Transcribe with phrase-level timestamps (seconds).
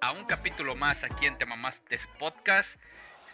[0.00, 2.68] a un capítulo más aquí en Te Mamaste Podcast.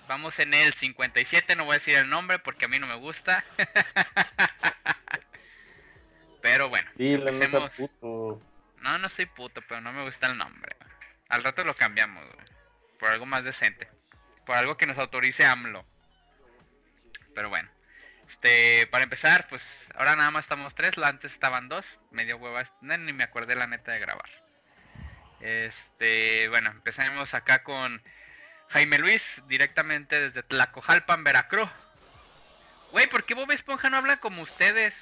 [0.09, 2.95] Vamos en el 57, no voy a decir el nombre porque a mí no me
[2.95, 3.45] gusta.
[6.41, 8.41] Pero bueno, Dile, no puto.
[8.81, 10.75] No, no soy puto, pero no me gusta el nombre.
[11.29, 12.47] Al rato lo cambiamos, güey.
[12.99, 13.89] Por algo más decente.
[14.47, 15.85] Por algo que nos autorice AMLO.
[17.35, 17.69] Pero bueno.
[18.29, 19.63] Este, para empezar, pues
[19.95, 20.97] ahora nada más estamos tres.
[20.99, 21.87] Antes estaban dos.
[22.11, 22.71] Medio huevas.
[22.81, 24.31] Ni me acordé la neta de grabar.
[25.41, 28.03] Este, bueno, empezaremos acá con
[28.69, 31.69] Jaime Luis, directamente desde Tlacojalpan, Veracruz.
[32.93, 34.95] Güey, ¿por qué Bob Esponja no habla como ustedes?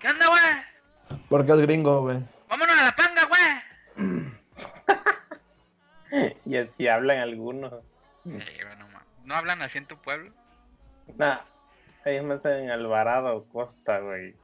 [0.00, 1.20] ¿Qué onda, güey?
[1.28, 2.18] Porque es gringo, güey.
[2.48, 4.32] Vámonos a la panga, güey.
[6.44, 7.72] Y así hablan algunos.
[8.24, 8.44] Bueno,
[9.24, 10.32] ¿No hablan así en tu pueblo?
[11.16, 11.40] Nah,
[12.04, 14.34] ellos más en Alvarado Costa, güey.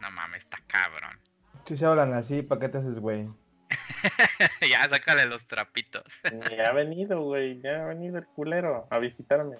[0.00, 1.18] No mames, está cabrón.
[1.64, 3.26] Si se hablan así, ¿para qué te haces, güey?
[4.70, 6.04] ya, sácale los trapitos.
[6.32, 7.60] Ni ha venido, güey.
[7.60, 9.58] Ya ha venido el culero a visitarme.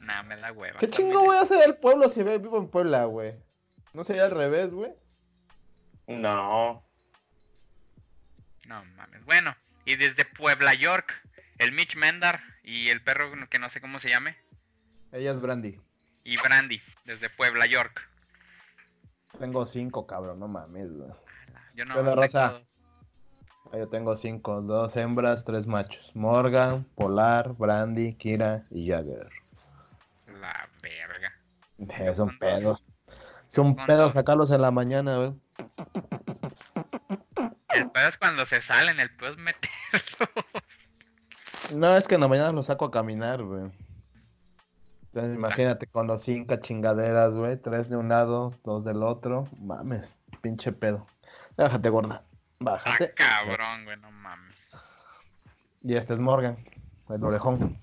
[0.00, 0.78] nah, me la hueva.
[0.78, 3.34] ¿Qué También chingo voy a hacer el pueblo si vivo en Puebla, güey?
[3.92, 4.92] ¿No sería al revés, güey?
[6.06, 6.84] No.
[8.66, 9.24] No mames.
[9.24, 11.12] Bueno, y desde Puebla, York,
[11.60, 14.36] el Mitch Mendar y el perro que no sé cómo se llame.
[15.12, 15.78] Ella es Brandy.
[16.24, 18.08] Y Brandy, desde Puebla, York.
[19.38, 21.10] Tengo cinco, cabrón, no mames, güey.
[21.74, 22.48] Yo no ¿Qué onda, hablé raza?
[22.50, 23.78] todo.
[23.78, 26.10] Yo tengo cinco, dos hembras, tres machos.
[26.14, 29.28] Morgan, Polar, Brandy, Kira y Jagger.
[30.40, 31.32] La verga.
[31.98, 32.80] Es un pedo.
[33.48, 34.12] Es un Con pedo dos.
[34.14, 35.32] sacarlos en la mañana, güey.
[37.68, 40.59] El pedo es cuando se salen, el pedo es meterlos.
[41.74, 43.70] No, es que en la mañana los saco a caminar, güey.
[45.06, 47.56] Entonces imagínate con los cinco chingaderas, güey.
[47.56, 49.48] Tres de un lado, dos del otro.
[49.60, 51.06] Mames, pinche pedo.
[51.56, 52.22] Bájate, gorda.
[52.24, 53.12] Ah, Bájate.
[53.14, 54.56] cabrón, güey, no mames.
[55.82, 56.58] Y este es Morgan,
[57.08, 57.80] el orejón.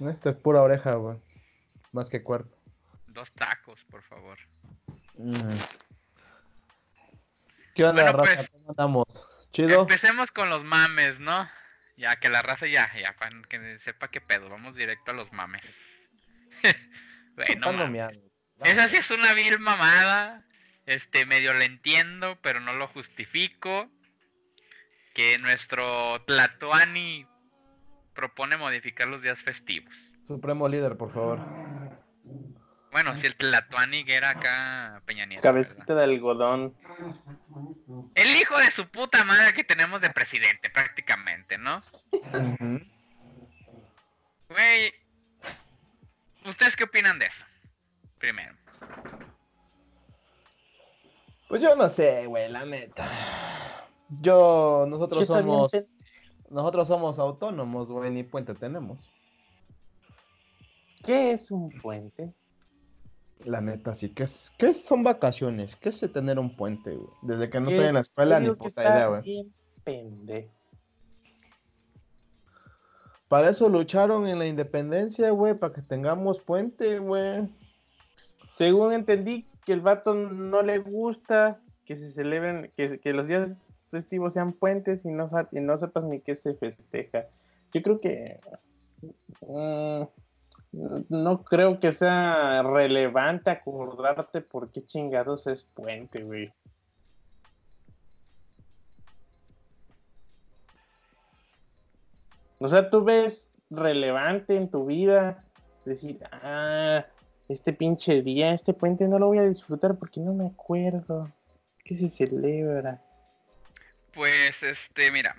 [0.00, 1.16] Este es pura oreja, güey.
[1.92, 2.56] Más que cuerpo.
[3.08, 4.36] Dos tacos, por favor.
[5.16, 5.32] Mm.
[7.74, 8.34] ¿Qué onda, Bueno, raza?
[8.36, 9.28] pues, ¿Cómo andamos?
[9.52, 9.82] ¿Chido?
[9.82, 11.48] Empecemos con los mames, ¿no?
[11.96, 15.32] Ya que la raza ya, ya, para que sepa qué pedo, vamos directo a los
[15.32, 15.62] mames.
[17.34, 18.22] Güey, no Chupando mames.
[18.64, 20.44] Esa sí es una vil mamada.
[20.86, 23.90] Este, medio lo entiendo, pero no lo justifico.
[25.14, 27.26] Que nuestro Tlatoani
[28.14, 29.94] propone modificar los días festivos.
[30.26, 31.40] Supremo líder, por favor.
[32.92, 35.42] Bueno, si el Tlatoani era acá Peña Nieto.
[35.42, 36.76] Cabecita de algodón.
[38.14, 41.82] El hijo de su puta madre que tenemos de presidente, prácticamente, ¿no?
[44.50, 44.92] Güey,
[46.44, 47.44] ¿ustedes qué opinan de eso?
[48.18, 48.54] Primero.
[51.48, 53.08] Pues yo no sé, güey, la neta.
[54.20, 55.72] Yo, nosotros somos,
[56.50, 59.10] nosotros somos autónomos, güey, ni puente tenemos.
[61.02, 62.34] ¿Qué es un puente?
[63.44, 65.76] La neta, sí, ¿qué, es, qué son vacaciones?
[65.76, 67.10] ¿Qué es tener un puente, güey?
[67.22, 69.50] Desde que no estoy en la escuela, ni puta idea, güey.
[69.84, 70.52] pendejo.
[73.28, 77.48] Para eso lucharon en la independencia, güey, para que tengamos puente, güey.
[78.50, 83.52] Según entendí que el vato no le gusta que se celebren, que, que los días
[83.90, 87.26] festivos sean puentes y no, y no sepas ni qué se festeja.
[87.72, 88.38] Yo creo que
[89.40, 90.02] mm,
[90.72, 96.52] no creo que sea relevante acordarte por qué chingados es puente, güey.
[102.58, 105.44] O sea, tú ves relevante en tu vida
[105.84, 107.04] decir, ah,
[107.48, 111.30] este pinche día, este puente no lo voy a disfrutar porque no me acuerdo.
[111.84, 113.02] ¿Qué se celebra?
[114.14, 115.36] Pues, este, mira,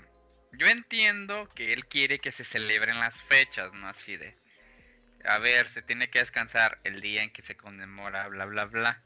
[0.51, 3.87] yo entiendo que él quiere que se celebren las fechas, ¿no?
[3.87, 4.35] Así de,
[5.25, 9.01] a ver, se tiene que descansar el día en que se conmemora, bla, bla, bla.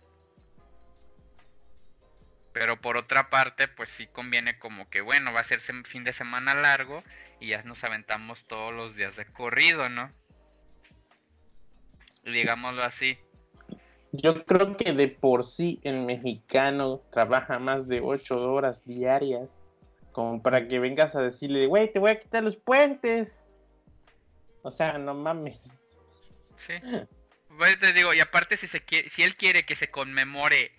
[2.54, 6.14] Pero por otra parte, pues sí conviene como que, bueno, va a ser fin de
[6.14, 7.04] semana largo
[7.40, 10.12] y ya nos aventamos todos los días de corrido, ¿no?
[12.24, 13.20] Digámoslo así.
[14.12, 19.50] Yo creo que de por sí el mexicano trabaja más de ocho horas diarias
[20.12, 23.40] como para que vengas a decirle, güey, te voy a quitar los puentes.
[24.64, 25.77] O sea, no mames.
[26.58, 26.74] Sí.
[27.58, 30.72] Pues te digo, y aparte si se quiere, si él quiere que se conmemore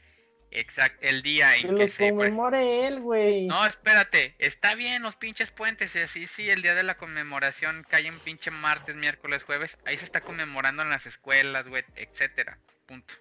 [0.50, 2.08] Exacto, el día Que en que se...
[2.10, 3.46] conmemore él, güey.
[3.46, 7.84] No, espérate, está bien los pinches puentes, y así sí, el día de la conmemoración
[7.88, 12.58] cae en pinche martes, miércoles, jueves, ahí se está conmemorando en las escuelas, güey, etcétera,
[12.86, 13.14] punto.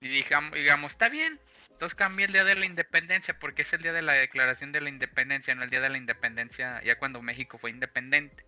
[0.00, 1.38] Y digamos, digamos, está bien,
[1.70, 4.80] entonces cambia el día de la independencia, porque es el día de la declaración de
[4.80, 8.44] la independencia, no el día de la independencia, ya cuando México fue independiente,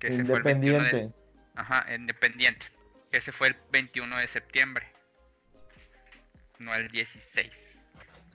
[0.00, 1.23] que ese fue el 21 de, Independiente.
[1.54, 2.66] Ajá, independiente,
[3.10, 4.86] que ese fue el 21 de septiembre,
[6.58, 7.50] no el 16.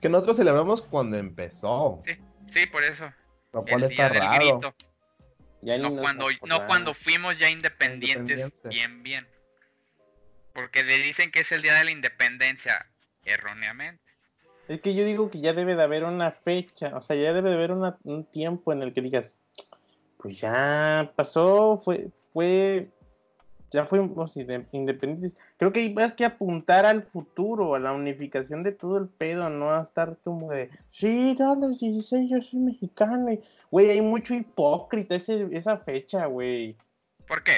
[0.02, 2.02] Que nosotros celebramos cuando empezó.
[2.06, 2.14] Sí,
[2.54, 3.12] sí, por eso.
[3.52, 4.60] Lo cual el está día del raro.
[4.60, 4.76] grito.
[5.62, 8.70] Ya ni No cuando, no cuando fuimos ya independientes, Independiente.
[8.70, 9.28] bien, bien.
[10.54, 12.86] Porque le dicen que es el día de la independencia,
[13.26, 14.02] erróneamente.
[14.70, 17.50] Es que yo digo que ya debe de haber una fecha, o sea, ya debe
[17.50, 19.38] de haber una- un tiempo en el que digas,
[20.18, 22.90] pues ya pasó, fue, fue,
[23.72, 25.38] ya fuimos inde- independientes.
[25.58, 29.50] Creo que hay más que apuntar al futuro, a la unificación de todo el pedo,
[29.50, 33.32] no a estar como de, sí, a los 16 yo soy mexicano.
[33.32, 36.76] y, Güey, hay mucho hipócrita ese, esa fecha, güey.
[37.28, 37.54] ¿Por qué?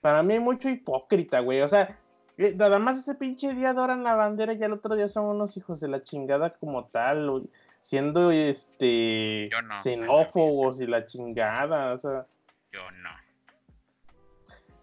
[0.00, 1.60] Para mí hay mucho hipócrita, güey.
[1.60, 1.98] O sea,
[2.36, 5.56] eh, nada más ese pinche día adoran la bandera y el otro día son unos
[5.56, 7.48] hijos de la chingada como tal,
[7.82, 9.78] siendo este Yo no.
[9.78, 12.26] xenófobos y la chingada, o sea,
[12.72, 13.10] Yo no.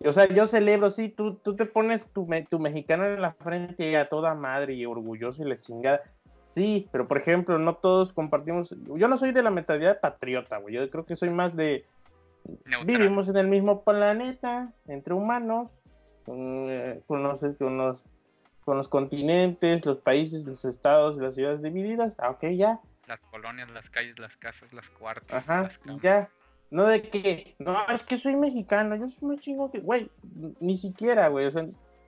[0.08, 3.34] O sea, yo celebro, sí, tú, tú te pones tu, me- tu mexicano en la
[3.34, 6.02] frente y a toda madre y orgulloso y la chingada.
[6.50, 8.74] Sí, pero por ejemplo, no todos compartimos.
[8.96, 10.76] Yo no soy de la mentalidad patriota, güey.
[10.76, 11.86] Yo creo que soy más de
[12.66, 12.86] Neutral.
[12.86, 15.70] Vivimos en el mismo planeta, entre humanos,
[16.26, 18.04] con, eh, con los, con, los,
[18.64, 22.16] con los continentes, los países, los estados las ciudades divididas.
[22.20, 22.80] Ah, ok, ya.
[23.08, 25.44] Las colonias, las calles, las casas, las cuartas.
[25.44, 26.30] Ajá, las ya.
[26.76, 30.10] No de que, no, es que soy mexicano, yo soy muy chingo que, güey,
[30.60, 31.66] ni siquiera, güey, o sea,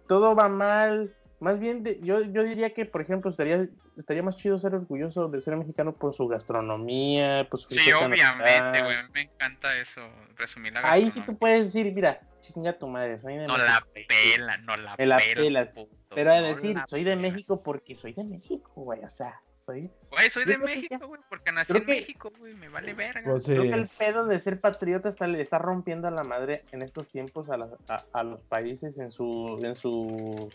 [0.09, 1.15] todo va mal.
[1.39, 5.29] Más bien, de- yo, yo diría que, por ejemplo, estaría, estaría más chido ser orgulloso
[5.29, 8.95] de ser mexicano por su gastronomía, por su Sí, obviamente, güey.
[9.13, 10.01] Me encanta eso.
[10.35, 13.85] Resumir la Ahí sí tú puedes decir, mira, chinga tu madre, soy de No la
[13.95, 14.13] México".
[14.35, 15.33] pela, no la Me la pela.
[15.41, 17.21] pela, puto, Pero a no decir, la soy de pela.
[17.21, 19.03] México porque soy de México, güey.
[19.05, 19.91] O sea, soy.
[20.09, 22.55] Güey, soy de México, güey, porque nací creo en que- México, güey.
[22.55, 23.21] Me vale verga.
[23.29, 23.51] Pues sí.
[23.51, 26.81] Creo que el pedo de ser patriota está, le está rompiendo a la madre en
[26.81, 30.49] estos tiempos a, las- a- a los países en su, en su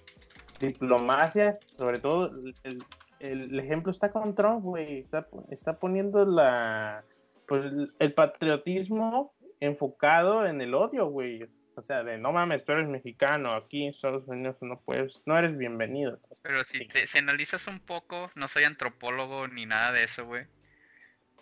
[0.60, 1.58] diplomacia.
[1.76, 2.82] Sobre todo, el, el-
[3.20, 4.98] el ejemplo está con Trump, güey.
[5.00, 7.04] Está, está poniendo la,
[7.46, 11.46] pues, el- el patriotismo enfocado en el odio, güey.
[11.74, 15.38] O sea, de no mames, tú eres mexicano, aquí en Estados Unidos no puedes, no
[15.38, 16.18] eres bienvenido.
[16.42, 20.44] Pero si, te, si analizas un poco, no soy antropólogo ni nada de eso, güey.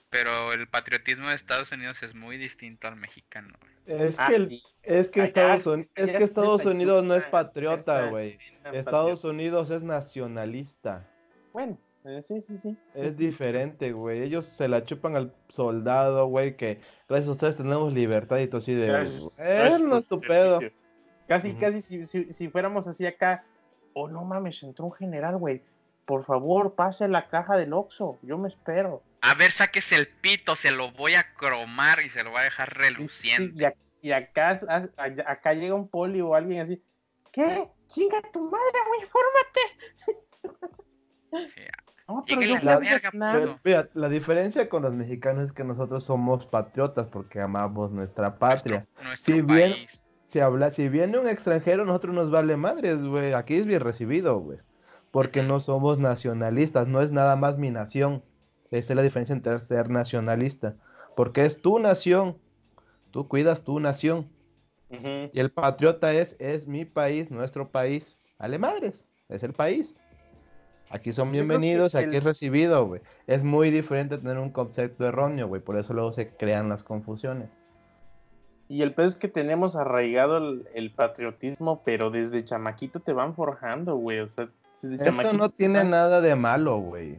[0.09, 3.57] Pero el patriotismo de Estados Unidos es muy distinto al mexicano.
[3.87, 4.01] güey.
[4.09, 4.63] Es Ah, que, el- sí.
[4.83, 8.39] es que Allá- Estados, es que Estados Unidos no es patriota, güey.
[8.73, 9.25] Estados.
[9.25, 11.09] Unidos es nacionalista.
[11.53, 12.77] Bueno, eh, sí, sí, sí.
[12.95, 14.23] Es diferente, güey.
[14.23, 18.59] Ellos se la chupan al soldado, güey, que gracias a ustedes tenemos libertad y todo
[18.59, 18.87] así de...
[18.87, 19.39] Gracias-
[19.83, 20.73] no es.
[21.29, 23.45] Casi, casi si, si, si fuéramos así acá,
[23.93, 25.63] oh no mames, entró un general, güey.
[26.05, 29.03] Por favor, pase la caja del Oxxo, yo me espero.
[29.21, 32.45] A ver, saques el pito, se lo voy a cromar y se lo voy a
[32.45, 33.55] dejar sí, reluciente.
[33.55, 36.83] y ac- y acá, a- a- acá llega un poli o alguien así,
[37.31, 37.69] ¿qué?
[37.87, 39.61] Chinga tu madre, güey, fórmate.
[41.55, 41.63] Sí,
[42.11, 43.11] No, pero yo la verga,
[43.65, 48.87] mira, la diferencia con los mexicanos es que nosotros somos patriotas porque amamos nuestra patria.
[48.97, 50.01] Nuestro, nuestro Si bien- país.
[50.25, 53.33] Si habla, si viene un extranjero, nosotros nos vale madres, güey.
[53.33, 54.59] Aquí es bien recibido, güey.
[55.11, 58.23] Porque no somos nacionalistas, no es nada más mi nación.
[58.71, 60.77] Esa es la diferencia entre ser nacionalista.
[61.17, 62.37] Porque es tu nación.
[63.11, 64.29] Tú cuidas tu nación.
[64.89, 68.17] Y el patriota es, es mi país, nuestro país.
[68.39, 69.99] Vale madres, es el país.
[70.91, 73.01] Aquí son bienvenidos, aquí es recibido, güey.
[73.29, 75.63] Es muy diferente tener un concepto erróneo, güey.
[75.63, 77.49] Por eso luego se crean las confusiones.
[78.69, 83.35] Y el peor es que tenemos arraigado el, el patriotismo, pero desde chamaquito te van
[83.37, 84.19] forjando, güey.
[84.21, 84.49] O sea,
[84.83, 87.19] desde Eso no tiene van- nada de malo, güey.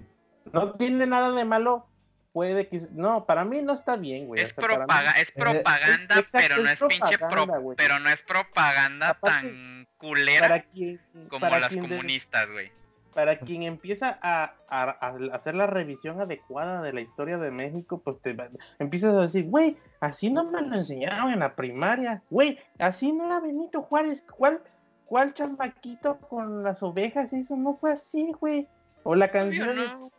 [0.51, 1.85] No tiene nada de malo.
[2.33, 2.79] Puede que.
[2.93, 4.41] No, para mí no está bien, güey.
[4.41, 4.85] Es, o sea, mí-
[5.17, 7.77] es propaganda, pero no es pro- propaganda, güey.
[7.77, 10.99] pero no es propaganda Aparte, tan culera para quien,
[11.29, 12.71] como para las comunistas, güey.
[13.13, 18.01] Para quien empieza a, a- a hacer la revisión adecuada de la historia de México,
[18.03, 18.35] pues te
[18.79, 23.25] empiezas a decir, güey, así no me lo enseñaron en la primaria, güey, así no
[23.25, 24.61] era Benito Juárez, ¿cuál,
[25.05, 27.33] cuál chamaquito con las ovejas?
[27.33, 28.67] Eso no fue así, güey.
[29.03, 29.75] O la canción.
[29.75, 30.11] no.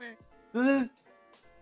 [0.53, 0.93] Entonces,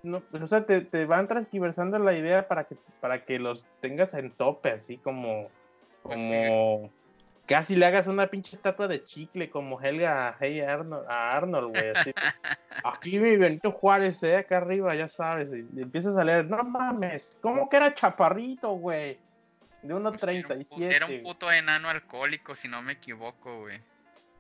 [0.02, 4.14] no, o sea, te, te van transquiversando la idea para que, para que los tengas
[4.14, 5.48] en tope, así como,
[6.02, 6.90] como,
[7.50, 11.70] casi le hagas una pinche estatua de chicle como Helga a, Hey Arnold, a Arnold,
[11.70, 11.90] güey.
[11.90, 12.12] así.
[12.84, 15.48] Aquí mi Benito Juárez, eh, acá arriba, ya sabes.
[15.52, 19.18] Y, empiezas a leer, no mames, ¿cómo que era chaparrito, güey?
[19.82, 20.94] De Pues era, 1.37.
[20.94, 23.80] era un puto enano alcohólico, si no me equivoco, güey.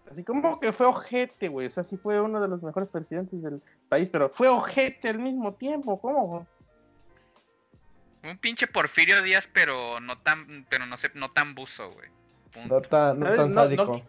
[0.08, 1.66] Así como que fue ojete, güey.
[1.66, 5.18] O sea, sí fue uno de los mejores presidentes del país, pero fue ojete al
[5.18, 6.00] mismo tiempo.
[6.00, 6.46] ¿Cómo?
[8.22, 12.08] Un pinche Porfirio Díaz, pero no tan, pero no sé, no tan buzo, güey.
[12.54, 12.74] Punto.
[12.74, 13.38] No tan, no ¿Sabes?
[13.40, 14.02] tan No- no sádico.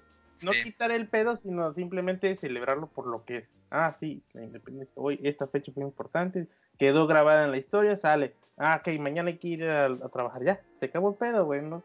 [0.43, 0.63] No Sí.
[0.63, 3.51] quitar el pedo, sino simplemente celebrarlo por lo que es.
[3.69, 4.91] Ah, sí, la independencia.
[4.95, 6.47] Hoy esta fecha fue importante,
[6.79, 8.33] quedó grabada en la historia, sale.
[8.57, 10.43] Ah, ok, mañana hay que ir a, a trabajar.
[10.43, 11.61] Ya, se acabó el pedo, güey.
[11.61, 11.83] No,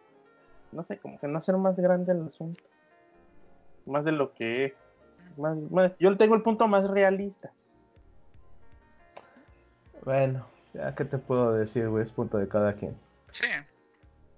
[0.73, 2.63] no sé, como que no hacer más grande el asunto.
[3.85, 4.73] Más de lo que es.
[5.37, 7.53] Más, más- yo tengo el punto más realista.
[10.03, 12.97] Bueno, ya que te puedo decir, güey, es punto de cada quien.
[13.33, 13.47] Sí.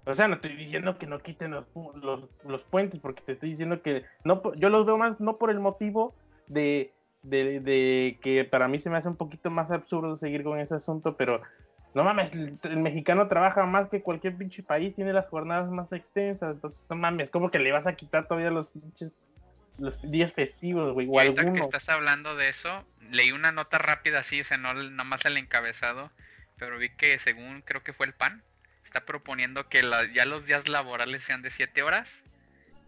[0.08, 1.66] O sea, no estoy diciendo que no quiten los,
[2.02, 5.50] los, los puentes, porque te estoy diciendo que no, yo los veo más no por
[5.50, 6.14] el motivo
[6.46, 10.58] de, de, de que para mí se me hace un poquito más absurdo seguir con
[10.58, 11.42] ese asunto, pero
[11.94, 15.92] no mames, el, el mexicano trabaja más que cualquier pinche país, tiene las jornadas más
[15.92, 19.12] extensas, entonces no mames, como que le vas a quitar todavía los pinches
[19.78, 24.20] los días festivos, güey, o ahorita que estás hablando de eso, leí una nota rápida
[24.20, 26.10] así, o sea, no nomás el encabezado,
[26.56, 28.42] pero vi que según creo que fue el PAN,
[28.88, 32.08] está proponiendo que la- ya los días laborales sean de 7 horas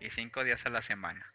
[0.01, 1.27] y 5 días a la semana.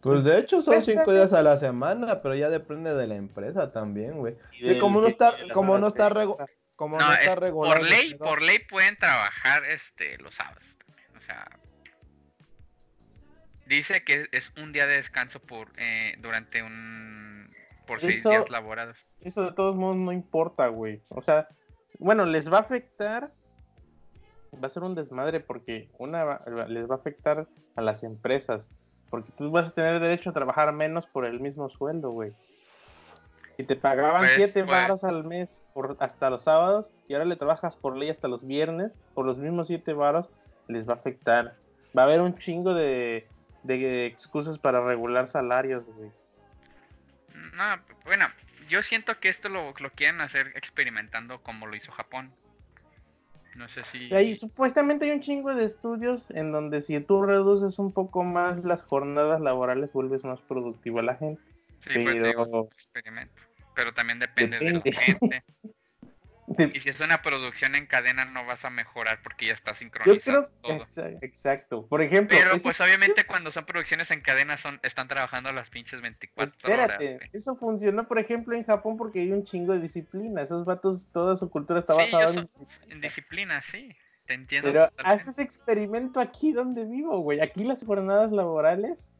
[0.00, 3.06] Pues de hecho son Pues, cinco eh, días a la semana, pero ya depende de
[3.06, 4.36] la empresa también, güey.
[4.52, 6.36] Y como no está, como no está, regu-
[6.76, 7.74] como No, no es está regulado.
[7.80, 10.62] por ley, por ley pueden trabajar este los sábados.
[10.84, 11.48] también, O sea,
[13.66, 17.50] dice que es un día de descanso por eh, durante un
[17.86, 18.98] por seis Eso- días laborados.
[19.20, 21.00] Eso de todos modos no importa, güey.
[21.08, 21.48] O sea,
[21.98, 23.32] bueno, les va a afectar.
[24.62, 27.46] Va a ser un desmadre porque una les va a afectar
[27.76, 28.70] a las empresas.
[29.10, 32.32] Porque tú vas a tener derecho a trabajar menos por el mismo sueldo, güey.
[33.56, 34.66] Y te pagaban Pues, 7 pues.
[34.66, 38.44] varos al mes por, hasta los sábados y ahora le trabajas por ley hasta los
[38.44, 40.28] viernes por los mismos 7 varos,
[40.66, 41.54] les va a afectar.
[41.96, 43.28] Va a haber un chingo de,
[43.62, 46.10] de excusas para regular salarios, güey.
[47.54, 47.64] No,
[48.04, 48.26] bueno,
[48.74, 52.32] yo siento que esto lo, lo quieren hacer experimentando como lo hizo Japón.
[53.54, 54.08] No sé si...
[54.08, 58.24] Y ahí supuestamente hay un chingo de estudios en donde si tú reduces un poco
[58.24, 61.40] más las jornadas laborales vuelves más productivo a la gente.
[61.86, 63.42] Sí, pues, te digo, es pero- experimento.
[63.76, 65.44] Pero también depende de la gente.
[66.74, 69.76] Y si es una producción en cadena no vas a mejorar porque ya está Yo
[69.78, 70.86] sincronizado creo todo.
[70.86, 71.86] exa- exacto.
[71.86, 76.00] Por ejemplo, Pero pues obviamente cuando son producciones en cadena son están trabajando las pinches
[76.02, 76.90] 24 horas.
[77.00, 80.42] espérate, eso funcionó por ejemplo en Japón porque hay un chingo de disciplina.
[80.42, 83.94] Esos vatos, toda su cultura está Sí, basada yo en En disciplina, sí.
[84.26, 84.68] Te entiendo.
[84.72, 85.22] Pero totalmente.
[85.30, 87.40] haces experimento aquí donde vivo, güey.
[87.40, 89.10] Aquí las jornadas laborales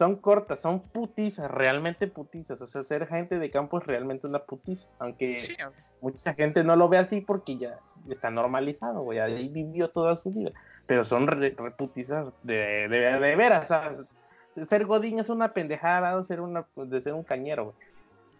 [0.00, 2.58] son cortas, son putizas, realmente putizas.
[2.62, 4.88] O sea, ser gente de campo es realmente una putiza.
[4.98, 5.56] Aunque Sí,
[6.00, 7.78] mucha gente no lo ve así porque ya
[8.08, 9.18] está normalizado, güey.
[9.18, 10.52] Ahí vivió toda su vida.
[10.86, 13.64] Pero son re, reputizas de, de, de veras.
[13.64, 17.76] O sea, ser Godín es una pendejada de ser, una, de ser un cañero, güey.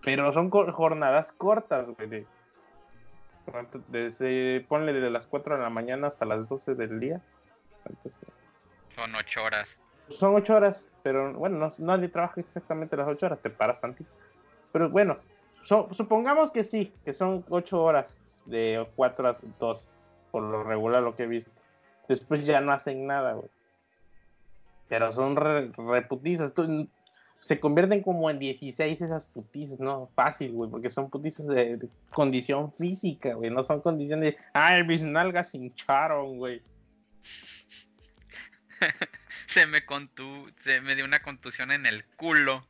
[0.02, 2.08] Pero son co- jornadas cortas, güey.
[2.08, 2.26] De,
[3.88, 7.20] desde, ponle desde las 4 de la mañana hasta las 12 del día.
[7.84, 8.18] Entonces,
[8.96, 9.68] son 8 horas.
[10.10, 14.10] Son 8 horas, pero bueno, no, nadie trabaja exactamente las 8 horas, te paras tantito.
[14.72, 15.18] Pero bueno,
[15.64, 19.88] so- supongamos que sí, que son 8 horas de 4 a 2,
[20.30, 21.50] por lo regular lo que he visto.
[22.08, 23.48] Después ya no hacen nada, güey.
[24.88, 26.52] Pero son re, reputizas.
[27.38, 30.08] se convierten como en 16 esas putizas, ¿no?
[30.14, 33.50] Fácil, güey, porque son putizas de, de condición física, güey.
[33.50, 36.60] No son condiciones de, ay, mis nalgas hincharon, güey.
[39.52, 42.66] Se me contu se me dio una contusión en el culo.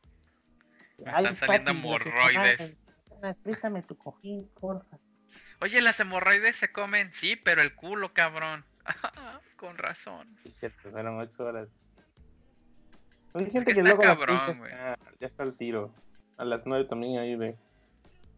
[0.97, 2.59] Me Ay, están saliendo las hemorroides.
[2.59, 3.37] hemorroides.
[3.43, 4.97] Préstame tu cojín, porfa.
[5.59, 8.65] Oye, las hemorroides se comen, sí, pero el culo, cabrón.
[9.57, 10.35] Con razón.
[10.43, 11.69] Sí, cierto, fueron ocho horas.
[13.33, 14.71] Hay gente que luego a las cabrón, güey.
[14.71, 15.93] ya, está, ya está al tiro.
[16.37, 17.55] A las nueve también ahí de.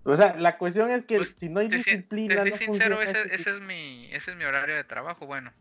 [0.03, 2.51] O sea, la cuestión es que Pues, si no hay Te, si- te disciplina, soy
[2.51, 5.51] no sincero, funciona ese, ese ese es mi ese es mi horario de trabajo, bueno.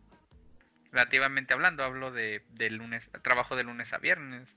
[0.92, 4.48] Relativamente hablando, hablo de, lunes, trabajo de lunes a viernes.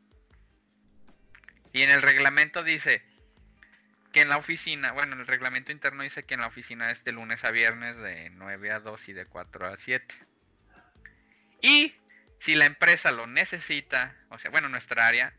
[1.72, 3.04] Y en el reglamento dice
[4.12, 7.04] que en la oficina, bueno, en el reglamento interno dice que en la oficina es
[7.06, 10.16] de lunes a viernes de 9 a 2 y de 4 a 7.
[11.62, 11.96] Y
[12.40, 15.34] si la empresa lo necesita, o sea, bueno, nuestra área,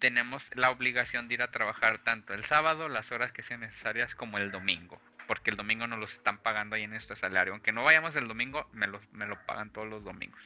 [0.00, 4.14] tenemos la obligación de ir a trabajar tanto el sábado, las horas que sean necesarias,
[4.14, 5.00] como el domingo.
[5.30, 7.52] Porque el domingo nos los están pagando ahí en nuestro salario.
[7.52, 10.42] Aunque no vayamos el domingo, me lo, me lo pagan todos los domingos.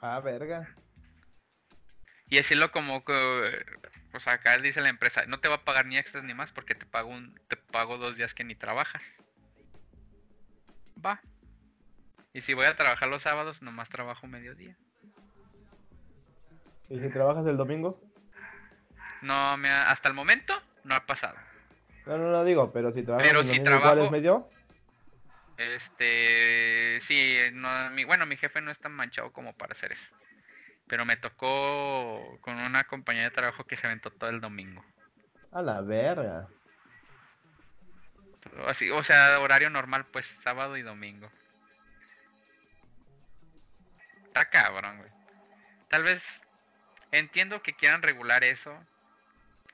[0.00, 0.66] Ah, verga.
[2.30, 3.66] Y decirlo como que,
[4.14, 6.52] o sea, acá dice la empresa, no te va a pagar ni extras ni más
[6.52, 9.02] porque te pago un, te pago dos días que ni trabajas.
[11.04, 11.20] Va.
[12.32, 14.74] Y si voy a trabajar los sábados, nomás trabajo mediodía.
[16.88, 18.00] ¿Y si trabajas el domingo?
[19.20, 20.54] No me ha- hasta el momento
[20.84, 21.36] no ha pasado.
[22.08, 24.50] No, no lo digo, pero si trabajas Pero el si domingo, ¿cuál trabajo- medio?
[25.58, 30.06] Este, sí, no, mi, bueno, mi jefe no es tan manchado como para hacer eso.
[30.86, 34.84] Pero me tocó con una compañía de trabajo que se aventó todo el domingo.
[35.52, 36.48] A la verga.
[38.66, 41.30] Así, o sea, horario normal, pues sábado y domingo.
[44.26, 45.10] Está cabrón, güey.
[45.90, 46.22] Tal vez
[47.12, 48.72] entiendo que quieran regular eso.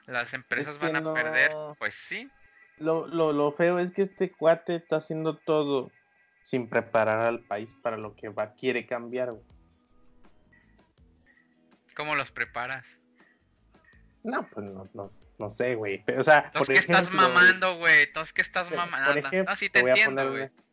[0.06, 2.30] Las empresas que van a perder, pues sí.
[2.78, 5.90] Lo, lo, lo feo es que este cuate está haciendo todo
[6.42, 9.44] sin preparar al país para lo que va, quiere cambiar, güey.
[11.96, 12.84] ¿Cómo los preparas?
[14.24, 16.02] No, pues no, no, no sé, güey.
[16.04, 18.02] Pero, o sea, por ¿qué estás mamando, güey?
[18.04, 19.10] Entonces, ¿qué estás Por mamando?
[19.12, 20.64] ejemplo, no, sí te entiendo, ponerle- güey.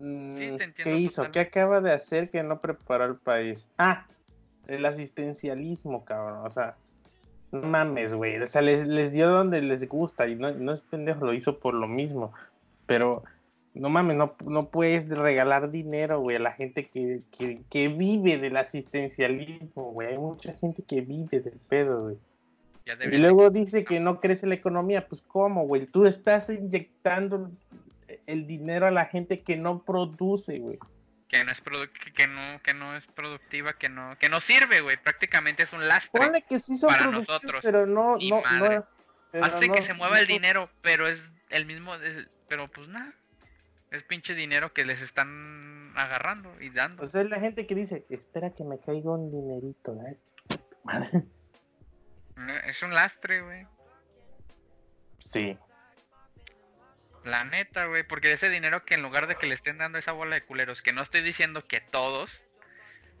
[0.00, 1.30] Mm, Sí, te ¿Qué entiendo hizo?
[1.32, 3.68] ¿Qué acaba de hacer que no preparó al país?
[3.78, 4.06] Ah,
[4.68, 6.46] el asistencialismo, cabrón.
[6.46, 6.76] O sea,
[7.52, 8.40] no mames, güey.
[8.40, 11.58] O sea, les, les dio donde les gusta y no, no es pendejo, lo hizo
[11.58, 12.32] por lo mismo.
[12.86, 13.22] Pero,
[13.74, 18.38] no mames, no, no puedes regalar dinero, güey, a la gente que, que, que vive
[18.38, 20.08] del asistencialismo, güey.
[20.08, 22.16] Hay mucha gente que vive del pedo, güey.
[23.12, 25.06] Y luego dice que no crece la economía.
[25.06, 25.86] Pues, ¿cómo, güey?
[25.86, 27.50] Tú estás inyectando
[28.26, 30.78] el dinero a la gente que no produce, güey.
[31.28, 31.60] Que no es
[32.14, 34.96] que- no que no es productiva, que no que no sirve, güey.
[34.96, 36.20] Prácticamente es un lastre.
[36.20, 37.60] Ponle que sí son para nosotros.
[37.62, 38.76] pero no, Y no, madre.
[38.78, 38.86] no.
[39.30, 42.88] pero Hace no- que se mueva el dinero, pero es el mismo es- pero pues
[42.88, 43.12] nada.
[43.90, 47.06] Es pinche dinero que les están agarrando y dando.
[47.06, 50.18] Sea, es la gente que dice, espera que me caiga un dinerito, ¿eh?
[50.84, 51.10] Madre.
[52.66, 53.66] Es un lastre, güey.
[55.26, 55.58] Sí.
[57.28, 60.12] La neta, güey, porque ese dinero que en lugar de que le estén dando esa
[60.12, 62.40] bola de culeros, que no estoy diciendo que todos,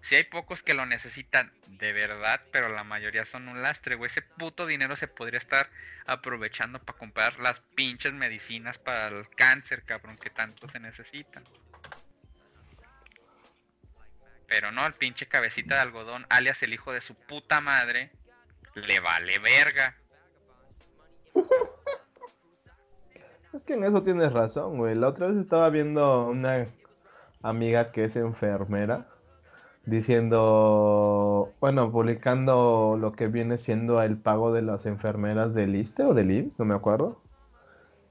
[0.00, 4.10] si hay pocos que lo necesitan de verdad, pero la mayoría son un lastre, güey.
[4.10, 5.68] Ese puto dinero se podría estar
[6.06, 11.44] aprovechando para comprar las pinches medicinas para el cáncer, cabrón, que tanto se necesitan.
[14.46, 18.10] Pero no, el pinche cabecita de algodón, alias el hijo de su puta madre,
[18.74, 19.94] le vale verga.
[23.58, 24.94] Es que en eso tienes razón, güey.
[24.94, 26.68] La otra vez estaba viendo una
[27.42, 29.08] amiga que es enfermera
[29.84, 36.14] diciendo, bueno, publicando lo que viene siendo el pago de las enfermeras del ISSSTE o
[36.14, 37.20] del IMSS, no me acuerdo.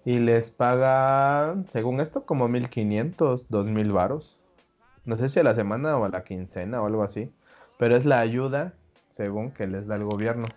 [0.04, 4.38] Y les pagan, según esto, como 1500, 2000 varos.
[5.06, 7.32] No sé si a la semana o a la quincena o algo así.
[7.80, 8.74] Pero es la ayuda,
[9.12, 10.50] según que les da el gobierno.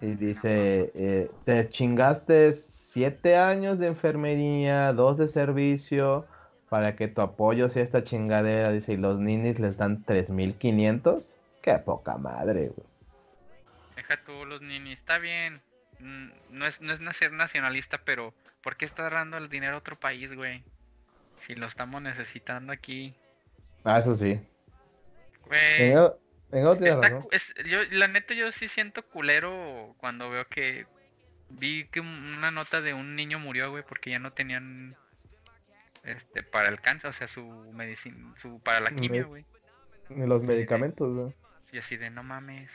[0.00, 6.26] Y dice, eh, te chingaste siete años de enfermería, dos de servicio,
[6.70, 8.72] para que tu apoyo sea esta chingadera.
[8.72, 11.24] Dice, y los ninis les dan 3.500.
[11.62, 12.86] Qué poca madre, güey.
[13.96, 15.60] Deja tú los ninis, está bien.
[15.98, 18.32] Mm, No es, no es ser nacionalista, pero
[18.62, 20.62] ¿por qué está dando el dinero a otro país, güey?
[21.46, 23.14] Si lo estamos necesitando aquí.
[23.84, 24.40] Ah, eso sí.
[25.46, 25.94] Güey,
[26.52, 30.86] en tienes está cu- es- yo, la neta, yo sí siento culero cuando veo que
[31.50, 34.96] vi que un- una nota de un niño murió, güey, porque ya no tenían
[36.04, 39.44] este para el cáncer, o sea, su medicina, su para la quimio, güey.
[40.08, 41.34] Los medicamentos, güey.
[41.72, 42.70] Y así de no mames.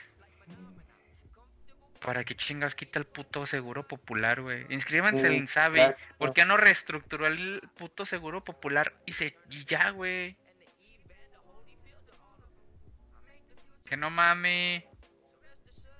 [2.04, 4.64] ¿Para qué chingas quita el puto seguro popular, güey?
[4.68, 5.80] Inscríbanse Sí, Insabi.
[6.18, 10.36] ¿Por qué no reestructuró el puto seguro popular y se y ya, güey?
[13.86, 14.84] Que no mames.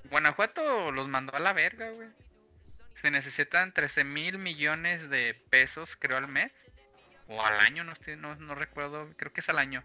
[0.04, 2.08] Guanajuato los mandó a la verga, güey.
[3.00, 6.52] Se necesitan 13 mil millones de pesos, creo, al mes.
[7.28, 9.82] O al año, no estoy, no, no recuerdo, creo que es al año.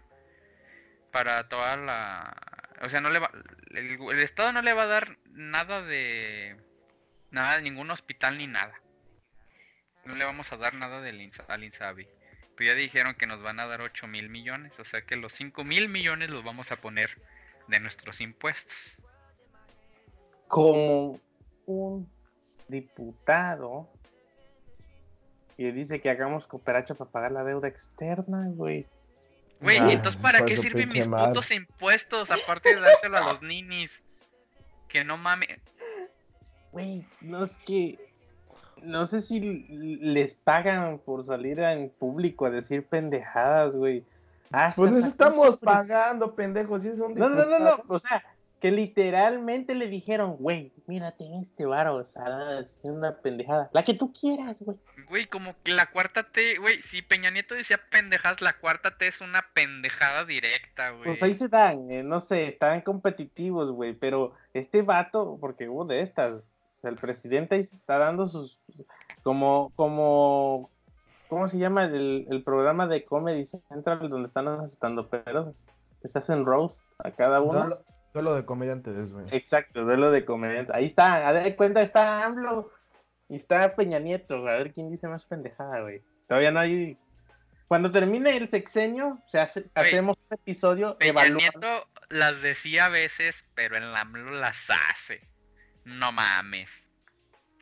[1.10, 2.36] Para toda la...
[2.80, 3.30] O sea, no le va...
[3.70, 6.56] El, el Estado no le va a dar nada de...
[7.30, 8.74] Nada ningún hospital ni nada.
[10.04, 12.06] No le vamos a dar nada del Insa- al Insabi.
[12.56, 14.72] Pero ya dijeron que nos van a dar 8 mil millones.
[14.78, 17.10] O sea que los 5 mil millones los vamos a poner
[17.68, 18.74] de nuestros impuestos.
[20.48, 21.18] Como
[21.66, 22.08] un
[22.68, 23.88] diputado
[25.56, 28.86] que dice que hagamos cooperacha para pagar la deuda externa, güey.
[29.60, 33.42] Güey, Ah, ¿y entonces para qué sirven mis putos impuestos aparte de dárselo a los
[33.42, 34.02] ninis?
[34.88, 35.60] Que no mames.
[36.72, 37.98] Güey, no es que.
[38.82, 39.38] No sé si
[40.00, 44.04] les pagan por salir en público a decir pendejadas, güey.
[44.52, 46.84] Hasta Pues les estamos pagando, pendejos.
[46.84, 47.82] Es un No, no, no, no.
[47.88, 48.22] O sea,
[48.62, 53.68] que literalmente le dijeron, güey, mírate en este varo, o sea, es una pendejada.
[53.72, 54.78] La que tú quieras, güey.
[55.08, 59.08] Güey, como que la cuarta T, güey, si Peña Nieto decía pendejadas, la cuarta T
[59.08, 61.06] es una pendejada directa, güey.
[61.06, 65.84] Pues ahí se dan, eh, no sé, están competitivos, güey, pero este vato, porque hubo
[65.84, 68.60] de estas, o sea, el presidente ahí se está dando sus,
[69.24, 70.70] como, como,
[71.32, 71.86] ¿cómo se llama?
[71.86, 75.54] El, el programa de Comedy Central donde están asustando pero
[76.02, 77.60] les hacen roast a cada uno.
[77.60, 79.24] Duelo, duelo de comediantes, güey.
[79.30, 80.76] Exacto, duelo de comediantes.
[80.76, 82.70] Ahí está, a ver, cuenta, está AMLO
[83.30, 86.02] y está Peña Nieto, a ver quién dice más pendejada, güey.
[86.28, 86.98] Todavía no hay...
[87.66, 91.38] Cuando termine el sexenio, se hace, hacemos un episodio Peña evaluando.
[91.38, 95.26] Nieto las decía a veces, pero el AMLO las hace.
[95.86, 96.68] No mames.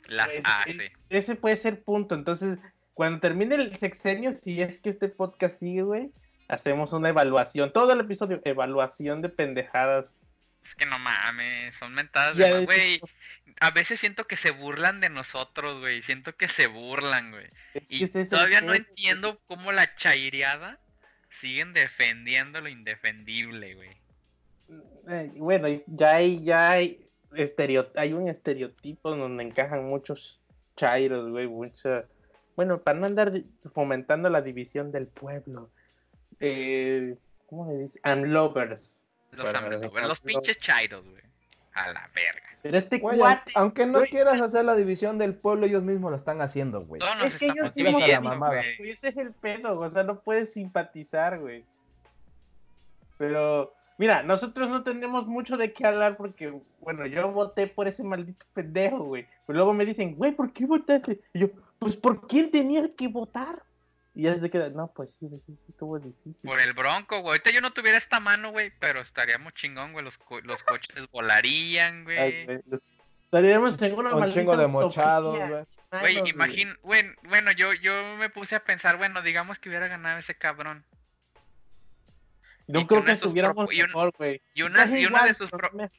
[0.08, 0.92] Las Pues, hace.
[1.08, 2.16] Ese puede ser punto.
[2.16, 2.58] Entonces,
[3.00, 6.12] cuando termine el sexenio, si es que este podcast sigue, güey,
[6.48, 7.72] hacemos una evaluación.
[7.72, 10.12] Todo el episodio, evaluación de pendejadas.
[10.62, 13.00] Es que no mames, son mentadas Ya de güey.
[13.58, 16.02] A veces siento que se burlan de nosotros, güey.
[16.02, 17.46] Siento que se burlan, güey.
[17.72, 20.78] Es Y es todavía no entiendo cómo la chaireada
[21.30, 23.96] siguen defendiendo lo indefendible, güey.
[25.08, 27.08] Eh, bueno, ya hay, ya hay,
[27.94, 30.38] hay un estereotipo donde encajan muchos
[30.76, 32.04] chairos, güey, mucha...
[32.60, 33.32] Bueno, para no andar
[33.72, 35.70] fomentando la división del pueblo.
[36.40, 37.98] Eh, ¿Cómo le dice?
[38.04, 39.02] Unlovers.
[39.32, 41.22] Los, Para- AMLO, güey, para- los pinches chairos, güey.
[41.72, 42.42] A la verga.
[42.60, 43.50] Pero este Güey, cuate...
[43.54, 47.00] aunque no güey, quieras hacer la división del pueblo, ellos mismos lo están haciendo, güey.
[47.00, 48.56] Todos nos Es que ellos mismos dividiendo, mamada.
[48.56, 48.76] güey.
[48.76, 51.64] Güey, Ese es el pedo, o sea, no puedes simpatizar, güey.
[53.16, 58.02] Pero, mira, nosotros no tenemos mucho de qué hablar porque, bueno, yo voté por ese
[58.04, 59.26] maldito pendejo, güey.
[59.46, 61.22] Pero luego me dicen, güey, ¿por qué votaste?
[61.32, 61.48] Y yo,
[61.80, 63.62] pues, ¿por quién tenía que votar?
[64.14, 66.42] Y ya se te queda, no, pues sí, sí, sí, estuvo difícil.
[66.44, 67.30] Por el bronco, güey.
[67.38, 70.04] Ahorita yo no tuviera esta mano, güey, pero estaríamos chingón, güey.
[70.04, 72.60] Los, co- los coches volarían, Ay, güey.
[72.66, 72.82] los-
[73.24, 75.64] Estaríamos en una Un chingo de mochados, güey.
[76.00, 80.18] Güey, imagín, güey, bueno, yo, yo me puse a pensar, bueno, digamos que hubiera ganado
[80.18, 80.84] ese cabrón.
[82.66, 84.42] Yo y creo que de sus estuviéramos propu- y un- mejor, güey.
[84.54, 85.90] y una- Quizás y una igual, de sus pero pro-.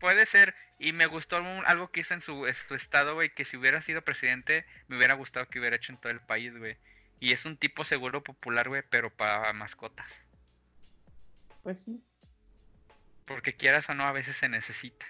[0.00, 0.54] Puede ser,
[0.84, 3.56] y me gustó un- algo que hizo en su, en su estado, güey, que si
[3.56, 6.76] hubiera sido presidente, me hubiera gustado que hubiera hecho en todo el país, güey.
[7.20, 10.10] Y es un tipo seguro popular, güey, pero para mascotas.
[11.62, 12.02] Pues sí,
[13.26, 15.06] Porque quieras o no, a veces se necesita.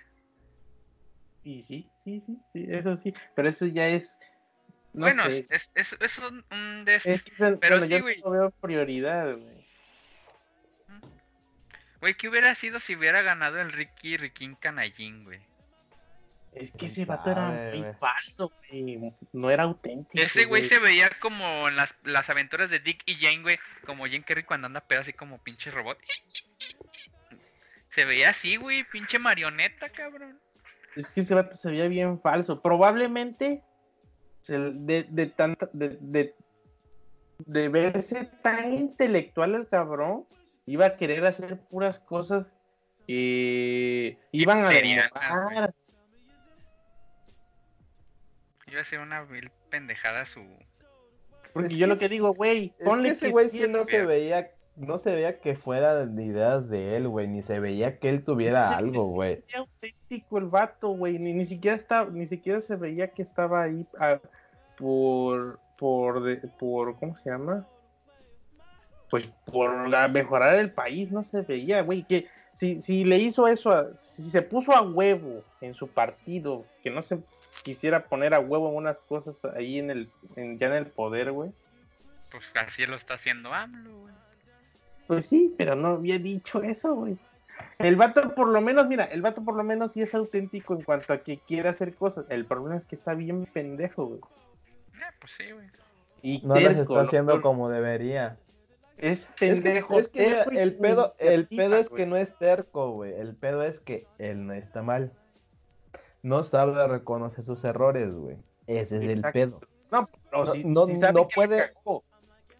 [1.45, 3.15] y sí, sí, sí, sí, eso sí.
[3.35, 4.17] Pero eso ya es...
[4.93, 5.47] No bueno, sé.
[5.49, 8.21] es, es, es un, un des- Es que, bueno, Pero sí, güey.
[8.21, 9.67] no veo prioridad, güey.
[12.01, 15.41] Güey, ¿qué hubiera sido si hubiera ganado el Ricky Riquín Canallín, güey?
[16.53, 19.13] Es que ¿Quién ese vato era muy falso, güey.
[19.33, 20.23] No era auténtico.
[20.23, 23.59] Ese güey se veía como en las, las aventuras de Dick y Jane, güey.
[23.87, 25.99] Como Jane Carrey cuando anda pedo así como pinche robot.
[27.91, 30.39] Se veía así, güey, pinche marioneta, cabrón.
[30.95, 32.61] Es que ese vato se veía bien falso.
[32.61, 33.63] Probablemente
[34.47, 35.71] de, de tanta.
[35.73, 36.35] De, de,
[37.47, 40.27] de verse tan intelectual el cabrón,
[40.67, 42.47] iba a querer hacer puras cosas
[43.07, 45.75] que iban a demorar.
[48.73, 49.29] Iba a ser una
[49.71, 50.41] pendejada su.
[51.53, 53.63] Porque Es yo que lo es- que digo, güey, Es ponle que ese güey sí
[53.63, 57.43] es no se veía, no se veía que fuera de ideas de él, güey, ni
[57.43, 59.45] se veía que él tuviera algo, es güey.
[59.55, 61.19] auténtico el vato, güey.
[61.19, 64.19] Ni, ni siquiera estaba, ni siquiera se veía que estaba ahí ah,
[64.79, 67.67] por, por, de- por, ¿cómo se llama?
[69.11, 72.05] Pues por la- mejorar el país, no se veía, güey.
[72.05, 76.65] Que si, si le hizo eso, a- si se puso a huevo en su partido,
[76.83, 77.19] que no se
[77.63, 81.53] quisiera poner a huevo unas cosas ahí en el, en- ya en el poder, güey.
[82.31, 84.15] Pues así lo está haciendo AMLO, güey.
[85.07, 87.19] Pues sí, pero no había dicho eso, güey.
[87.79, 90.83] El vato por lo menos, mira, el vato por lo menos sí es auténtico en
[90.83, 92.25] cuanto a que quiere hacer cosas.
[92.31, 94.21] El problema es que está bien pendejo, güey.
[94.95, 95.67] Ah, pues sí, güey.
[96.23, 98.39] Y No las terco, está haciendo como debería.
[98.97, 99.99] Es Es que, pendejo.
[99.99, 102.03] es que terco el pedo, el pedo es güey.
[102.03, 103.13] que no es terco, güey.
[103.13, 105.13] El pedo es que él no está mal.
[106.23, 108.37] No sabe reconocer sus errores, güey.
[108.67, 109.61] Ese es el pedo.
[109.91, 111.73] No, No- si- no- si no puede-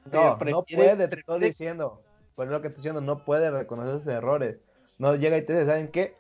[0.05, 2.03] No, no puede, te estoy diciendo.
[2.35, 4.59] Por lo que estoy diciendo, no puede reconocer sus errores.
[4.99, 6.17] No llega y te dice, ¿saben qué?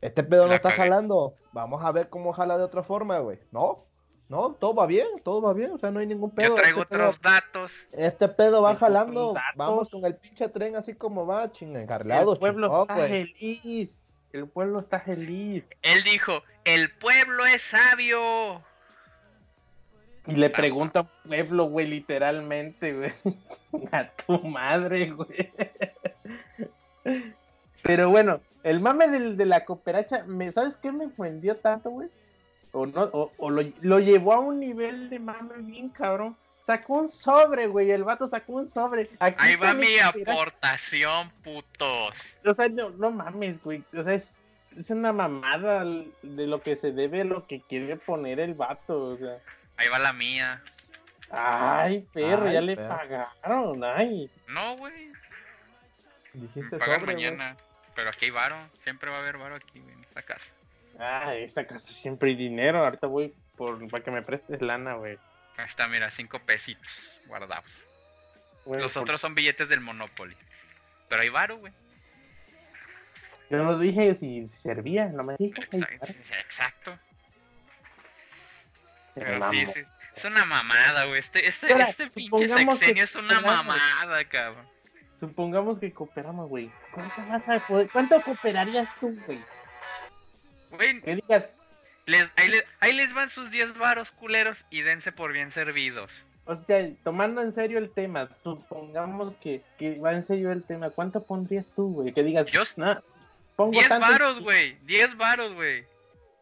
[0.00, 0.82] Este pedo no está cagué.
[0.88, 1.34] jalando.
[1.52, 3.40] Vamos a ver cómo jala de otra forma, güey.
[3.50, 3.84] No,
[4.28, 5.72] no, todo va bien, todo va bien.
[5.72, 6.48] O sea, no hay ningún pedo.
[6.50, 7.72] Yo traigo este pedo- otros datos.
[7.90, 9.34] Este pedo va Traigo jalando.
[9.56, 12.38] Vamos con el pinche tren así como va, chinga, El encarlados.
[12.38, 13.97] pueblo está feliz.
[14.32, 15.64] El pueblo está feliz.
[15.82, 18.62] Él dijo, el pueblo es sabio.
[20.26, 23.12] Y le Ah, pregunta al pueblo, güey, literalmente, güey.
[23.92, 25.50] A tu madre, güey.
[27.82, 32.08] Pero bueno, el mame del, de la cooperacha, me, ¿sabes qué me ofendió tanto, güey?
[32.72, 36.36] O, no, o, o lo, lo llevó a un nivel de mame bien cabrón.
[36.68, 37.90] Sacó un sobre, güey.
[37.90, 39.08] El vato sacó un sobre.
[39.20, 42.12] Aquí Ahí está va mi aportación, putos.
[42.44, 43.82] O sea, no, no mames, güey.
[43.96, 44.38] O sea, es,
[44.78, 49.02] es una mamada de lo que se debe a lo que quiere poner el vato.
[49.02, 49.38] O sea,
[49.78, 50.62] Ahí va la mía.
[51.30, 53.82] ay, perro, Ay, ya le pagaron.
[53.82, 55.10] Ay, No, güey.
[56.34, 57.56] Dijiste Me pagan sobre, mañana.
[57.94, 58.56] Pero aquí hay varo.
[58.84, 60.44] Siempre va a haber varo aquí, güey, en esta casa.
[60.98, 62.84] ah, esta casa siempre hay dinero.
[62.84, 65.16] Ahorita voy por para que me prestes lana, güey.
[65.58, 67.64] Ahí está, mira, cinco pesitos guardados.
[68.64, 70.36] Los por- otros son billetes del Monopoly.
[71.08, 71.72] Pero hay varo, güey.
[73.50, 75.60] Yo no dije si servía, no me dijo.
[75.62, 76.98] Exacto.
[79.14, 79.80] Pero sí, sí.
[80.16, 81.20] Es una mamada, güey.
[81.20, 84.68] Este, este, Ahora, este pinche sexenio es una mamada, cabrón.
[85.18, 86.70] Supongamos que cooperamos, güey.
[86.92, 89.42] ¿Cuánto vas a poder- ¿Cuánto cooperarías tú, güey?
[90.70, 91.56] Güey, Que digas,
[92.08, 96.10] les- ahí, les, ahí les van sus 10 varos, culeros, y dense por bien servidos.
[96.46, 100.90] o sea, tomando en serio el tema, supongamos que, que va en serio el tema,
[100.90, 102.12] ¿cuánto pondrías tú, güey?
[102.12, 102.64] Que digas, Yo-
[103.56, 104.78] pongo 10 tanto- varos, güey.
[104.84, 105.84] 10 varos, güey.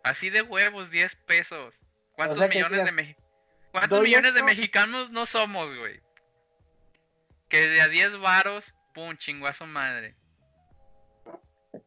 [0.04, 1.74] Así de huevos, 10 pesos.
[2.12, 3.30] ¿Cuántos O sea, que millones de mexicanos?
[3.72, 6.00] ¿Cuántos millones de mexicanos no somos, güey?
[7.48, 10.14] Que de a 10 varos, pum, chingó a su madre.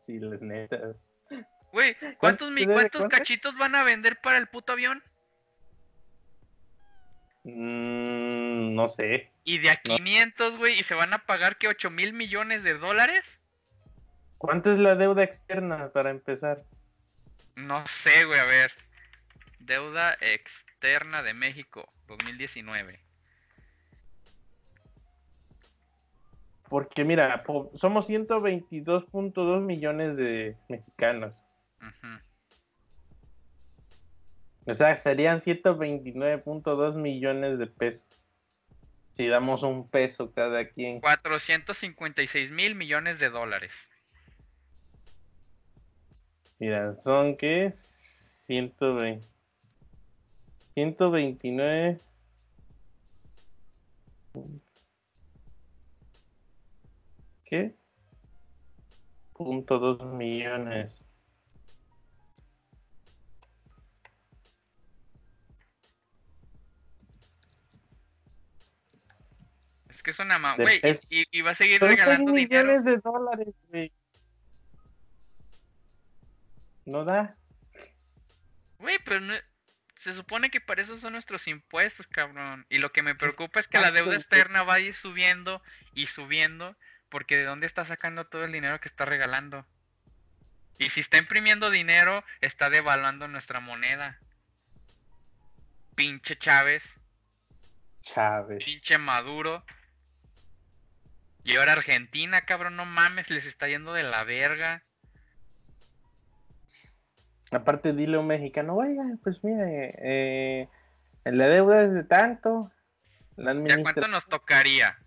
[0.06, 0.94] Sí, la neta.
[1.72, 2.52] Güey, ¿cuántos,
[3.10, 5.04] cachitos van a vender para el puto avión?
[7.44, 9.32] Mm, no sé.
[9.44, 9.98] Y de a No.
[9.98, 13.24] 500, güey, y se van a pagar que 8 mil millones de dólares.
[14.38, 16.64] ¿Cuánto es la deuda externa para empezar?
[17.56, 18.72] No sé, güey, a ver.
[19.60, 23.00] Deuda externa de México, 2019.
[26.70, 27.44] Porque mira,
[27.76, 31.36] somos 122.2 millones de mexicanos.
[31.82, 32.20] Ujú.
[34.66, 38.26] O sea, serían 129.2 millones de pesos.
[39.14, 41.02] Si damos un peso cada quien.
[41.02, 43.74] 456 mil millones de dólares.
[46.60, 47.74] Mira, son que
[48.46, 49.26] 120.
[50.74, 52.00] 129.
[57.46, 57.76] ¿Qué?
[59.34, 61.09] Punto dos millones.
[70.10, 70.58] Que es una ma...
[70.58, 70.82] De Güey,
[71.32, 72.74] y, va a seguir Pero regalando dinero.
[72.74, 73.92] millones de dólares, güey.
[76.86, 77.36] No da.
[78.80, 79.36] Güey, pero no...
[80.00, 82.66] Se supone que para eso son nuestros impuestos, cabrón.
[82.70, 85.62] Y lo que me preocupa es que la deuda externa va a ir subiendo
[85.94, 86.76] y subiendo.
[87.10, 89.66] Porque ¿de dónde está sacando todo el dinero que está regalando?
[90.80, 94.18] Y si está imprimiendo dinero, está devaluando nuestra moneda.
[95.96, 96.84] Pinche Chávez,
[98.02, 98.64] Chávez.
[98.64, 99.66] pinche Maduro.
[101.44, 104.84] Y ahora Argentina, cabrón, no mames, les está yendo de la verga.
[107.52, 110.70] Aparte, dile a un mexicano, oiga, pues mire, eh,
[111.26, 112.72] la deuda es de tanto.
[113.36, 114.98] La, ¿Ya administra- cuánto nos tocaría?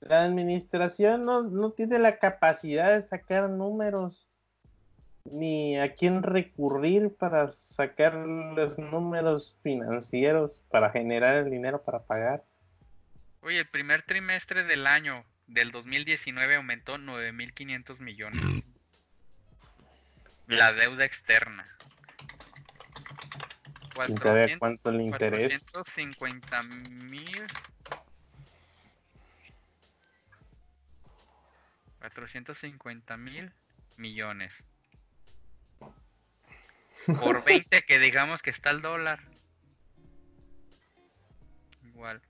[0.00, 4.28] la administración no, no tiene la capacidad de sacar números,
[5.24, 12.42] ni a quién recurrir para sacar los números financieros, para generar el dinero para pagar.
[13.42, 18.64] Oye, el primer trimestre del año del 2019 aumentó 9.500 millones.
[20.46, 21.66] La deuda externa.
[23.94, 25.58] ¿Quién sabe a 400 cuánto le interesa?
[25.72, 27.46] 450 mil.
[31.98, 33.52] 450 mil
[33.96, 34.52] millones.
[37.06, 39.20] Por 20 que digamos que está el dólar.
[41.84, 42.20] Igual.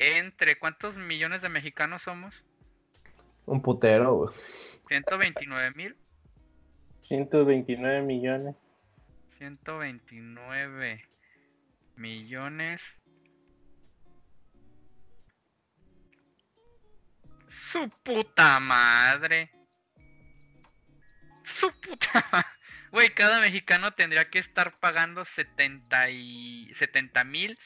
[0.00, 2.34] ¿Entre cuántos millones de mexicanos somos?
[3.44, 4.34] Un putero, güey.
[4.88, 5.94] 129 mil.
[7.02, 8.56] 129 millones.
[9.36, 11.06] 129
[11.96, 12.82] millones.
[17.50, 19.50] Su puta madre.
[21.44, 22.48] Su puta madre.
[22.90, 27.58] Güey, cada mexicano tendría que estar pagando 70 y 70 mil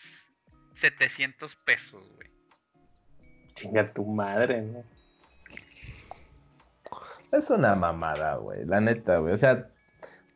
[0.76, 2.30] 700 pesos, güey.
[3.54, 4.84] Chinga tu madre, ¿no?
[7.32, 9.34] Es una mamada, güey, la neta, güey.
[9.34, 9.68] O sea,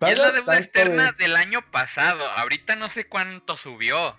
[0.00, 2.24] es la deuda tanto, externa güey, del año pasado.
[2.36, 4.16] Ahorita no sé cuánto subió.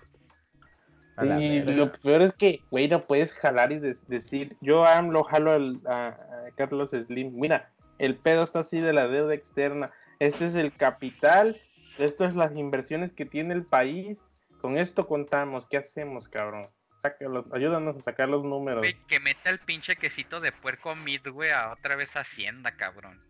[1.38, 5.80] Y lo peor es que, güey, no puedes jalar y decir, yo AMLO jalo al-
[5.86, 7.38] a, a Carlos Slim.
[7.38, 9.90] Mira, el pedo está así de la deuda externa.
[10.18, 11.60] Este es el capital,
[11.98, 14.16] esto es las inversiones que tiene el país.
[14.60, 16.68] Con esto contamos, ¿qué hacemos, cabrón?
[17.00, 18.86] Sácalos, ayúdanos a sacar los números.
[19.08, 23.22] Que meta el pinche quesito de puerco mid, güey, a otra vez a Hacienda, cabrón.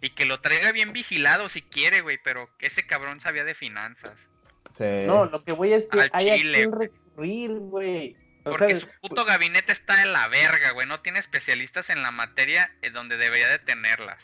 [0.00, 3.54] Y que lo traiga bien vigilado si quiere, güey, pero que ese cabrón sabía de
[3.54, 4.16] finanzas.
[4.78, 5.04] Sí.
[5.06, 6.88] No, lo que voy es que Al hay a chile, quien güey.
[6.88, 8.16] recurrir, güey.
[8.44, 10.86] Porque sea, su puto gabinete está en la verga, güey.
[10.86, 14.22] No tiene especialistas en la materia en donde debería de tenerlas.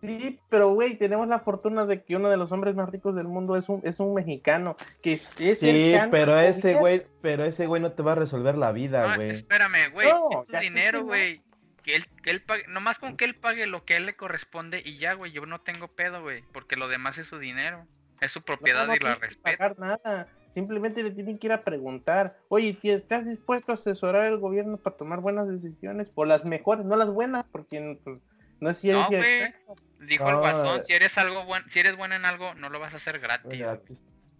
[0.00, 3.28] Sí, pero güey, tenemos la fortuna de que uno de los hombres más ricos del
[3.28, 4.76] mundo es un, es un mexicano.
[5.02, 8.72] Que es Sí, pero ese güey, pero ese güey no te va a resolver la
[8.72, 9.30] vida, Ah, güey.
[9.30, 10.08] espérame, güey.
[10.08, 11.06] No, es tu dinero, no.
[11.06, 11.42] güey.
[11.82, 14.14] Que él, que él pague, nomás con que él pague lo que a él le
[14.16, 15.32] corresponde y ya, güey.
[15.32, 16.44] Yo no tengo pedo, güey.
[16.52, 17.86] Porque lo demás es su dinero.
[18.20, 19.40] Es su No, propiedad no y la respeto.
[19.42, 20.28] pagar nada.
[20.52, 24.76] Simplemente le tienen que ir a preguntar, oye, ¿te- ¿estás dispuesto a asesorar al gobierno
[24.78, 26.10] para tomar buenas decisiones?
[26.16, 28.18] O las mejores, no las buenas, porque pues,
[28.60, 29.40] no es No, ciencia güey.
[29.42, 29.74] exacta.
[30.00, 30.84] Dijo el No, guasón, eh.
[30.86, 33.60] si eres algo bueno, si eres bueno en algo, no lo vas a hacer gratis.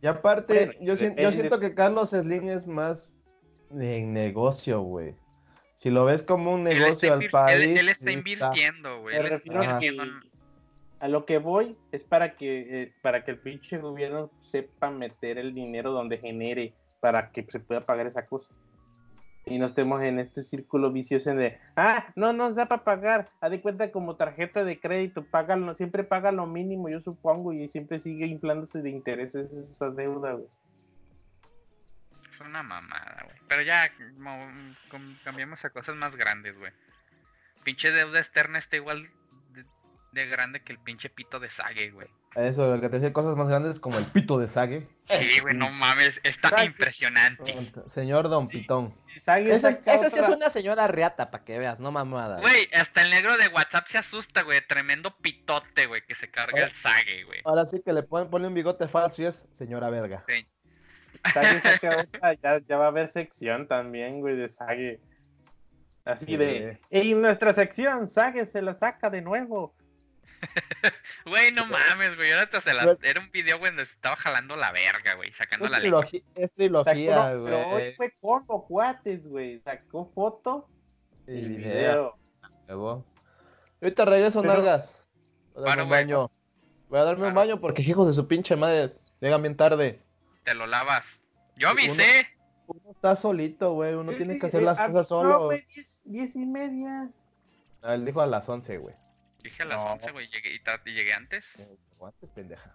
[0.03, 3.11] Y aparte, Bueno, yo, siento si- que Carlos Slim es más
[3.71, 5.15] en negocio, güey.
[5.77, 7.67] Si lo ves como un negocio al país.
[7.67, 9.17] él- él está invirtiendo, güey.
[11.01, 15.39] A lo que voy es para que eh, para que el pinche gobierno sepa meter
[15.39, 18.55] el dinero donde genere para que se pueda pagar esa cosa.
[19.51, 23.31] Y no estemos en este círculo vicioso de, ah, no nos da para pagar.
[23.41, 27.53] Haz de cuenta como tarjeta de crédito, paga lo- siempre paga lo mínimo, yo supongo,
[27.53, 30.47] y siempre sigue inflándose de intereses esa deuda, güey.
[32.33, 33.37] Es una mamada, güey.
[33.49, 33.91] Pero ya,
[35.25, 36.73] cambiemos a cosas más grandes, güey.
[37.65, 39.11] Pinche deuda externa está igual
[39.53, 39.65] de,
[40.13, 42.09] de grande que el pinche pito de Sage, güey.
[42.37, 44.87] Eso, el que te decía cosas más grandes como el pito de Sage.
[45.03, 46.67] Sí, güey, no mames, está Sage.
[46.67, 47.73] impresionante.
[47.87, 48.95] Señor Don Pitón.
[49.21, 52.41] Sage Esa, esa sí es una señora reata, para que veas, no mamada.
[52.41, 54.61] Güey, hasta el negro de WhatsApp se asusta, güey.
[54.67, 57.41] Tremendo pitote, güey, que se carga el Sage, güey.
[57.45, 60.23] Ahora sí que le ponen, pone un bigote falso y es señora verga.
[60.29, 60.47] Sí.
[61.35, 65.01] Sage saca otra, ya, ya va a haber sección también, güey, de Sage.
[66.05, 66.37] Así Sí.
[66.37, 69.75] de, en nuestra sección, Sage se la saca de nuevo.
[71.27, 72.31] Güey, no mames, güey.
[72.33, 72.97] Ahora hasta se la- Güey.
[73.03, 75.31] Era un video, güey, donde se estaba jalando la verga, güey.
[75.33, 76.01] Sacando Es la lengua.
[76.07, 77.95] trilogía, es trilogía, pero hoy güey.
[77.97, 79.61] fue combo, cuates, güey.
[79.61, 80.69] Sacó foto
[81.27, 81.73] y, Y video.
[81.73, 82.19] video.
[82.69, 83.05] Huevo.
[83.83, 85.07] Ahorita regreso, Pero- nalgas.
[85.55, 86.01] Voy a darme Paro, un güey.
[86.01, 86.31] baño.
[86.89, 90.01] Voy a darme un baño porque hijos de su pinche madre llegan bien tarde.
[90.45, 91.05] Te lo lavas.
[91.57, 92.27] Yo Uno- avisé.
[92.67, 93.95] Uno está solito, güey.
[93.95, 95.45] Uno tiene que hacer las cosas solo.
[95.47, 97.11] güey, diez, diez y media.
[97.83, 98.95] Ah, Él dijo a las 11, güey.
[99.43, 99.93] Dije a las No.
[99.95, 100.29] 11, güey.
[100.29, 101.45] Llegué, y, y llegué antes.
[101.59, 102.75] Eh, Aguante, pendeja.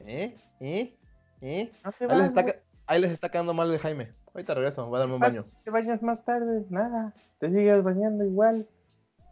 [0.00, 0.36] ¿Eh?
[0.60, 0.96] ¿Eh?
[1.40, 1.72] ¿Eh?
[1.84, 2.44] No te Ahí les, está,
[2.86, 4.12] ahí les está quedando mal el Jaime.
[4.34, 5.42] Ahorita regreso, voy a darme un baño.
[5.42, 7.14] Si te bañas más tarde, nada.
[7.38, 8.68] Te sigues bañando igual.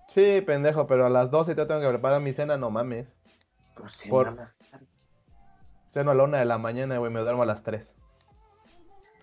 [0.09, 3.07] Sí, pendejo, pero a las 12 te tengo que preparar mi cena, no mames.
[3.75, 4.87] Pues sí, Por- más tarde.
[5.89, 7.95] Ceno a la una de la mañana, güey, me duermo a las 3.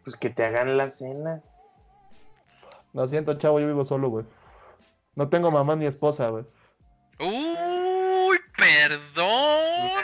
[0.04, 1.42] Pues que te hagan la cena.
[2.94, 4.26] Lo siento, chavo, yo vivo solo, güey.
[5.16, 6.46] No tengo mamá ni esposa, güey.
[7.20, 10.04] Uy, perdón.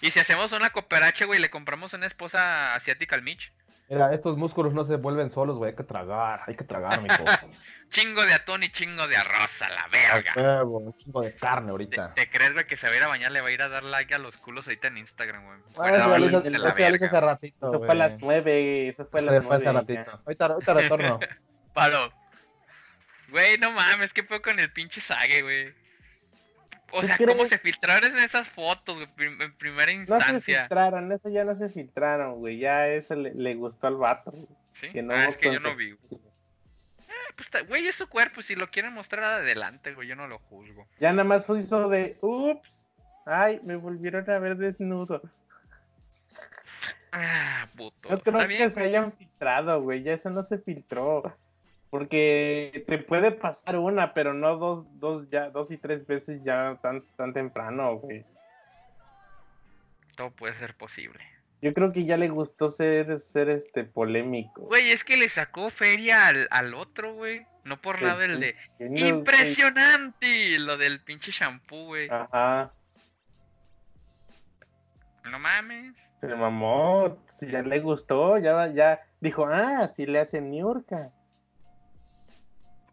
[0.00, 3.52] Y si hacemos una cooperacha, güey, le compramos una esposa asiática al Mitch.
[3.88, 5.70] Mira, estos músculos no se vuelven solos, güey.
[5.70, 7.16] Hay que tragar, hay que tragar, mijo.
[7.90, 10.32] Chingo de atún y chingo de arroz a la verga.
[10.34, 12.14] Huevo, un chingo de carne ¿Te, ahorita.
[12.14, 13.30] te crees, güey, que se va a ir a bañar?
[13.30, 15.58] Le va a ir a dar like a los culos ahorita en Instagram, güey.
[15.78, 18.88] Ah, eso eso hace ratito, Eso fue a las nueve.
[18.88, 19.94] Eso fue a Eso las fue hace nueve.
[19.96, 20.22] ratito.
[20.48, 21.20] ahorita retorno.
[21.74, 22.12] Palo.
[23.34, 25.74] Güey, no mames, ¿qué fue con el pinche Sage, güey?
[26.92, 30.60] O ¿Tú sea, ¿cómo se filtraron esas fotos, güey, en primera No se instancia?
[30.60, 32.58] filtraron, eso ya no se filtraron, güey.
[32.58, 34.30] Ya eso le, le gustó al vato.
[34.30, 34.46] güey.
[34.74, 34.88] ¿Sí?
[34.90, 35.90] que no ah, es que yo no vi.
[35.90, 36.20] güey.
[37.34, 40.38] Pues, está- güey, es su cuerpo, si lo quieren mostrar adelante, güey, yo no lo
[40.38, 40.86] juzgo.
[41.00, 42.88] Ya nada más fue eso de, ups,
[43.26, 45.20] ay, me volvieron a ver desnudo.
[47.10, 48.10] Ah, puto.
[48.10, 50.04] No creo que se hayan filtrado, güey.
[50.04, 51.36] Ya eso no se filtró.
[51.94, 56.76] Porque te puede pasar una, pero no dos, dos, ya, dos y tres veces ya
[56.82, 58.26] tan, tan temprano, güey.
[60.16, 61.20] todo puede ser posible.
[61.62, 64.62] Yo creo que ya le gustó ser, ser este polémico.
[64.62, 67.46] Güey, es que le sacó feria al, al otro, güey.
[67.62, 69.10] No por nada el de güey.
[69.10, 72.08] impresionante, lo del pinche shampoo, güey.
[72.10, 72.72] Ajá.
[75.30, 75.94] No mames.
[76.20, 77.16] Se mamó.
[77.34, 81.12] Si ya le gustó, ya, ya dijo, ah, si le hacen Niurka.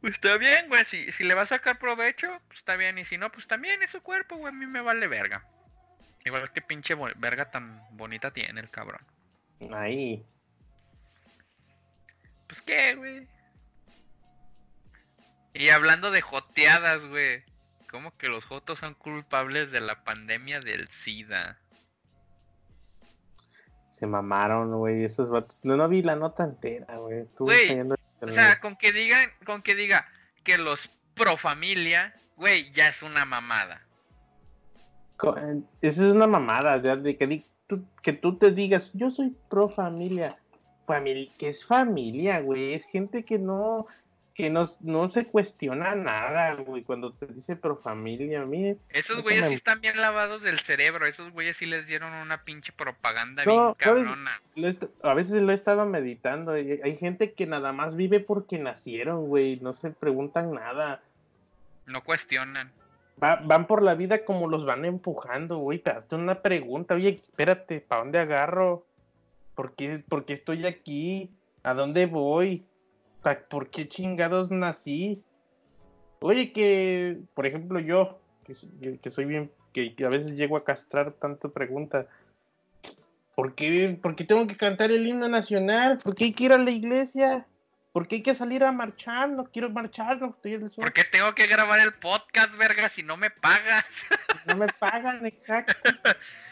[0.01, 0.83] Pues está bien, güey.
[0.85, 2.97] Si, si le va a sacar provecho, pues está bien.
[2.97, 4.51] Y si no, pues también es su cuerpo, güey.
[4.51, 5.45] A mí me vale verga.
[6.25, 9.01] Igual que pinche verga tan bonita tiene el cabrón.
[9.71, 10.25] Ahí.
[12.47, 13.27] Pues qué, güey.
[15.53, 17.43] Y hablando de joteadas, güey.
[17.91, 21.59] ¿Cómo que los jotos son culpables de la pandemia del SIDA?
[23.91, 25.59] Se mamaron, güey, esos vatos.
[25.63, 27.19] No, no vi la nota entera, güey.
[27.19, 30.07] Estuve cayendo O sea, con que digan, con que diga
[30.43, 33.81] que los pro familia, güey, ya es una mamada.
[35.81, 37.45] Eso es una mamada, ya de que,
[38.01, 40.37] que tú te digas, yo soy pro familia.
[40.87, 42.73] Familia, que es familia, güey?
[42.73, 43.87] Es gente que no,
[44.41, 48.43] que no, no se cuestiona nada, güey, cuando te dice pro familia.
[48.43, 51.85] Mí, Esos Eso güeyes me- sí están bien lavados del cerebro, esos güeyes sí les
[51.85, 54.41] dieron una pinche propaganda No, bien cabrona.
[55.03, 56.53] a veces lo estaba meditando.
[56.53, 61.03] hay gente que nada más vive porque nacieron, güey, no se preguntan nada.
[61.85, 62.71] No cuestionan.
[63.23, 65.77] Va- van por la vida como los van empujando, güey.
[65.77, 68.87] Pero hazte una pregunta, oye, espérate, ¿para dónde agarro?
[69.53, 71.29] ¿Por qué, por qué estoy aquí?
[71.61, 72.65] ¿A dónde voy?
[73.49, 75.21] ¿Por qué chingados nací?
[76.19, 80.57] Oye, que, por ejemplo, yo, que, soy- que- soy bien, que, que a veces llego
[80.57, 82.07] a castrar tanta pregunta.
[83.35, 85.97] ¿Por qué, por qué tengo que cantar el himno nacional?
[86.03, 87.45] ¿Por qué hay que ir a la iglesia?
[87.93, 89.29] ¿Por qué hay que salir a marchar?
[89.29, 90.83] No quiero marchar, no estoy en el sol.
[90.83, 93.83] ¿Por qué tengo que grabar el podcast, verga, si no me pagas?
[94.45, 95.89] No me pagan, exacto.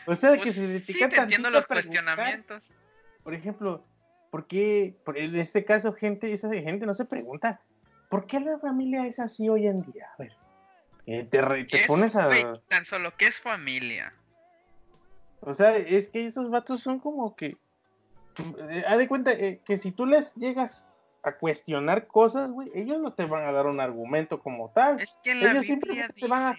[0.05, 2.03] O sea, que se sí, dedican te entiendo los preguntar.
[2.03, 2.63] cuestionamientos.
[3.23, 3.85] Por ejemplo,
[4.29, 7.61] ¿por qué, en este caso, gente, esa gente no se pregunta,
[8.09, 10.07] ¿por qué la familia es así hoy en día?
[10.17, 10.33] A ver,
[11.05, 12.29] eh, te, re- te ¿Qué es, pones a...
[12.67, 14.13] tan solo, ¿qué es familia?
[15.41, 17.57] O sea, es que esos vatos son como que...
[18.69, 20.85] eh, haz de cuenta eh, que si tú les llegas
[21.23, 24.99] a cuestionar cosas, güey, ellos no te van a dar un argumento como tal.
[25.01, 26.27] Es que la Ellos simplemente dice...
[26.27, 26.57] van a-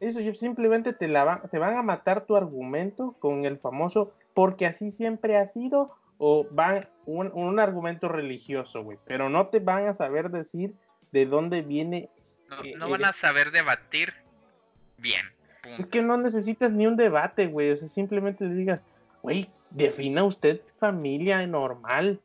[0.00, 4.64] Eso, ellos simplemente te, la te van a matar tu argumento con el famoso porque
[4.66, 8.98] así siempre ha sido o van un, un argumento religioso, güey.
[9.06, 10.74] Pero no te van a saber decir
[11.12, 12.10] de dónde viene.
[12.48, 14.12] No, eh, no van a saber debatir
[14.96, 15.26] bien.
[15.62, 15.78] punto.
[15.78, 17.70] Es que no necesitas ni un debate, güey.
[17.70, 18.80] O sea, simplemente digas,
[19.22, 22.20] güey, defina usted familia normal.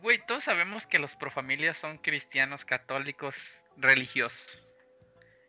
[0.00, 3.36] Güey, todos sabemos que los profamilias son cristianos católicos
[3.76, 4.46] religiosos.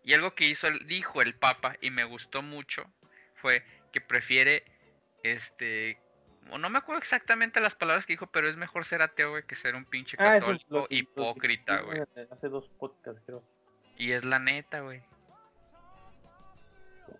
[0.03, 2.85] Y algo que hizo el, dijo el Papa y me gustó mucho
[3.35, 4.63] fue que prefiere
[5.23, 5.97] este
[6.57, 9.55] no me acuerdo exactamente las palabras que dijo, pero es mejor ser ateo, güey, que
[9.55, 12.01] ser un pinche Ah, es católico hipócrita, güey.
[12.31, 13.43] Hace dos podcasts, creo.
[13.97, 15.01] Y es la neta, güey.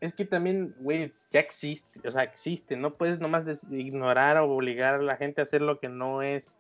[0.02, 4.96] Es que también, güey, ya existe, o sea, existe, no puedes nomás ignorar o obligar
[4.96, 6.52] a la gente a hacer lo que no es.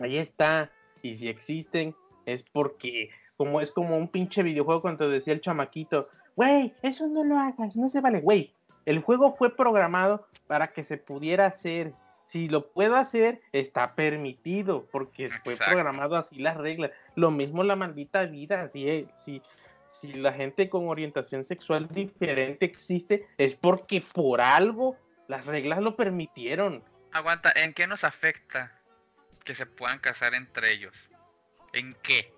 [0.00, 0.70] Ahí está,
[1.02, 1.94] y si existen,
[2.26, 7.24] es porque, como es como un pinche videojuego cuando decía el chamaquito, güey, eso no
[7.24, 8.52] lo hagas, no se vale, güey.
[8.86, 11.92] El juego fue programado para que se pudiera hacer.
[12.28, 16.92] Si lo puedo hacer, está permitido, porque fue programado así las reglas.
[17.16, 19.42] Lo mismo la maldita vida, si, si,
[19.92, 24.96] si la gente con orientación sexual diferente existe, es porque por algo
[25.28, 26.82] las reglas lo permitieron.
[27.12, 28.72] Aguanta, ¿en qué nos afecta
[29.44, 30.94] que se puedan casar entre ellos?
[31.72, 32.32] ¿En qué?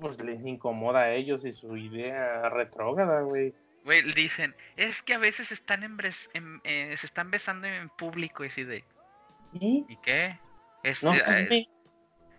[0.00, 3.54] Pues les incomoda a ellos y su idea retrógrada, güey.
[3.84, 7.88] Güey, dicen, es que a veces están en bres- en- eh, se están besando en
[7.90, 8.84] público y así de,
[9.52, 9.86] ¿Y?
[9.88, 10.38] ¿y qué?
[10.82, 11.70] Es, No, eh, mames,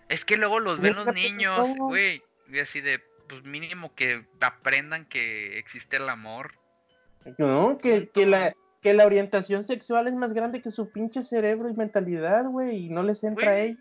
[0.10, 4.26] es que luego los ven los te niños, güey, y así de, pues mínimo que
[4.40, 6.54] aprendan que existe el amor.
[7.38, 11.70] no, que, que la, que la orientación sexual es más grande que su pinche cerebro
[11.70, 13.80] y mentalidad, güey, y no les entra a ellos.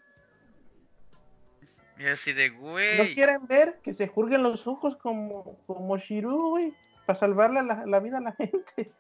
[1.98, 6.50] Y así de, No güey, quieren ver que se jurguen los ojos como, como Shiru,
[6.50, 6.74] güey,
[7.10, 8.92] para salvarle la, la vida a la gente.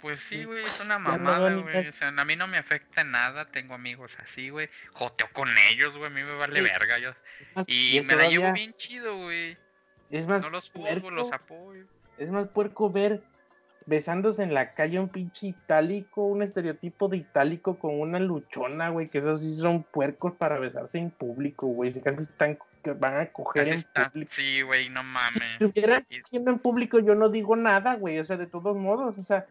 [0.00, 1.88] pues sí, güey, es una mamada, güey.
[1.88, 4.68] O sea, a mí no me afecta en nada, tengo amigos así, güey.
[4.92, 6.70] Joteo con ellos, güey, a mí me vale Sí.
[6.70, 6.98] verga.
[6.98, 7.12] Yo...
[7.54, 9.56] Más, Y me la llevo todavía- bien chido, güey.
[10.10, 11.84] Es más, No los juzgo, puerco, los apoyo.
[12.18, 13.22] es más puerco ver
[13.86, 19.08] besándose en la calle un pinche itálico, un estereotipo de itálico con una luchona, güey,
[19.08, 23.16] que esos sí son puercos para besarse en público, güey, se casi están, que van
[23.18, 24.30] a coger en público.
[24.34, 25.42] Sí, güey, no Si mames.
[25.60, 29.18] estuvieran Y- cogiendo en público yo no digo nada, güey, o sea, de todos modos,
[29.18, 29.46] o sea,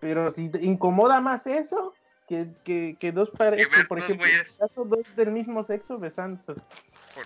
[0.00, 1.94] pero si te incomoda más eso
[2.28, 4.52] que, que, que dos parejas, por ejemplo, en güeyes.
[4.52, 6.54] el caso dos del mismo sexo besándose.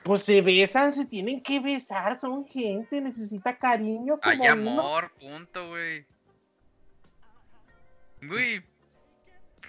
[0.05, 4.71] Pues se besan, se tienen que besar, son gente, necesita cariño como Hay uno.
[4.81, 6.05] amor, punto, güey.
[8.23, 8.59] Güey.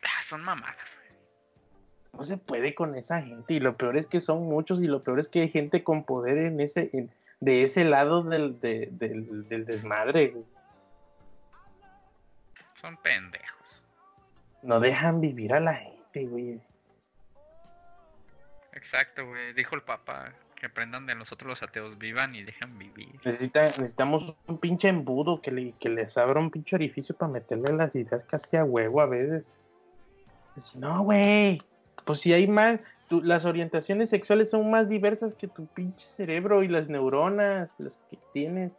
[0.04, 0.76] ah, Son mamadas.
[2.20, 3.54] No se puede con esa gente.
[3.54, 6.04] Y lo peor es que son muchos y lo peor es que hay gente con
[6.04, 7.10] poder en ese, en-
[7.40, 10.28] de ese lado del, de- del, del desmadre.
[10.28, 10.44] güey.
[12.74, 13.48] Son pendejos.
[14.64, 16.60] No dejan vivir a la gente, güey.
[18.74, 19.54] Exacto, güey.
[19.54, 23.18] Dijo el Papa que aprendan de nosotros los ateos, vivan y dejan vivir.
[23.24, 27.72] Necesita, necesitamos un pinche embudo que, le, que les abra un pinche orificio para meterle
[27.72, 29.46] las ideas casi a huevo a veces.
[30.76, 31.62] No, güey.
[32.10, 36.64] Pues si hay más, tu- las orientaciones sexuales son más diversas que tu pinche cerebro
[36.64, 38.76] y las neuronas, las que tienes.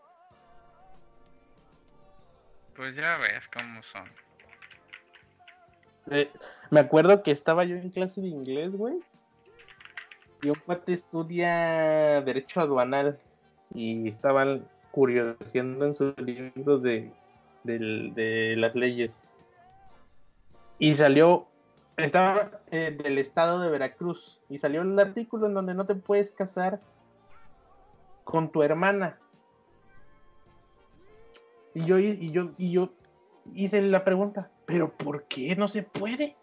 [2.74, 4.08] Pues ya ves cómo son.
[6.10, 6.28] Eh,
[6.72, 8.96] me acuerdo que estaba yo en clase de inglés, güey.
[10.42, 13.16] Y un cuate estudia Derecho Aduanal.
[13.72, 17.12] Y estaban curioseando en su libro de,
[17.62, 19.24] de las leyes.
[20.80, 21.46] Y salió,
[22.04, 24.40] estaba eh, del estado de Veracruz.
[24.48, 26.80] Y salió el artículo en donde no te puedes casar
[28.24, 29.18] con tu hermana.
[31.74, 32.90] Y yo, y yo, y yo
[33.54, 36.36] hice la pregunta, ¿pero por qué no se puede?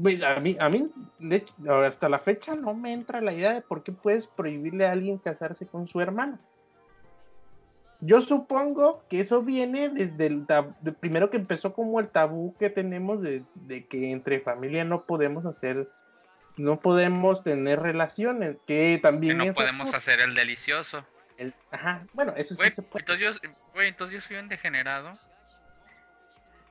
[0.00, 3.52] Pues, a mí, a mí de hecho, hasta la fecha no me entra la idea
[3.52, 6.40] de por qué puedes prohibirle a alguien casarse con su hermana.
[8.04, 12.54] Yo supongo que eso viene desde el tab- de- primero que empezó como el tabú
[12.58, 15.88] que tenemos de, de que entre familia no podemos hacer,
[16.56, 21.06] no podemos tener relaciones, que Que también no es podemos hacer el delicioso.
[21.38, 23.04] el- ajá, bueno, eso sí se puede.
[23.04, 23.40] entonces
[23.74, 25.16] yo, entonces yo soy un degenerado.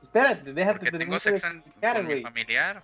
[0.02, 2.84] Espérate, déjate Porque tengo sexo con mi familiar.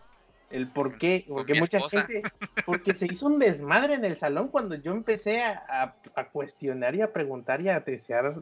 [0.49, 2.21] El por qué, porque mucha gente,
[2.65, 6.95] porque se hizo un desmadre en el salón cuando yo empecé a, a- a cuestionar
[6.95, 8.35] y a preguntar y a desear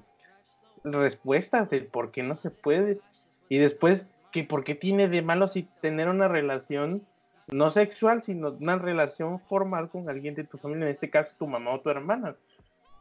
[0.83, 2.99] respuestas del por qué no se puede.
[3.49, 7.03] Y después, que por qué tiene de malo si tener una relación
[7.47, 11.47] no sexual, sino una relación formal con alguien de tu familia, en este caso tu
[11.47, 12.35] mamá o tu hermana.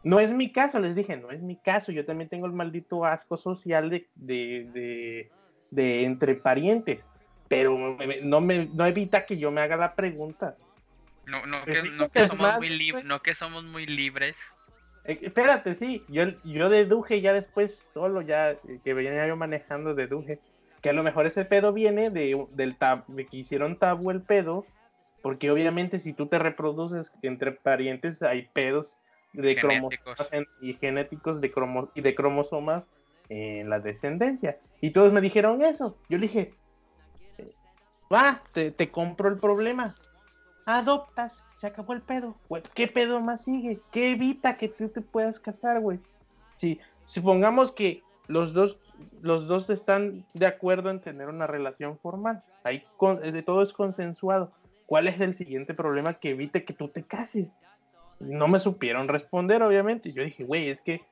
[0.03, 1.93] No es mi caso, les dije, no es mi caso.
[1.93, 5.31] Yo también tengo el maldito asco social de, de, de,
[5.71, 7.01] de entre parientes
[7.59, 10.57] pero me- no me no evita que yo me haga la pregunta.
[11.27, 14.37] No, no, que, no, que somos muy lib- no que somos muy libres.
[15.05, 20.39] Eh, espérate, sí, yo, yo deduje ya después, solo ya que venía yo manejando, deduje
[20.83, 24.21] que a lo mejor ese pedo viene de, del tab, de que hicieron tabú el
[24.21, 24.67] pedo,
[25.23, 28.99] porque obviamente si tú te reproduces entre parientes hay pedos
[29.33, 30.15] de Genéticos.
[30.15, 32.87] cromosomas y genéticos de cromo, y de cromosomas
[33.31, 34.59] en la descendencia.
[34.83, 35.97] Y todos me dijeron eso.
[36.11, 36.55] Yo le dije,
[38.13, 39.95] va, te, te compro el problema.
[40.67, 42.37] Adoptas, se acabó el pedo.
[42.75, 43.81] ¿Qué pedo más sigue?
[43.91, 45.99] ¿Qué evita que tú te puedas casar, güey?
[46.57, 48.79] Si supongamos que los dos,
[49.21, 54.53] los dos están de acuerdo en tener una relación formal, ahí con- todo es consensuado.
[54.87, 57.49] ¿Cuál es el siguiente problema que evite que tú te cases?
[58.21, 60.13] No me supieron responder, obviamente.
[60.13, 61.03] Yo dije, güey, es que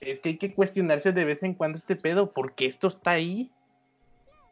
[0.00, 3.52] es que hay que cuestionarse de vez en cuando este pedo, porque esto está ahí.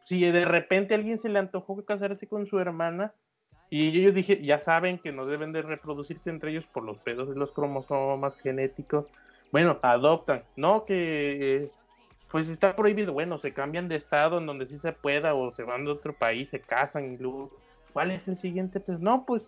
[0.05, 3.13] Si de repente a alguien se le antojó casarse con su hermana,
[3.69, 7.29] y ellos dije, ya saben que no deben de reproducirse entre ellos por los pedos
[7.29, 9.05] de los cromosomas genéticos.
[9.51, 10.43] Bueno, adoptan.
[10.57, 11.71] No, que eh,
[12.29, 13.13] pues está prohibido.
[13.13, 16.13] Bueno, se cambian de estado en donde sí se pueda o se van de otro
[16.13, 17.51] país, se casan y luego...
[17.93, 18.79] ¿Cuál es el siguiente?
[18.79, 19.43] Pues no, pues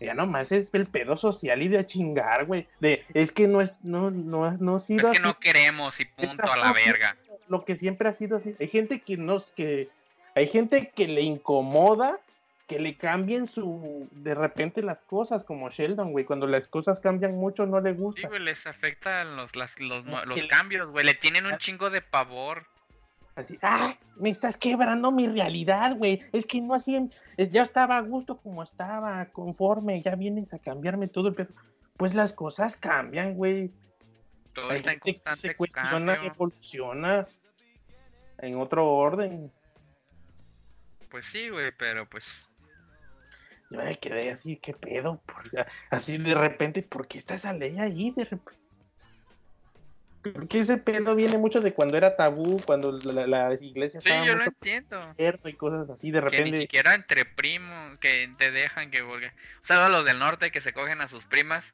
[0.00, 2.66] ya nomás es el pedo social y de a chingar, güey.
[2.80, 6.04] De, es que no es, no, no, no ha sido Es que no queremos y
[6.04, 7.16] punto Está a la verga.
[7.48, 8.54] Lo que siempre ha sido así.
[8.60, 9.88] Hay gente que no que
[10.34, 12.18] hay gente que le incomoda
[12.66, 17.36] que le cambien su de repente las cosas como Sheldon, güey, cuando las cosas cambian
[17.36, 18.28] mucho no le Sí, gusta.
[18.28, 21.04] güey, les afectan los, las- los, los cambios, güey.
[21.06, 22.66] Le tienen un chingo de pavor.
[23.36, 26.22] Así, ah, me estás quebrando mi realidad, güey.
[26.32, 30.58] Es que no así, es- ya estaba a gusto como estaba, conforme, ya vienes a
[30.58, 31.50] cambiarme todo el pedo.
[31.96, 33.70] Pues las cosas cambian, güey.
[34.56, 36.32] Todo Hay está en constante se cuestiona, cambio.
[36.32, 37.28] evoluciona
[38.38, 39.52] en otro orden.
[41.10, 42.24] Pues sí, güey, pero pues.
[43.70, 45.22] Yo me quedé así, ¿qué pedo?
[45.90, 48.10] Así de repente, ¿por qué está esa ley ahí?
[48.12, 48.60] De repente.
[50.22, 54.26] Porque ese pedo viene mucho de cuando era tabú, cuando la, la iglesia Sí, estaba
[54.26, 55.14] yo lo entiendo.
[55.44, 56.58] y cosas así, de Que ni repente.
[56.62, 59.02] siquiera entre primos, que te dejan que.
[59.02, 59.18] O
[59.62, 61.64] sea, los del norte que se cogen a sus primas,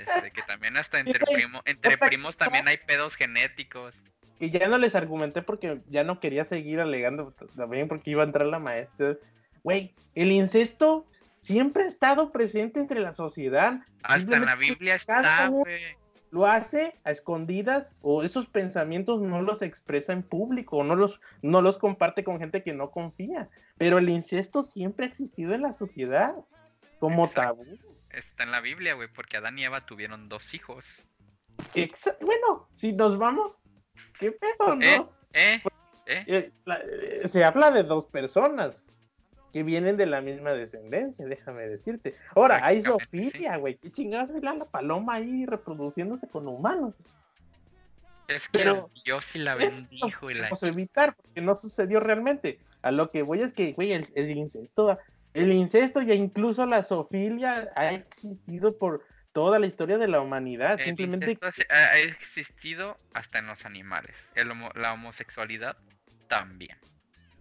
[0.00, 3.94] este, que también hasta entre, primo, entre primos también hay pedos genéticos.
[4.38, 8.26] Y ya no les argumenté porque ya no quería seguir alegando también porque iba a
[8.26, 9.16] entrar la maestra.
[9.62, 11.06] Güey, el incesto
[11.40, 13.80] siempre ha estado presente entre la sociedad.
[14.02, 15.82] Hasta en la Biblia está, güey.
[16.30, 21.20] lo hace a escondidas o esos pensamientos no los expresa en público, o no los,
[21.42, 23.50] no los comparte con gente que no confía.
[23.76, 26.34] Pero el incesto siempre ha existido en la sociedad
[26.98, 27.56] como Exacto.
[27.56, 27.78] tabú.
[28.10, 30.84] Está en la Biblia, güey, porque Adán y Eva tuvieron dos hijos.
[31.74, 33.58] Exa- bueno, si nos vamos,
[34.18, 34.82] ¿qué pedo, no?
[34.82, 35.06] ¿Eh?
[35.32, 35.62] ¿Eh?
[36.06, 36.24] ¿Eh?
[36.26, 38.84] Eh, la- eh, se habla de dos personas
[39.52, 42.16] que vienen de la misma descendencia, déjame decirte.
[42.34, 43.76] Ahora, hay zoofilia, güey.
[43.76, 46.94] ¿Qué chingados es la, la paloma ahí reproduciéndose con humanos?
[48.28, 50.48] Es que Pero Dios y la bendijo y la...
[50.48, 52.60] podemos evitar, porque no sucedió realmente.
[52.82, 54.96] A lo que voy es que, güey, el, el incesto,
[55.34, 60.78] el incesto y incluso la zoofilia ha existido por toda la historia de la humanidad.
[60.80, 61.38] El Simplemente
[61.70, 64.14] ha existido hasta en los animales.
[64.34, 65.76] El homo- la homosexualidad
[66.28, 66.76] también.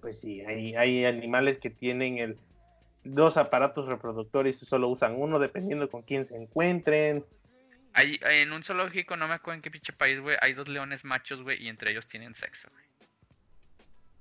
[0.02, 2.38] Pues sí, hay, hay animales que tienen el,
[3.04, 7.26] dos aparatos reproductores y solo usan uno dependiendo con quién se encuentren.
[7.94, 10.68] Hay, hay- en un zoológico, no me acuerdo en qué pinche país, güey, hay dos
[10.70, 12.86] leones machos, güey, y entre ellos tienen sexo, güey.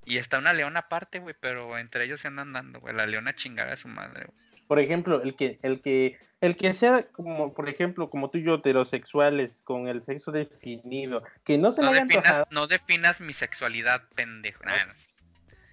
[0.08, 2.94] Y está una leona aparte, güey, pero entre ellos se andan dando, güey.
[2.94, 4.38] La leona chingada a su madre, güey.
[4.66, 8.42] Por ejemplo, el que, el que, el que sea como, por ejemplo, como tú y
[8.44, 12.66] yo, heterosexuales, con el sexo definido, que no se No le haya definas, antojado, no
[12.66, 14.62] definas mi sexualidad, pendejo.
[14.64, 14.92] Nah, no.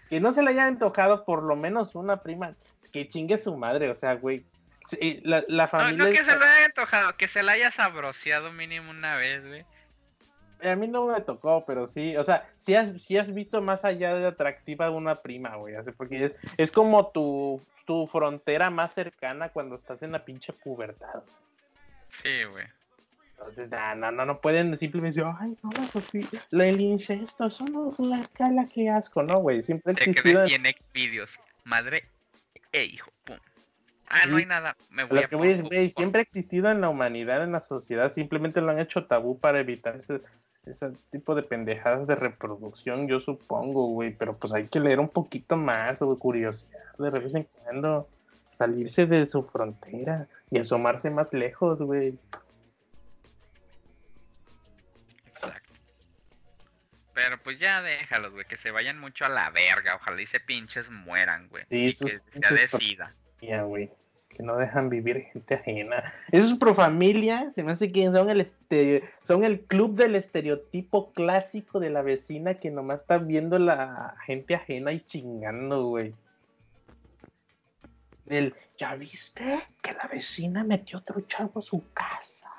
[0.10, 2.56] que no se le haya antojado por lo menos una prima,
[2.94, 4.46] que chingue su madre, o sea, güey.
[5.24, 7.72] La, la No, familia no que es- se lo haya antojado, que se la haya
[7.72, 9.66] sabroseado mínimo una vez, güey.
[10.66, 13.86] A mí no me tocó, pero sí, o sea, sí has, sí has visto más
[13.86, 18.94] allá de atractiva una prima, güey, así, porque es, es como tu, tu frontera más
[18.94, 21.24] cercana cuando estás en la pinche pubertad.
[22.24, 22.66] Sí, güey.
[23.38, 27.48] Entonces, no, no, no, no pueden simplemente decir, ay, no, la Sofía, la, el incesto,
[27.48, 30.46] eso no es la cala, que asco, no, güey, siempre ha Te existido.
[30.46, 31.30] quedé en Xvideos.
[31.66, 32.10] Madre
[32.72, 33.38] e hijo, pum.
[34.08, 34.42] Ah, no Sí.
[34.44, 34.78] hay nada.
[34.90, 37.52] Me voy Lo a que voy es, güey, siempre ha existido en la humanidad, en
[37.52, 40.22] la sociedad, simplemente lo han hecho tabú para evitar ese,
[40.66, 45.10] ese tipo de pendejadas de reproducción, yo supongo, güey, pero pues hay que leer un
[45.10, 48.08] poquito más, o curiosidad, de vez en cuando,
[48.52, 52.18] salirse de su frontera y asomarse más lejos, güey.
[55.28, 55.74] Exacto.
[57.14, 59.96] Pero pues ya déjalos, güey, que se vayan mucho a la verga.
[59.96, 61.66] Ojalá y se pinches mueran, güey.
[61.70, 61.96] Sí,
[62.34, 63.14] y que decida.
[63.42, 63.92] Ya, güey.
[64.36, 66.14] Que no dejan vivir gente ajena.
[66.30, 71.14] Esos pro familia, se me hace que son el este, son el club del estereotipo
[71.14, 76.14] clásico de la vecina que nomás está viendo la gente ajena y chingando, güey.
[78.28, 82.50] El, ¿ya viste que la vecina metió otro chavo a su casa?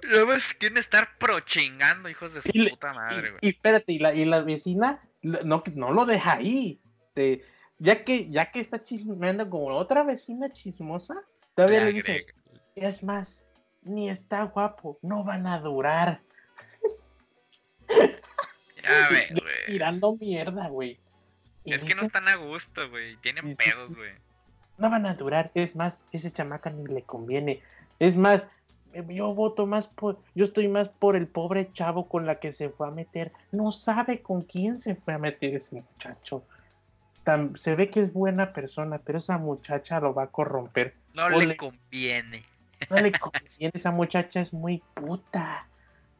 [0.00, 3.38] Luego quieren estar pro chingando, hijos de su Y puta madre, güey.
[3.42, 6.80] Y, y espérate, y la, y la vecina no, no lo deja ahí.
[7.12, 7.44] Te-
[7.84, 11.16] ya que, ya que está chismeando como otra vecina chismosa,
[11.54, 12.26] todavía le, dice,
[12.74, 13.44] es más,
[13.82, 16.22] ni está guapo, no van a durar.
[18.82, 19.66] Ya ves, güey.
[19.66, 20.98] Tirando mierda, güey.
[21.66, 23.16] Es que no están a gusto, güey.
[23.18, 24.12] Tienen pedos, güey.
[24.78, 25.50] no van a durar.
[25.54, 27.62] Es más, ese chamaca ni le conviene.
[27.98, 28.44] Es más,
[29.08, 32.70] yo voto más por, yo estoy más por el pobre chavo con la que se
[32.70, 33.30] fue a meter.
[33.52, 36.44] No sabe con quién se fue a meter ese muchacho.
[37.24, 40.94] Tan- se ve que es buena persona, pero esa muchacha lo va a corromper.
[41.14, 42.44] No le conviene.
[42.90, 45.66] No le conviene, esa muchacha es muy puta.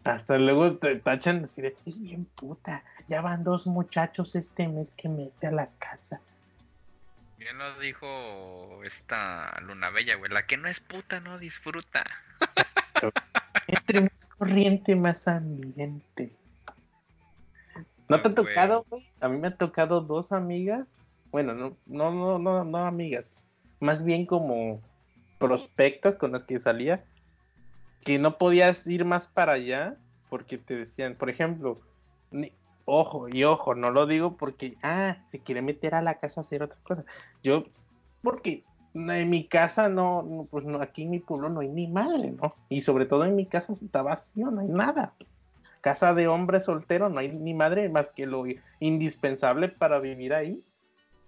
[0.05, 2.85] Hasta luego te tachan así de, es bien puta.
[3.09, 6.21] Ya van dos muchachos este mes que mete a la casa.
[7.39, 10.31] Bien lo dijo esta Luna Bella, güey.
[10.31, 12.05] La que no es puta no disfruta.
[13.67, 16.33] Entre más corriente, más ambiente.
[18.09, 19.03] ¿No te ha tocado, güey?
[19.21, 21.01] A mí me ha tocado dos amigas.
[21.31, 23.45] Bueno, no, no, no, no, no amigas.
[23.81, 24.81] Más bien como
[25.39, 27.05] prospectas con las que salía.
[28.03, 29.97] Que no podías ir más para allá.
[30.29, 31.81] Porque te decían, por ejemplo,
[32.31, 32.53] ni-
[32.85, 36.43] ojo y ojo, no lo digo porque, ah, se quiere meter a la casa a
[36.43, 37.05] hacer otra cosa.
[37.43, 37.65] Yo,
[38.23, 41.89] porque en mi casa no, no, pues no, aquí en mi pueblo no hay ni
[41.89, 42.55] madre, ¿no?
[42.69, 45.15] Y sobre todo en mi casa está vacío, no hay nada.
[45.85, 48.45] Casa de hombre soltero, no hay ni madre más que lo
[48.81, 50.65] indispensable para vivir ahí.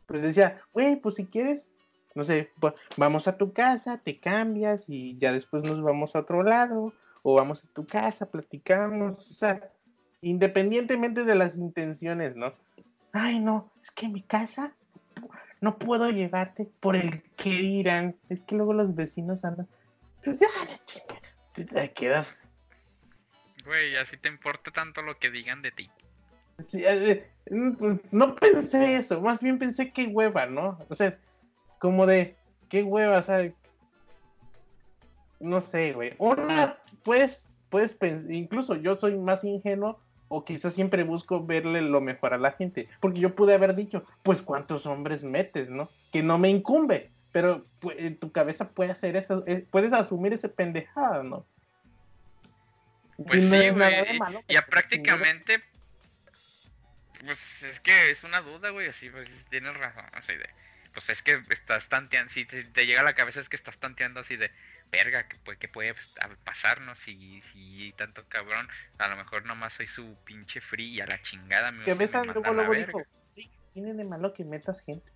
[0.07, 1.69] Pues decía, güey, pues si quieres,
[2.15, 6.21] no sé, pues vamos a tu casa, te cambias y ya después nos vamos a
[6.21, 9.69] otro lado, o vamos a tu casa, platicamos, o sea,
[10.23, 12.55] independientemente de las intenciones, ¿no?
[13.13, 14.73] Ay, no, es que mi casa
[15.61, 18.17] no puedo llevarte por el que dirán.
[18.31, 19.69] Es que luego los vecinos andan.
[20.25, 20.49] Pues ya,
[21.53, 22.46] te, te quedas.
[23.67, 25.91] Güey, así te importa tanto lo que digan de ti.
[26.73, 30.79] Eh, eh, no pensé eso, más bien pensé qué hueva, ¿no?
[30.89, 31.19] O sea,
[31.79, 32.37] como de
[32.71, 33.51] qué hueva, o sea,
[35.41, 36.15] no sé, güey.
[36.19, 39.99] Una, puedes, puedes pens- incluso yo soy más ingenuo
[40.29, 44.05] o quizás siempre busco verle lo mejor a la gente, porque yo pude haber dicho,
[44.23, 45.89] pues cuántos hombres metes, ¿no?
[46.11, 50.33] Que no me incumbe, pero pu- en tu cabeza puede hacer eso, eh, puedes asumir
[50.33, 51.45] ese pendejada, ¿no?
[53.17, 54.19] Pues sí, güey.
[54.19, 55.63] malo, Ya prácticamente.
[57.25, 58.89] Pues es que es una duda, güey.
[58.89, 60.05] Así, pues tienes razón.
[60.13, 60.49] Así de.
[60.93, 62.33] Pues es que estás tanteando.
[62.33, 64.51] Si te, te llega a la cabeza, es que estás tanteando así de.
[64.93, 65.95] Verga, que puede, que puede
[66.45, 66.99] pasarnos?
[67.01, 68.69] Si, si tanto cabrón.
[68.99, 72.19] A lo mejor nomás soy su pinche free y a la chingada me, Que luego,
[72.45, 72.87] a luego verga.
[72.87, 75.11] dijo, "Oye, ¿qué tiene de malo que metas gente?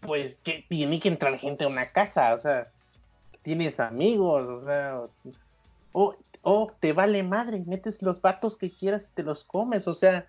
[0.00, 2.68] Pues que tiene que entrar gente a una casa, o sea,
[3.42, 5.00] tienes amigos, o sea,
[5.92, 6.16] o,
[6.50, 10.26] o te vale madre, metes los vatos que quieras y te los comes, o sea,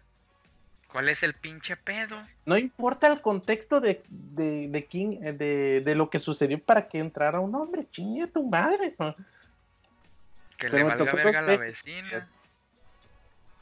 [0.91, 2.17] ¿Cuál es el pinche pedo?
[2.45, 6.89] no importa el contexto de, de, de, quién, eh, de, de lo que sucedió para
[6.89, 8.95] que entrara un hombre, chingue a tu madre.
[8.99, 9.15] ¿no?
[10.57, 12.29] Que Pero le valga verga a la veces, vecina.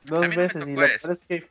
[0.06, 1.48] Dos A mí no veces, y es que,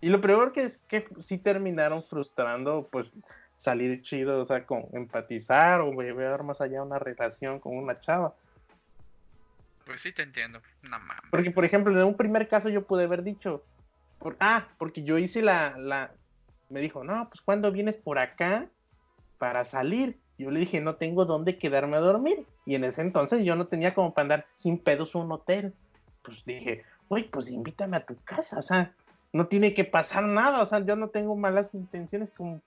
[0.00, 3.12] y lo peor que es que sí terminaron frustrando, pues,
[3.58, 8.34] salir chido, o sea, con empatizar o ver más allá una relación con una chava.
[9.88, 10.60] Pues sí te entiendo.
[10.82, 11.30] No mames.
[11.30, 13.64] Porque, por ejemplo, en un primer caso yo pude haber dicho,
[14.38, 16.12] ah, porque yo hice la, la,
[16.68, 18.68] me dijo, no, pues cuando vienes por acá
[19.38, 20.18] para salir.
[20.36, 22.44] Yo le dije, no tengo dónde quedarme a dormir.
[22.66, 25.72] Y en ese entonces yo no tenía como para andar sin pedos un hotel.
[26.22, 28.92] Pues dije, uy, pues invítame a tu casa, o sea,
[29.32, 32.60] no tiene que pasar nada, o sea, yo no tengo malas intenciones como,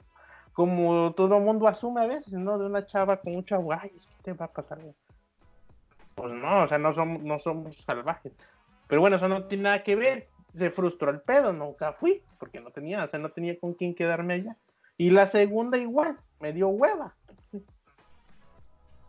[0.53, 2.57] como todo mundo asume a veces, ¿no?
[2.57, 4.79] De una chava con un chavo, ay, es que te va a pasar.
[6.23, 6.33] Algo".
[6.33, 8.33] Pues no, o sea, no somos, no somos salvajes.
[8.87, 10.27] Pero bueno, eso no tiene nada que ver.
[10.55, 13.95] Se frustró el pedo, nunca fui, porque no tenía, o sea, no tenía con quién
[13.95, 14.57] quedarme allá.
[14.97, 17.15] Y la segunda igual, me dio hueva.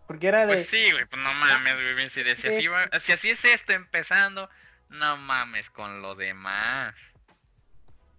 [0.06, 2.08] Porque era de, Pues sí, güey, pues no mames, güey.
[2.10, 4.48] Si, de- si así va- si así es esto empezando,
[4.88, 6.94] no mames con lo demás.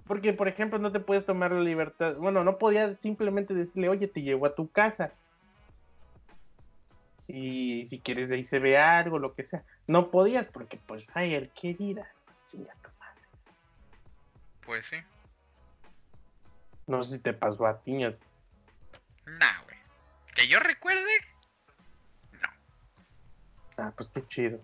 [0.06, 4.08] porque por ejemplo no te puedes tomar la libertad, bueno, no podía simplemente decirle, oye,
[4.10, 5.14] te llevo a tu casa.
[7.28, 9.64] Y si quieres de ahí se ve algo, lo que sea.
[9.88, 12.12] No podías porque pues, ay, el querida.
[12.48, 13.22] Chinga tu madre.
[14.66, 14.98] Pues sí.
[16.88, 18.20] No sé si te pasó a piñas.
[19.26, 19.78] Nah, güey.
[20.36, 21.10] Que yo recuerde,
[23.78, 24.60] Ah, pues qué chido.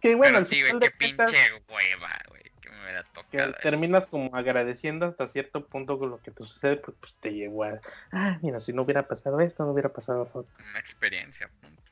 [0.00, 2.49] Que bueno, pero al sí, güey, qué cuentas, pinche hueva, güey.
[2.80, 3.52] Me hubiera tocado.
[3.62, 7.64] terminas como agradeciendo hasta cierto punto con lo que te sucede, pues, pues te llevó
[7.64, 7.80] a,
[8.12, 10.46] ah, mira, si no hubiera pasado esto, no hubiera pasado otro.
[10.70, 11.82] Una experiencia, punto.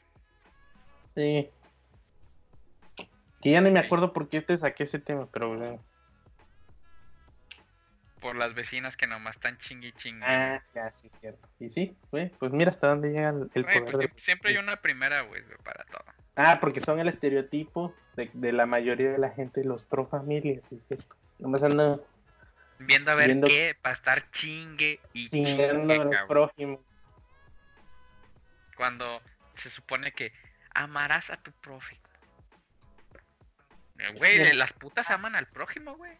[1.14, 1.50] Sí.
[3.42, 5.82] Que ya ni me acuerdo por qué te saqué ese tema, pero bueno.
[8.20, 10.24] Por las vecinas que nomás están chingui chingui.
[10.26, 11.48] Ah, ya, sí, cierto.
[11.60, 14.10] Y sí, güey, pues mira hasta dónde llega el, el Güey, poder.
[14.10, 16.04] pues siempre, hay una primera, güey, para todo.
[16.40, 20.62] Ah, porque son el estereotipo de, de la mayoría de la gente, los pro familias,
[20.68, 21.16] sí, es cierto.
[21.40, 22.00] Nomás andan
[22.78, 26.80] Viendo a ver Viendo- qué, para estar chingue y chingando chingue, al prójimo.
[28.76, 29.20] Cuando
[29.56, 30.32] se supone que
[30.74, 32.00] amarás a tu prójimo.
[33.98, 34.56] Eh, Güey, Sí.
[34.56, 36.12] las putas aman al prójimo, güey.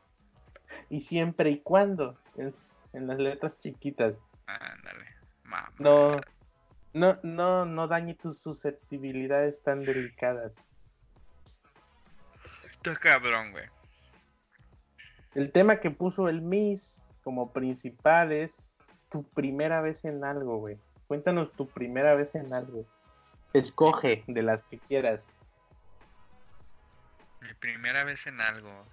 [0.91, 4.14] Y siempre y cuando, en las letras chiquitas.
[4.47, 5.05] Ándale,
[5.45, 5.71] mamá.
[5.79, 6.21] No,
[6.93, 10.53] no, no, no dañe tus susceptibilidades tan delicadas.
[12.64, 13.66] Está cabrón, güey.
[15.34, 18.72] El tema que puso el Miss como principal es
[19.11, 20.78] tu primera vez en algo, güey.
[21.07, 22.84] Cuéntanos tu primera vez en algo.
[23.53, 25.34] Escoge de las que quieras.
[27.41, 28.84] Mi primera vez en algo.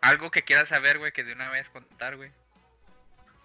[0.00, 2.30] Algo que quieras saber, güey, que de una vez contar, güey.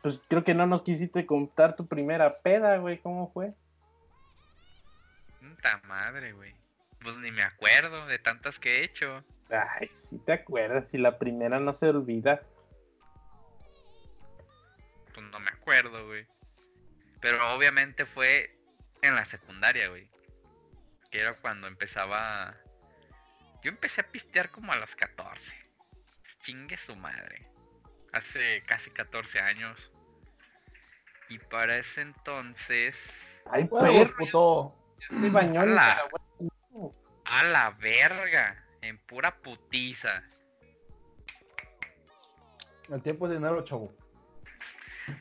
[0.01, 2.99] Pues creo que no nos quisiste contar tu primera peda, güey.
[2.99, 3.53] ¿Cómo fue?
[5.39, 6.55] Puta madre, güey.
[7.01, 9.23] Pues ni me acuerdo de tantas que he hecho.
[9.49, 12.41] Ay, si te acuerdas, si la primera no se olvida.
[15.13, 16.27] Pues no me acuerdo, güey.
[17.21, 18.55] Pero obviamente fue
[19.01, 20.09] en la secundaria, güey.
[21.11, 22.55] Que era cuando empezaba.
[23.63, 25.53] Yo empecé a pistear como a los 14.
[26.43, 27.47] Chingue su madre.
[28.13, 29.91] Hace casi 14 años.
[31.29, 32.95] Y para ese entonces.
[33.51, 34.75] Ay, perro, puto.
[34.99, 36.09] se bañó Hola.
[36.39, 36.93] Nicaragua.
[37.25, 38.63] A la verga.
[38.81, 40.23] En pura putiza.
[42.89, 43.93] El tiempo es dinero, chavo.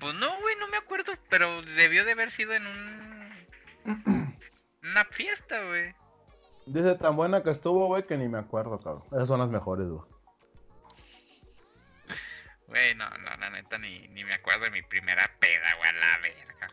[0.01, 1.13] Pues no, güey, no me acuerdo.
[1.29, 3.33] Pero debió de haber sido en un.
[4.83, 5.95] Una fiesta, güey.
[6.67, 9.05] Dice tan buena que estuvo, güey, que ni me acuerdo, cabrón.
[9.13, 10.16] Esas son las mejores, güey.
[12.69, 15.93] Güey, no, no, la neta ni, ni me acuerdo de mi primera peda, güey, a
[15.93, 16.69] la verga.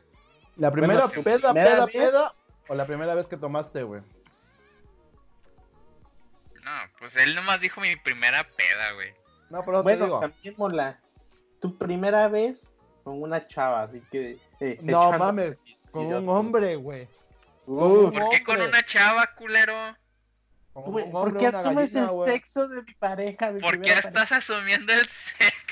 [0.56, 2.32] La primera peda, primera peda, vez- peda,
[2.68, 4.02] o la primera vez que tomaste, güey.
[7.00, 9.14] Pues él nomás dijo mi primera peda, güey.
[9.50, 10.20] No, pero te Bueno, digo.
[10.22, 11.00] cambiémosla.
[11.62, 12.74] Tu primera vez
[13.04, 14.38] con una chava, así que.
[14.62, 17.08] eh, No mames, con un hombre, güey.
[17.66, 19.96] Uh, ¿Por qué con una chava, culero?
[20.74, 23.52] Güey, ¿Por qué asumes gallina, el sexo de mi pareja?
[23.52, 24.08] mi ¿Por qué pareja?
[24.08, 25.63] estás asumiendo el sexo?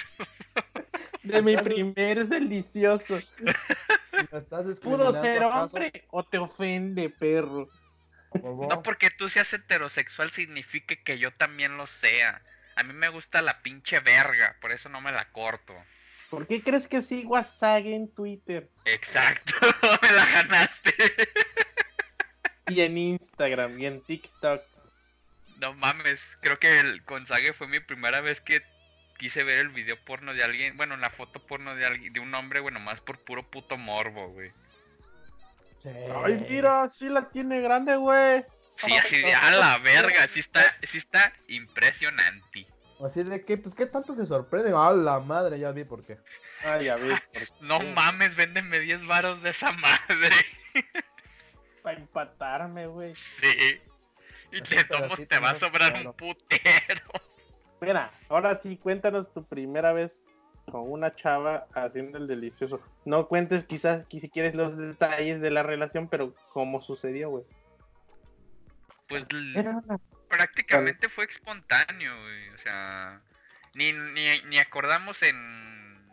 [1.23, 3.19] De mi primer delicioso.
[4.11, 5.63] Me estás ¿Pudo ser ¿acaso?
[5.63, 7.69] hombre o te ofende, perro?
[8.33, 12.41] No porque tú seas heterosexual significa que yo también lo sea.
[12.75, 15.75] A mí me gusta la pinche verga, por eso no me la corto.
[16.29, 19.53] ¿Por qué crees que sigo a Sage en Twitter Exacto,
[20.01, 20.93] me la ganaste.
[22.69, 24.61] y en Instagram y en TikTok?
[25.59, 28.63] No mames, creo que el Gonzague fue mi primera vez que
[29.21, 32.33] quise ver el video porno de alguien, bueno, la foto porno de alguien, de un
[32.33, 34.51] hombre, bueno, más por puro puto morbo, güey.
[35.83, 35.89] Sí.
[36.25, 38.43] Ay, mira, sí la tiene grande, güey.
[38.77, 42.65] Sí, así de a la verga, sí está, sí está impresionante.
[43.05, 44.73] Así de que, pues, ¿qué tanto se sorprende?
[44.75, 46.17] A la madre, ya vi por qué.
[46.63, 47.93] Ay, a ver, ¿por No qué?
[47.93, 50.29] mames, véndeme 10 varos de esa madre.
[51.83, 53.13] Para empatarme, güey.
[53.15, 53.79] Sí.
[54.51, 56.09] Y Así, te tomo, sí te va a sobrar claro.
[56.09, 57.11] un putero.
[57.81, 60.23] Mira, ahora sí, cuéntanos tu primera vez
[60.71, 62.79] con una chava haciendo el delicioso.
[63.05, 67.43] No cuentes quizás si quieres los detalles de la relación, pero cómo sucedió, güey.
[69.09, 69.25] Pues
[69.55, 69.81] Era
[70.29, 72.49] prácticamente fue espontáneo, güey.
[72.49, 73.21] O sea,
[73.73, 76.07] ni, ni, ni acordamos en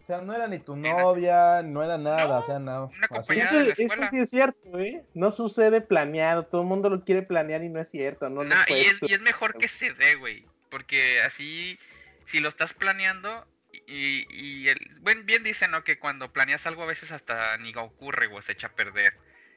[0.00, 2.90] O sea, no era ni tu novia, no era nada, No, o sea, no.
[3.28, 5.04] Eso, de la eso sí es cierto, ¿eh?
[5.14, 6.46] No sucede planeado.
[6.46, 8.30] Todo el mundo lo quiere planear y no es cierto.
[8.30, 10.46] No, No, lo y, es, y es mejor que se dé, güey.
[10.72, 11.78] Porque así,
[12.24, 13.46] si lo estás planeando,
[13.86, 15.84] y, y el, bueno, bien dicen, ¿no?
[15.84, 19.12] Que cuando planeas algo a veces hasta ni ocurre, güey, se echa a perder.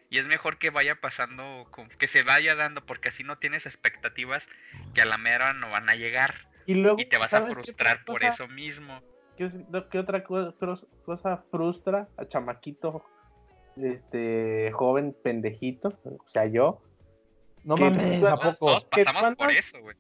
[0.10, 4.46] Y es mejor que vaya pasando, que se vaya dando, porque así no tienes expectativas
[4.94, 6.50] que a la mera no van a llegar.
[6.66, 8.34] Y luego, Y te vas a ¿sabes qué frustrar por cosa?
[8.34, 9.02] eso mismo.
[9.38, 13.06] ¿Qué, otra cosa frustra a chamaquito,
[13.78, 15.98] este, joven pendejito?
[16.04, 16.82] O sea, yo.
[17.64, 19.96] No mames, ¿a Todos, pasamos por eso, güey.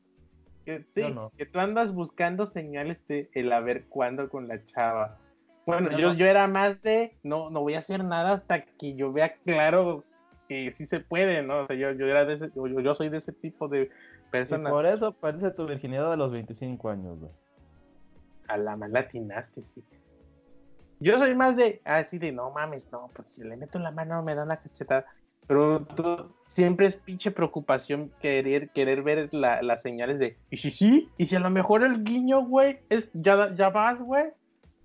[0.65, 1.31] Que, sí, no.
[1.37, 5.17] que tú andas buscando señales de el a ver cuándo con la chava.
[5.65, 9.11] Bueno, Yo yo, era más de no, no voy a hacer nada hasta que yo
[9.11, 10.03] vea claro
[10.47, 11.61] que sí se puede, ¿no?
[11.63, 14.29] O sea, yo, yo era de ese, yo, yo soy de ese tipo de Y
[14.31, 14.69] persona.
[14.69, 17.31] por eso parece tu virginidad de los 25 años, güey.
[18.47, 19.83] A la mala atinaste, sí.
[20.99, 24.35] Yo soy más de, así de, no mames, no, porque le meto la mano me
[24.35, 25.05] da una cachetada.
[25.47, 30.71] Pero tú siempre es pinche preocupación querer, querer ver la- las señales de, ¿y si
[30.71, 31.09] sí?
[31.17, 34.25] ¿Y si a lo mejor el guiño, güey, es, ya, ya vas, güey?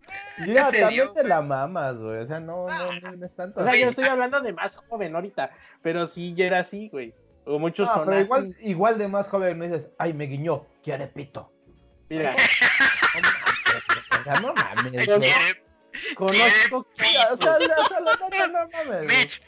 [0.46, 2.18] Ya, también dio, te la mamas, güey.
[2.22, 3.60] O sea, no, no, no, no es tanto.
[3.60, 5.50] O sea, Güey, yo estoy hablando de más joven ahorita,
[5.82, 7.14] pero sí ya era así, güey.
[7.44, 8.24] O muchos No, son pero así.
[8.24, 11.52] igual, igual de más joven no dices, ay, me guiñó, quiere pito.
[12.08, 12.34] Mira,
[14.18, 15.06] O sea, no mames, güey.
[15.06, 15.62] ¿Quiere-
[16.14, 19.02] conozco Sí, o sea, o sea, la neta, no mames.
[19.06, 19.42] Mitch,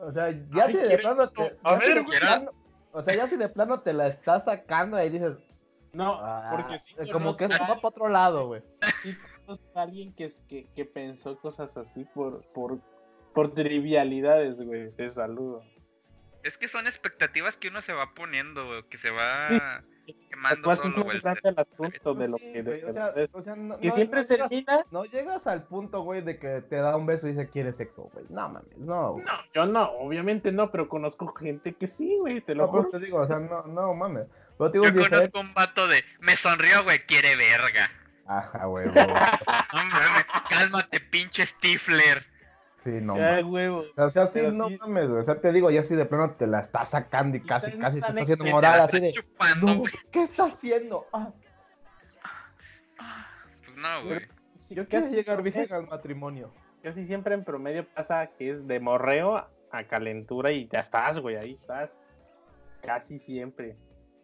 [0.00, 1.56] O sea, ya Ay, si de ¿quieres plano te.
[1.62, 2.18] A ya si ver, de güey.
[2.18, 2.50] plano-
[2.92, 5.36] O sea, ya si de plano te la estás sacando y dices.
[5.92, 8.62] No, ah, porque sí como que a va para otro lado, güey.
[9.02, 9.16] sí
[9.74, 12.78] alguien que, que, que pensó cosas así por, por,
[13.34, 15.64] por trivialidades, güey, de saludo.
[16.42, 19.48] es que son expectativas que uno se va poniendo, güey, que se va
[19.80, 19.92] Sí,
[20.30, 21.20] quemando Pues es güey.
[21.20, 22.62] grande el asunto de lo Sí, que...
[22.62, 24.84] güey, de- o sea, de- o sea, no, que no- siempre no llegas- termina...
[24.90, 28.10] No llegas al punto, güey, de que te da un beso y dice quiere sexo,
[28.12, 28.24] güey.
[28.28, 29.12] No mames, no.
[29.12, 29.24] güey.
[29.24, 32.86] No, yo no, obviamente no, pero conozco gente que sí, güey, te lo No, pues
[32.86, 32.98] juro.
[32.98, 34.26] te digo, o sea, no, no mames.
[34.58, 37.90] Pero te digo, Yo si conozco un vato de, me sonrió, güey, quiere verga.
[38.26, 38.84] Ajá, güey.
[38.88, 38.94] güey.
[39.72, 42.24] No mames, cálmate, pinche Stifler.
[42.82, 43.84] Sí, no Ya, huevo.
[43.96, 45.20] O sea, sí, Pero no sí- mames, güey.
[45.20, 48.00] O sea, te digo, ya si de plano te la estás sacando y casi, casi
[48.00, 49.12] te está haciendo moral así está de.
[49.12, 49.92] chupando, No, güey.
[50.10, 51.06] ¿qué está haciendo?
[51.12, 51.32] Ah,
[53.64, 54.20] Pues no, güey.
[54.70, 56.52] Yo quiero casi, llegar virgen al matrimonio.
[56.82, 61.36] casi siempre en promedio pasa que es de morreo a calentura y ya estás, güey,
[61.36, 61.96] ahí estás.
[62.82, 63.76] Casi siempre.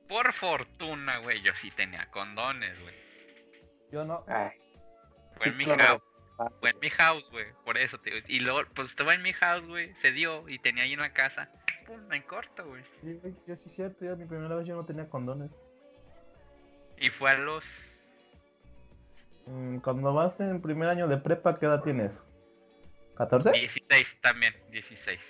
[0.09, 2.95] Por fortuna, güey, yo sí tenía condones, güey.
[3.93, 4.25] Yo no.
[4.29, 4.51] Ay,
[5.41, 6.01] Fue mi claro.
[6.37, 6.53] House.
[6.61, 7.47] Fue en mi house, güey.
[7.65, 9.95] Por eso, te Y luego, pues estaba en mi house, güey.
[9.97, 11.51] Se dio y tenía ahí en la casa.
[11.87, 12.83] Pum, en corto, güey.
[13.03, 15.51] Sí, Yo sí, cierto, yo mi primera vez yo no tenía condones.
[16.99, 17.65] Y fue a los.
[19.47, 22.21] Mm, Cuando vas en primer año de prepa, ¿qué edad tienes?
[23.17, 23.53] ¿14?
[23.53, 25.21] 16 también, 16.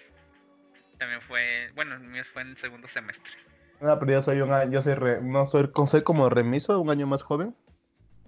[0.99, 1.71] También fue.
[1.75, 3.33] Bueno, el mío fue en el segundo semestre.
[3.81, 6.89] No, pero yo soy un año, yo soy, re- no soy, soy como remiso, un
[6.91, 7.55] año más joven.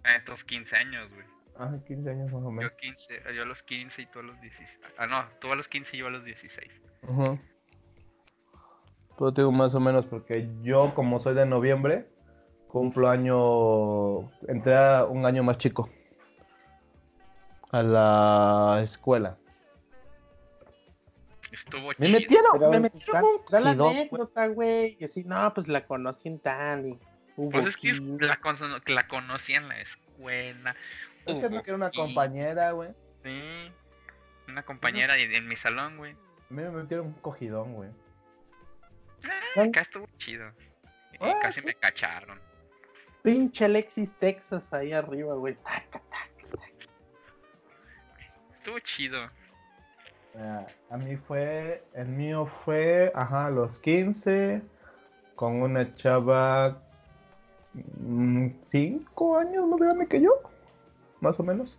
[0.04, 1.24] Ah, entonces 15 años, güey.
[1.58, 2.70] Ah, 15 años más o menos.
[2.70, 4.78] Yo 15, yo a los 15 y tú a los 16.
[4.96, 6.70] Ah, no, tú a los 15 y yo a los 16.
[7.02, 7.38] Ujú.
[9.18, 12.06] Pero tengo más o menos porque yo, como soy de noviembre,
[12.68, 14.30] cumplo año.
[14.46, 15.90] Entré a un año más chico.
[17.72, 19.36] A la escuela.
[21.50, 22.20] Estuvo Me chido.
[22.20, 24.96] metieron, Pero me metieron da, un da la anécdota, güey.
[24.96, 26.98] Que si no, pues la conocí en tal y
[27.36, 28.56] hubo Pues es que la, con-
[28.86, 30.76] la conocí en la escuela.
[31.28, 32.90] Hubo que era una compañera, güey.
[33.24, 33.72] Sí.
[34.48, 36.12] Una compañera en, en mi salón, güey.
[36.12, 37.90] A mí me metieron un cogidón, güey.
[39.54, 40.48] Son Acá estuvo chido.
[41.12, 42.40] Y Ah, casi me cacharon.
[43.22, 45.54] pinche Alexis Texas ahí arriba, güey.
[45.56, 46.28] Taca, taca.
[48.56, 49.18] Estuvo chido.
[50.36, 54.62] Ah, A mí fue, el mío fue, ajá, a los 15,
[55.34, 56.80] con una chava
[58.62, 60.30] 5 años más grande que yo,
[61.20, 61.76] más o menos.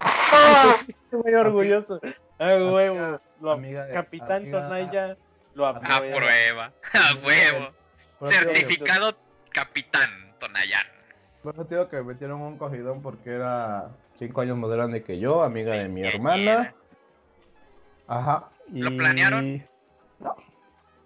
[0.88, 2.00] Estoy muy orgulloso.
[2.38, 3.20] Ah, huevo.
[3.40, 5.16] Lo- amiga de- Capitán amiga- Tonaya
[5.54, 6.16] lo A aprueba.
[6.16, 6.72] prueba.
[6.94, 8.30] A huevo.
[8.30, 9.16] Certificado
[9.52, 10.86] Capitán Tonayán.
[11.42, 15.42] te digo que me metieron un cogidón porque era 5 años más grande que yo,
[15.42, 16.74] amiga de mi hermana.
[18.08, 18.50] Ajá.
[18.72, 19.66] ¿Lo planearon?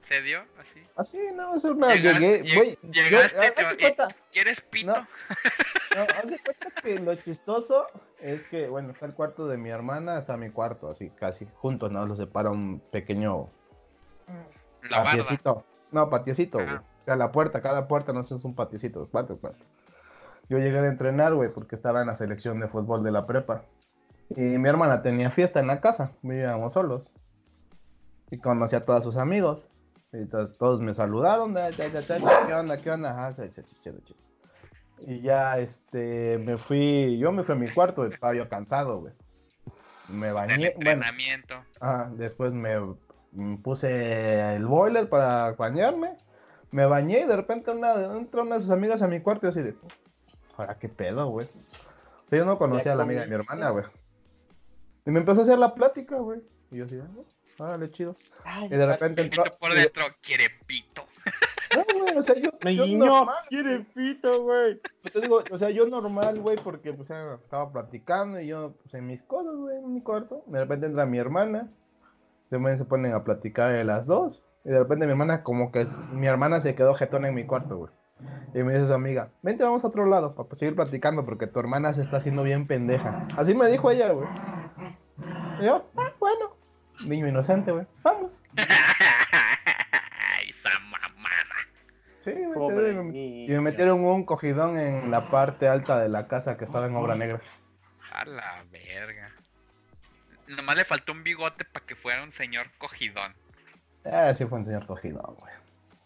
[0.09, 0.83] ¿Se dio así?
[0.97, 1.95] Así, no, es una.
[1.95, 4.93] Llegaste- Llegué, yo- llegaste, te- cuenta, ¿Quieres pito?
[4.93, 5.07] No.
[6.01, 7.87] No, haz de cuenta que lo chistoso
[8.21, 11.91] es que, bueno, está el cuarto de mi hermana, está mi cuarto, así casi juntos,
[11.93, 12.07] ¿no?
[12.07, 13.49] Los separa un pequeño
[14.83, 15.05] La barda.
[15.13, 15.65] patiecito.
[15.93, 16.77] No, patiecito, güey.
[16.77, 19.65] O sea, la puerta, cada puerta no sé, es un patiecito, cuarto, cuarto.
[20.49, 23.63] Yo llegué a entrenar, güey, porque estaba en la selección de fútbol de la prepa.
[24.31, 27.03] Y mi hermana tenía fiesta en la casa, vivíamos solos.
[28.31, 29.67] Y conocí a todos sus amigos.
[30.13, 33.11] Y todos me saludaron, "Da, da, da, da, da, ¿qué onda, qué onda?
[33.11, 33.33] Ajá,
[35.07, 39.13] Y ya, este, me fui, yo me fui a mi cuarto, estaba yo cansado, güey.
[40.09, 41.63] Me bañé, bueno, entrenamiento.
[41.81, 42.77] Ajá, después me
[43.63, 46.17] puse el boiler para bañarme.
[46.73, 49.49] Me bañé y de repente una, entró una de sus amigas a mi cuarto y
[49.49, 49.75] yo así de,
[50.57, 51.47] ahora qué pedo, güey.
[51.47, 53.85] O sea, yo no conocía a la amiga de mi hermana, güey.
[55.07, 56.41] Y me empezó a hacer la plática, güey.
[56.71, 58.17] Y yo así, ah, órale, chido.
[58.45, 59.45] Ay, Y de repente entró...
[59.59, 61.05] Por dentro, quiere pito.
[61.77, 63.07] No, güey, o sea, yo, Me yo guiñó.
[63.07, 64.81] normal, Quiere pito, güey.
[65.05, 68.95] Yo te digo, o sea, yo normal, güey, porque pues estaba platicando y yo, pues
[68.95, 70.43] en mis cosas, güey, en mi cuarto.
[70.47, 71.69] De repente entra mi hermana,
[72.51, 74.43] de repente se ponen a platicar de las dos.
[74.65, 77.77] Y de repente mi hermana, como que mi hermana se quedó jetona en mi cuarto,
[77.79, 77.91] güey.
[78.55, 81.59] Y me dice su amiga, vente, vamos a otro lado para seguir platicando porque tu
[81.61, 83.27] hermana se está haciendo bien pendeja.
[83.37, 84.29] Así me dijo ella, güey.
[85.61, 86.57] Y yo, ah, bueno.
[87.07, 87.87] Niño inocente, güey.
[88.03, 88.43] Vamos.
[88.57, 88.69] Esa
[90.91, 91.55] mamada.
[92.35, 92.43] Sí.
[92.55, 93.47] Pobre y me- niño.
[93.53, 96.97] y me metieron un cogidón en la parte alta de la casa que estaba en
[96.97, 97.41] obra negra.
[98.13, 99.31] A la verga.
[100.49, 103.35] Nomás le faltó un bigote para que fuera un señor cogidón.
[104.05, 105.53] Ah, sí fue un señor cogidón, güey.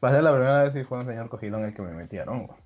[0.01, 2.59] Para ser la primera vez sí fue un señor cogidón el que me metieron, güey.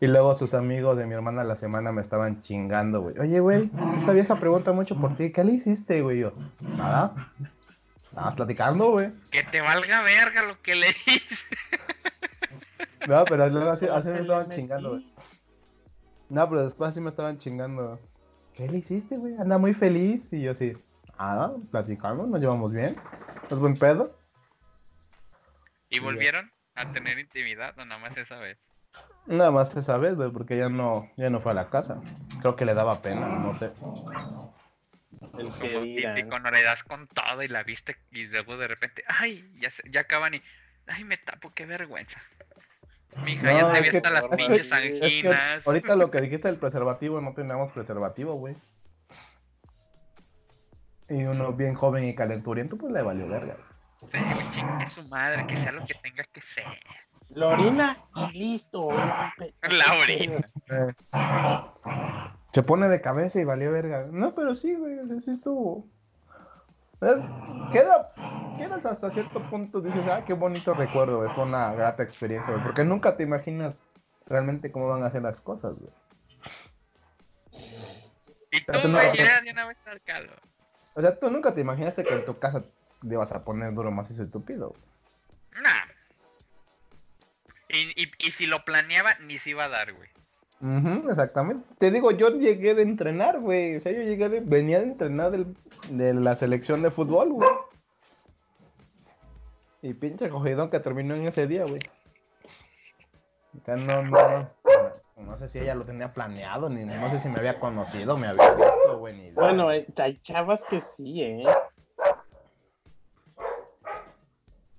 [0.00, 3.18] Y luego sus amigos de mi hermana la semana me estaban chingando, güey.
[3.18, 5.32] Oye, güey, esta vieja pregunta mucho por ti.
[5.32, 6.18] ¿Qué le hiciste, güey?
[6.20, 7.32] Yo, nada.
[8.04, 9.10] Estabas platicando, güey.
[9.30, 11.20] Que te valga verga lo que le hice.
[13.06, 15.12] No, pero luego así, así me estaban chingando, güey.
[16.28, 17.98] No, pero después así me estaban chingando.
[18.54, 19.36] ¿Qué le hiciste, güey?
[19.38, 20.32] Anda muy feliz.
[20.32, 20.76] Y yo así,
[21.18, 22.96] ah, platicando, nos llevamos bien.
[23.50, 24.14] ¿Es buen pedo?
[25.90, 28.58] ¿Y volvieron a tener intimidad o nada más esa vez?
[29.26, 32.00] Nada más esa vez, güey, porque ya no, ya no fue a la casa.
[32.40, 33.70] Creo que le daba pena, no sé.
[35.38, 36.14] El que dirán.
[36.16, 39.70] típico, no le das con todo y la viste y luego de repente, ay, ya,
[39.70, 40.42] se- ya acaban y,
[40.86, 42.20] ay, me tapo, qué vergüenza.
[43.24, 45.66] Mija, No, ya te es vi que- hasta las pinches es que anginas.
[45.66, 48.54] Ahorita lo que dijiste del preservativo, no teníamos preservativo, güey.
[51.08, 53.56] Y uno bien joven y calenturiento, pues le valió verga.
[54.06, 56.64] Sí, güey, chingue su madre, que sea lo que tenga que ser.
[57.30, 58.90] La orina y listo.
[58.90, 60.46] La orina.
[60.70, 60.94] Eh,
[62.52, 64.06] Se pone de cabeza y valió verga.
[64.10, 65.86] No, pero sí, güey, sí estuvo.
[67.00, 68.12] Queda,
[68.58, 71.32] quedas hasta cierto punto, dices, ah, qué bonito recuerdo, güey.
[71.34, 72.64] Fue una grata experiencia, güey.
[72.64, 73.80] Porque nunca te imaginas
[74.26, 75.92] realmente cómo van a ser las cosas, güey.
[78.50, 80.28] Y tú, Pero tú no- de una vez sarcado.
[80.94, 83.90] O sea, tú nunca te imaginaste que en tu casa te ibas a poner duro,
[83.92, 84.74] macizo y tupido.
[85.62, 85.86] Nah.
[87.68, 90.08] Y, y, y si lo planeaba, ni se iba a dar, güey.
[90.60, 91.66] Ujú, exactamente.
[91.78, 93.76] Te digo, yo llegué de entrenar, güey.
[93.76, 95.56] O sea, yo llegué de, venía de entrenar del-
[95.90, 97.48] de la selección de fútbol, güey.
[99.82, 101.80] Y pinche cogidón que terminó en ese día, güey.
[103.66, 104.48] No, no, no.
[105.16, 108.28] No sé si ella lo tenía planeado, ni no sé si me había conocido, me
[108.28, 109.16] había visto, güey.
[109.16, 109.30] Ni.
[109.32, 111.44] Bueno, eh, hay chavas que sí, ¿eh?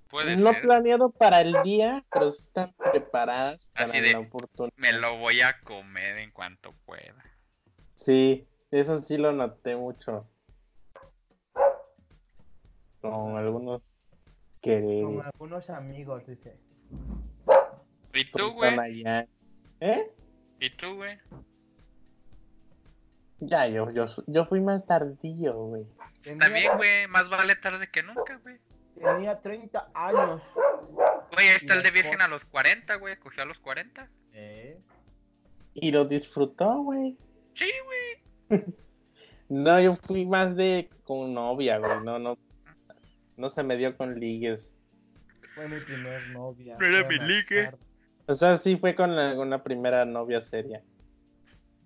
[0.10, 0.62] Puede no ser.
[0.62, 4.74] planeado para el día, pero sí están preparadas para Así de, la oportunidad.
[4.76, 7.24] Me lo voy a comer en cuanto pueda.
[7.96, 10.28] Sí, eso sí lo noté mucho.
[13.02, 15.26] Con algunos Con quereres.
[15.34, 16.58] algunos amigos, dice.
[18.14, 19.04] ¿Y tú, que güey?
[19.80, 20.12] ¿Eh?
[20.60, 21.18] ¿Y tú, güey?
[23.40, 25.86] Ya, yo, yo, yo fui más tardío, güey.
[26.24, 27.08] Está bien, güey.
[27.08, 28.60] Más vale tarde que nunca, güey.
[29.02, 30.42] Tenía 30 años.
[31.34, 33.18] Güey, ahí está el de virgen a los 40, güey.
[33.18, 34.10] Cogió a los 40.
[34.34, 34.80] ¿Eh?
[35.74, 37.18] Y lo disfrutó, güey.
[37.54, 38.64] Sí, güey.
[39.52, 42.04] No, yo fui más de con novia, güey.
[42.04, 42.38] No, no.
[43.36, 44.72] No se me dio con ligues.
[45.56, 46.78] Fue mi primer novia.
[46.80, 47.64] No era Fue mi ligue.
[47.64, 47.78] tarde.
[48.28, 50.84] O sea, sí fue con la, con la primera novia seria.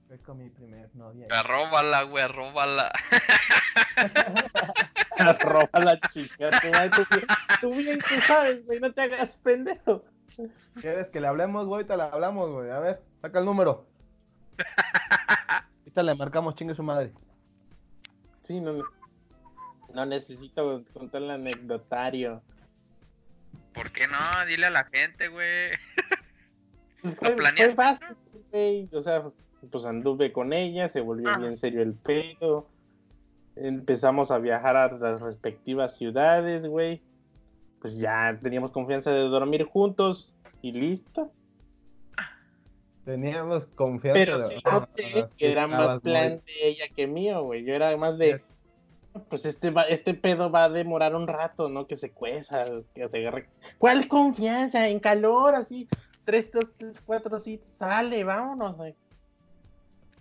[0.09, 1.27] Fue con mi primer novia.
[1.31, 2.91] Arróbala, güey, arróbala.
[5.41, 6.49] Roba la chica.
[6.51, 7.27] Tú, tú bien-
[7.61, 8.79] tú bien que sabes, güey.
[8.79, 10.03] No te hagas pendejo.
[10.81, 11.77] ¿Quieres que le hablemos, güey?
[11.83, 12.71] Ahorita le hablamos, güey.
[12.71, 13.85] A ver, saca el número.
[15.79, 17.11] Ahorita le marcamos chingue su madre.
[18.43, 18.73] Sí, no,
[19.93, 22.41] no necesito contar el anecdotario.
[23.73, 24.45] ¿Por qué no?
[24.47, 25.71] Dile a la gente, güey.
[27.01, 28.07] Fue, fue planeaste, fácil,
[28.51, 28.89] güey.
[28.93, 29.23] O sea,
[29.71, 31.37] pues anduve con ella, se volvió Ah.
[31.37, 32.67] bien serio el pedo.
[33.55, 37.01] Empezamos a viajar a las respectivas ciudades, güey.
[37.79, 41.31] Pues ya teníamos confianza de dormir juntos y listo.
[43.05, 44.19] Teníamos confianza.
[44.19, 47.65] Pero de- sí noté sí que era más plan muy- de ella que mío, güey.
[47.65, 48.41] Yo era más de,
[49.29, 51.85] pues este va, este pedo va a demorar un rato, ¿no?
[51.85, 52.63] Que se cueza,
[52.95, 53.49] que se agarre.
[53.77, 54.87] ¿Cuál confianza?
[54.87, 55.87] En calor, así.
[56.23, 58.95] Tres, dos, tres, cuatro, sí, sale, vámonos, güey.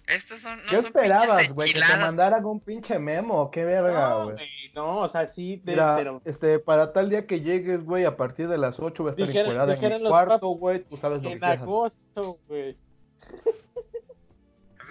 [0.07, 0.59] Estos son.
[0.65, 1.73] No ¿Qué son esperabas, güey?
[1.73, 3.51] Que te mandaran un pinche memo.
[3.51, 4.37] Qué verga, No, güey.
[4.75, 8.17] no, o sea, sí, de- Mira, pero este, para tal día que llegues, güey, a
[8.17, 10.83] partir de las 8 voy a estar encuerada en los cuarto, güey.
[10.85, 12.77] Tú sabes lo que en agosto, güey.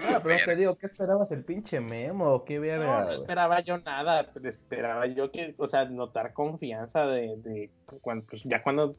[0.04, 1.32] Ah, pero te digo, ¿qué esperabas?
[1.32, 2.44] ¿El pinche memo?
[2.44, 3.16] ¿Qué No, verga, no güey?
[3.22, 7.70] esperaba yo nada, esperaba yo que, o sea, notar confianza de, de
[8.02, 8.96] cuando, pues, ya cuando,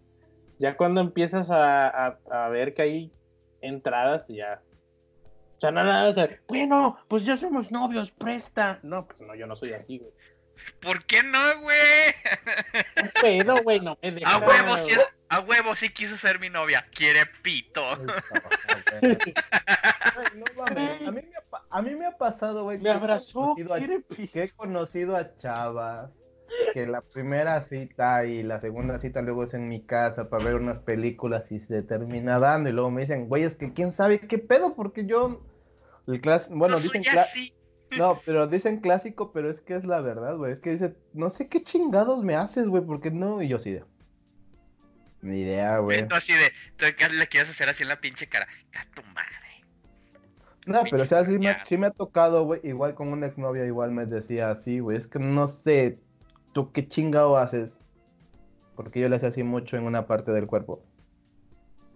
[0.61, 3.13] ya cuando empiezas a, a, a ver que hay
[3.63, 4.61] entradas, ya.
[5.63, 8.81] O sea, nada, o sea, bueno, pues ya somos novios, presta.
[8.83, 10.11] No, pues no, yo no soy así, güey.
[10.81, 11.79] ¿Por qué no, güey?
[13.21, 14.97] Puedo, güey, no me A huevo, sí,
[15.29, 16.85] a huevo sí quiso ser mi novia.
[16.93, 17.81] Quiere pito.
[20.35, 22.79] No mames, A mí me ha, pa- a mí me ha pasado, güey.
[22.79, 26.11] Me que he abrazó, a- que he conocido a chavas
[26.75, 30.57] que la primera cita y la segunda cita luego es en mi casa para ver
[30.57, 34.21] unas películas y se termina dando y luego me dicen, güey, es que quién sabe
[34.21, 35.41] qué pedo porque yo
[36.07, 37.27] el clas bueno, no dicen cla-
[37.97, 41.31] no, pero dicen clásico, pero es que es la verdad, güey, es que dice, no
[41.31, 43.85] sé qué chingados me haces, güey, porque no y yo sí de
[45.23, 46.07] ni idea, güey.
[46.07, 46.51] Tú así de.
[46.77, 46.85] Tú
[47.17, 48.47] le quieres hacer así en la pinche cara.
[48.75, 49.31] A tu madre.
[50.67, 53.65] No, pero o sea, sí me, sí me ha tocado, güey, igual con una exnovia
[53.65, 55.99] igual me decía así, güey, es que no sé,
[56.53, 57.81] tú qué chingado haces,
[58.77, 60.85] porque yo le hacía así mucho en una parte del cuerpo,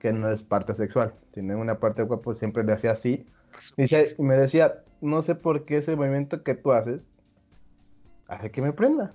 [0.00, 3.24] que no es parte sexual, sino en una parte del cuerpo siempre le hacía así,
[3.76, 7.08] Dice- y me decía, no sé por qué ese movimiento que tú haces
[8.28, 9.12] hace que me prenda.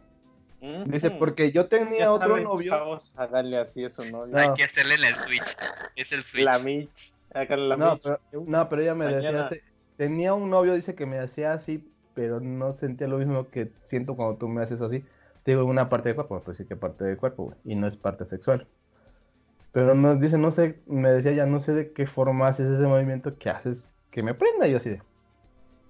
[0.86, 2.72] Dice, porque yo tenía Ya otro saben, novio.
[2.72, 4.28] chavos, háganle así a su novio.
[4.28, 4.38] No.
[4.38, 5.58] Hay que hacerle en el Switch.
[5.96, 6.44] Es el Switch.
[6.46, 7.14] La Mitch.
[7.34, 8.04] La No Mitch.
[8.04, 9.22] pero, no, pero ella me Mañana.
[9.44, 9.64] decía, "Te-
[9.98, 11.84] tenía un novio, dice que me hacía así,
[12.14, 15.04] pero no sentía lo mismo que siento cuando tú me haces así.
[15.44, 17.88] Te digo, una parte del cuerpo, pues sí que parte del cuerpo, güey, y no
[17.88, 18.68] es parte sexual.
[19.72, 22.86] Pero nos dice, no sé, me decía ya, no sé de qué forma haces ese
[22.86, 24.68] movimiento que haces que me prenda.
[24.68, 25.02] Y yo así de,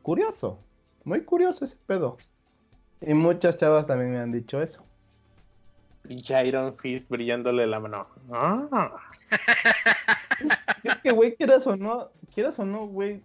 [0.02, 0.60] curioso,
[1.04, 2.18] muy curioso ese pedo.
[3.02, 4.86] Y muchas chavas también me han dicho eso.
[6.04, 8.08] Pinche Iron Fist brillándole la mano.
[8.32, 8.96] Ah.
[10.84, 13.22] Es que, güey, quieras o no, quieras o no, güey,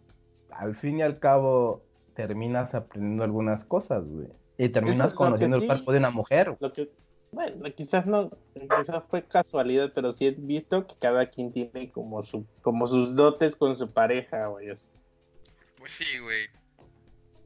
[0.51, 1.83] al fin y al cabo
[2.15, 4.29] terminas aprendiendo algunas cosas, güey.
[4.59, 6.57] Y terminas es conociendo el cuerpo de una mujer.
[6.61, 6.91] Lo que,
[7.37, 12.23] bueno, quizás no, quizás fue casualidad, pero sí he visto que cada quien tiene como
[12.23, 14.71] su, como sus dotes con su pareja, güey.
[14.71, 14.91] Es-
[15.79, 16.47] Pues sí, güey.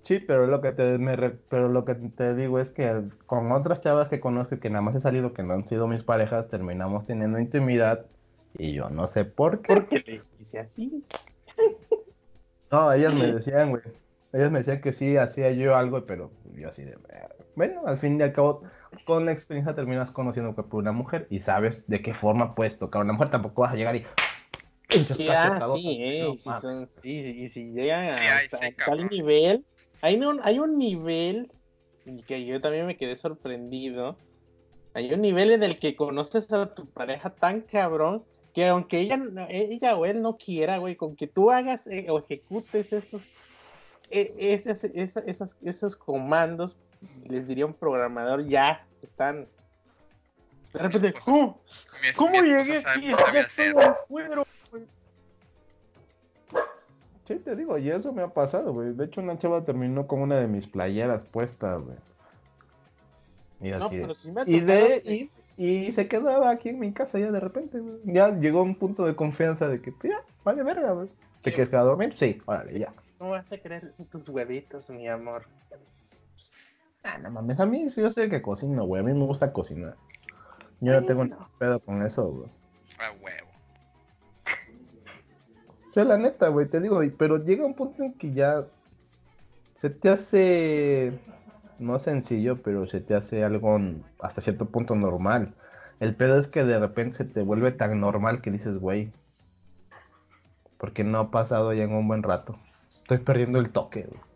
[0.05, 3.51] Sí, pero lo que te me re- pero lo que te digo es que con
[3.51, 6.05] otras chavas que conozco y que nada más he salido que no han sido mis
[6.05, 8.07] parejas, terminamos teniendo intimidad
[8.57, 9.75] y yo no sé por qué.
[9.75, 11.05] Porque le hice así.
[12.71, 13.83] No, ellas me decían, güey.
[14.33, 16.97] Ellas me decían que sí hacía yo algo, pero yo así de
[17.57, 18.63] bueno, al fin y al cabo
[19.05, 22.55] con la experiencia terminas conociendo el cuerpo de una mujer y sabes de qué forma
[22.55, 23.01] puedes tocar.
[23.01, 24.05] A una mujer, tampoco vas a llegar y
[24.89, 26.63] pinches Sí, ah, sí, eh, no mames.
[26.63, 28.05] son, sí, si llegan
[28.51, 29.65] Sí, a, tal nivel,
[30.03, 31.47] hay un, hay un nivel
[32.27, 34.19] que yo también me quedé sorprendido,
[34.95, 39.23] Hay un nivel en el que conoces a tu pareja tan cabrón que aunque ella,
[39.49, 43.23] ella o él no quiera, güey, con que tú hagas eh, o ejecutes esos,
[44.11, 46.77] eh, esas- esa- esas- esos comandos,
[47.29, 49.47] les diría un programador, ya están.
[50.73, 51.61] De repente, esposa- ¿cómo,
[52.03, 53.09] Mi es- ¿cómo mi esposa llegué aquí?
[53.35, 53.49] Ya
[54.71, 54.85] güey.
[57.27, 58.93] Sí, te digo, y eso me ha pasado, güey.
[58.93, 61.97] De hecho, una chava terminó con una de mis playeras puesta, güey.
[63.61, 66.93] Y No, así pero me ha Y, de, y, y se quedaba aquí en mi
[66.93, 67.99] casa ya de repente, güey.
[68.05, 71.09] Ya llegó un punto de confianza de que, ya, vale verga, güey.
[71.43, 72.15] ¿Te quedar a dormir?
[72.15, 72.93] Sí, órale, ya.
[73.19, 75.45] ¿Cómo vas a creer en tus huevitos, mi amor?
[77.03, 79.01] Ah, no mames, a mí yo sé que cocino, güey.
[79.01, 79.97] A mí me gusta cocinar.
[80.81, 82.49] Yo no tengo ni pedo con eso, güey.
[82.99, 83.49] A huevo.
[85.89, 88.67] O sea, la neta, güey, te digo, pero llega un punto en que ya
[89.75, 91.19] se te hace,
[91.79, 93.79] no sencillo, pero se te hace algo
[94.21, 95.55] hasta cierto punto normal.
[95.99, 99.13] El pedo es que de repente se te vuelve tan normal que dices, güey,
[100.79, 102.59] porque no ha pasado ya en un buen rato.
[103.03, 104.30] Estoy perdiendo el toque, güey.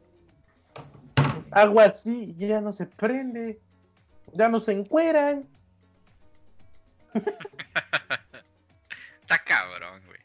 [1.55, 3.61] Agua así, ya no se prende.
[4.33, 5.47] Ya no se encueran.
[9.23, 10.19] Está cabrón, güey.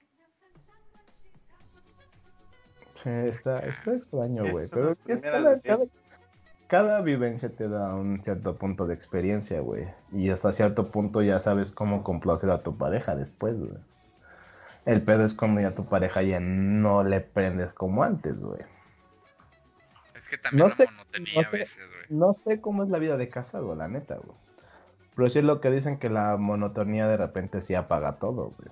[3.28, 4.66] Está, está extraño, güey.
[4.72, 5.62] Pero es cada,
[6.68, 9.88] cada vivencia te da un cierto punto de experiencia, güey.
[10.12, 13.78] Y hasta cierto punto ya sabes cómo complacer a tu pareja después, güey.
[14.86, 18.62] El pedo es cuando ya tu pareja ya no le prendes como antes, güey.
[20.30, 21.58] Que también No la sé- monotonía no sé.
[21.60, 22.06] veces, güey.
[22.10, 24.38] No sé cómo es la vida de casado, la neta, güey.
[25.16, 28.70] Pero sí es lo que dicen que la monotonía de repente sí apaga todo, güey.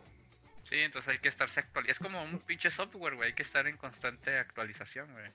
[0.63, 1.91] Sí, entonces hay que estarse actualizando.
[1.91, 3.29] Es como un pinche software, güey.
[3.29, 5.31] Hay que estar en constante actualización, güey.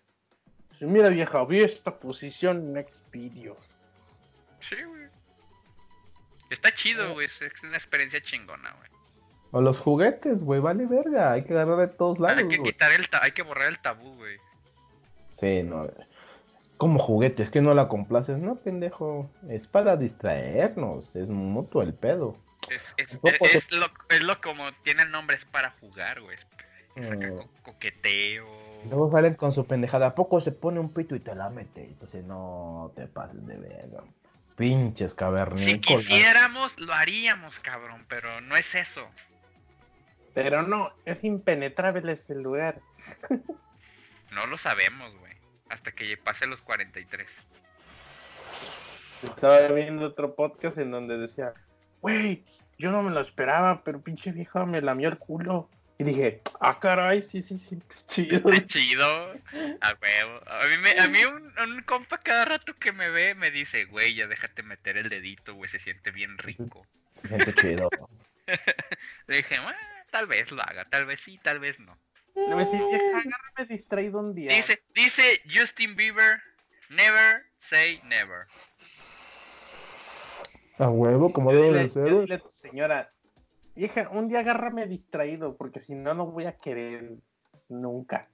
[0.79, 3.77] Sí, Mira, vieja, vi esta posición en Xvideos.
[4.61, 5.07] Sí, güey.
[6.51, 7.27] Está chido, güey.
[7.27, 8.91] Es, es una experiencia chingona, güey.
[9.53, 11.33] O los juguetes, güey, vale verga.
[11.33, 12.73] Hay que agarrar de todos lados, Hay que güey.
[12.73, 14.39] quitar el ta- hay que borrar el tabú, güey.
[15.43, 15.91] Sí, no.
[16.77, 19.29] Como juguetes, que no la complaces, no, pendejo.
[19.49, 22.37] Es para distraernos, es mutuo el pedo.
[22.71, 26.37] Es, es, es- es lo, es lo como tiene el nombre, es para jugar, güey.
[26.95, 27.39] Mm.
[27.39, 28.47] co- coqueteo.
[28.89, 30.07] Luego salen con su pendejada.
[30.07, 31.83] ¿A poco se pone un pito y te la mete?
[31.87, 34.05] Entonces no te pases de verga.
[34.55, 36.03] Pinches Si cavernícolas.
[36.07, 39.05] quisiéramos, lo haríamos, cabrón, pero no es eso.
[40.35, 42.81] Pero no, es impenetrable ese lugar.
[44.33, 45.33] No lo sabemos, güey.
[45.69, 47.27] Hasta que pase los 43.
[49.23, 51.53] Estaba viendo otro podcast en donde decía,
[52.01, 52.45] güey,
[52.79, 55.71] yo no me lo esperaba, pero pinche vieja me lamió el culo.
[55.99, 57.79] Y dije, ah, caray, sí, sí, sí,
[58.09, 58.37] chido.
[58.51, 59.07] Está chido.
[59.81, 60.41] A huevo.
[60.47, 63.85] A mí, me- a mí un, un compa cada rato que me ve me dice,
[63.85, 66.85] güey, ya déjate meter el dedito, güey, se siente bien rico.
[67.13, 67.89] Se siente chido.
[69.29, 69.77] Le dije, "Ah,
[70.11, 71.97] tal vez lo haga, tal vez sí, tal vez no.
[72.35, 74.55] Le voy a decir, vieja, agárrame distraído un día.
[74.55, 76.41] Dice, dice Justin Bieber,
[76.89, 78.47] never say never.
[80.79, 82.05] A huevo, como debe de ser.
[82.05, 83.13] dile a tu señora,
[83.75, 87.17] vieja, un día agárrame distraído, porque si no, no voy a querer
[87.69, 88.29] nunca.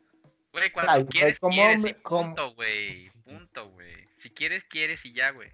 [0.53, 3.11] Güey, cuando Ay, quieres, como quieres hombre, y punto, güey.
[3.25, 4.09] Punto, güey.
[4.19, 5.51] Si quieres, quieres y ya, güey.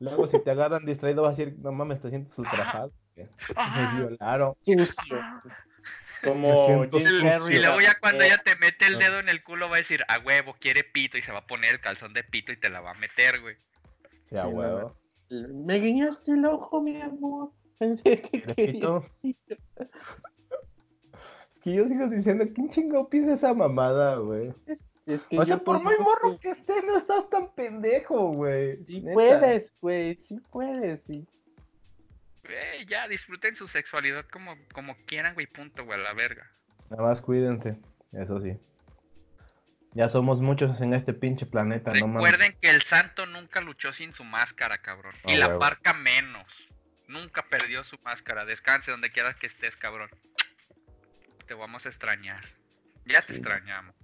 [0.00, 2.92] Luego, si te agarran distraído, vas a decir, no mames, te sientes ultrajado.
[3.24, 4.54] Me violaron.
[4.64, 5.20] Sucio.
[6.24, 7.22] Como Jim.
[7.22, 7.56] Carrey.
[7.56, 8.98] Y luego ya cuando ella te mete el Ah.
[8.98, 11.46] dedo en el culo va a decir, a huevo, quiere pito y se va a
[11.46, 13.56] poner el calzón de pito y te la va a meter, güey.
[14.28, 14.96] Sí, a huevo.
[15.30, 17.52] Me guiñaste el ojo, mi amor.
[17.78, 19.00] Pensé que ¿Quieres quería.
[19.22, 19.48] pito?
[21.54, 24.52] Es que yo sigo diciendo, ¿quién chingo piensa esa mamada, güey?
[25.06, 28.84] Es que O sea, por muy morro que esté, no estás tan pendejo, güey.
[28.84, 29.14] Sí Neta.
[29.14, 31.26] puedes, güey, sí puedes, sí.
[32.48, 36.50] Güey, ya, disfruten su sexualidad como, como quieran, güey, punto, güey, a la verga.
[36.88, 37.78] Nada más cuídense,
[38.12, 38.58] eso sí.
[39.92, 42.30] Ya somos muchos en este pinche planeta, no mames.
[42.30, 45.14] Recuerden que el santo nunca luchó sin su máscara, cabrón.
[45.26, 45.60] Y la huevo.
[45.60, 46.46] parca menos.
[47.06, 48.44] Nunca perdió su máscara.
[48.44, 50.10] Descanse donde quieras que estés, cabrón.
[51.46, 52.44] Te vamos a extrañar.
[53.06, 53.94] Ya te extrañamos.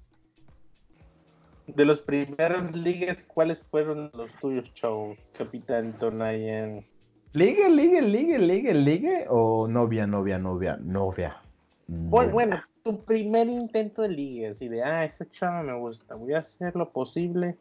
[1.66, 5.16] De los primeros ligues, ¿cuáles fueron los tuyos, Chau?
[5.37, 6.87] Capitán Tonayan.
[7.35, 9.27] ¿Ligue, ligue, ligue, ligue, ligue?
[9.28, 11.43] ¿O novia, novia, novia, novia?
[11.89, 16.39] Bueno, tu primer intento de ligue, así de, ah, esa chava me gusta, voy a
[16.39, 17.59] hacer lo posible.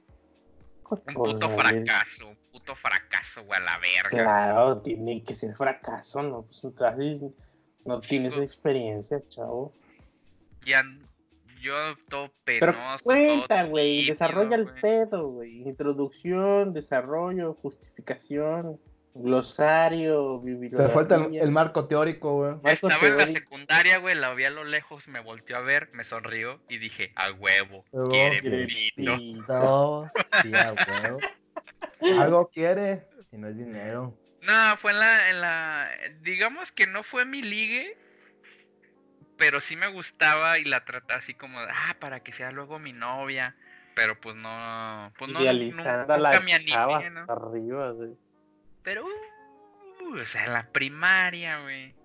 [0.92, 1.58] Un puto salir".
[1.60, 2.28] fracaso.
[2.28, 4.10] Un puto fracaso, güey, a la verga.
[4.10, 6.44] Claro, tiene que ser fracaso, ¿no?
[6.44, 7.22] Pues así
[7.84, 9.74] no tienes experiencia, chavo.
[10.68, 10.84] Ya,
[11.60, 11.74] yo
[12.10, 13.04] todo Pero penoso.
[13.06, 15.68] cuenta, todo güey, desarrolla el pedo, güey.
[15.68, 18.80] Introducción, desarrollo, justificación,
[19.16, 20.42] glosario,
[20.76, 22.56] Te falta el, el marco teórico, güey.
[22.64, 25.90] Marco Estaba en la secundaria, güey, la vi a lo lejos, me volteó a ver,
[25.94, 29.18] me sonrió y dije, a huevo, Huevo, quiere quiere pito.
[29.48, 30.10] No,
[30.42, 31.20] sí, a huevo.
[32.22, 34.18] Algo quiere y no es dinero.
[34.42, 35.90] No, fue en la, en la,
[36.22, 37.98] digamos que no fue mi ligue,
[39.38, 42.80] pero sí me gustaba y la trataba así como, de, ah, para que sea luego
[42.80, 43.56] mi novia,
[43.96, 47.26] pero pues no, pues no, nunca la me animé, ¿no?
[47.30, 48.18] arriba, güey.
[48.84, 51.96] Pero, uh, o sea, en la primaria, güey.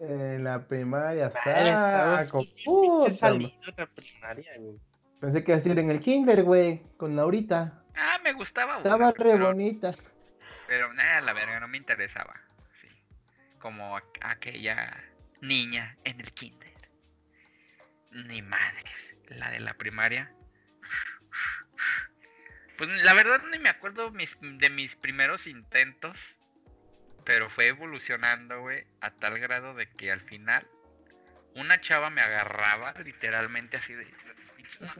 [0.00, 2.44] En la primaria, estaba saco.
[2.64, 4.78] puta, la primaria, güey.
[5.20, 7.82] Pensé que iba a decir en el kinder, güey, con Laurita.
[7.96, 9.94] Ah, me gustaba, una, Estaba re pero- bonita.
[10.66, 12.34] Pero nada, la verga, no me interesaba.
[12.80, 12.88] Sí.
[13.60, 14.92] Como aqu- aquella
[15.40, 16.72] niña en el kinder.
[18.12, 18.92] Ni madres.
[19.28, 20.32] La de la primaria.
[22.76, 26.18] Pues la verdad ni me acuerdo mis- de mis primeros intentos.
[27.24, 30.66] Pero fue evolucionando, güey, a tal grado de que al final
[31.54, 34.06] una chava me agarraba literalmente así de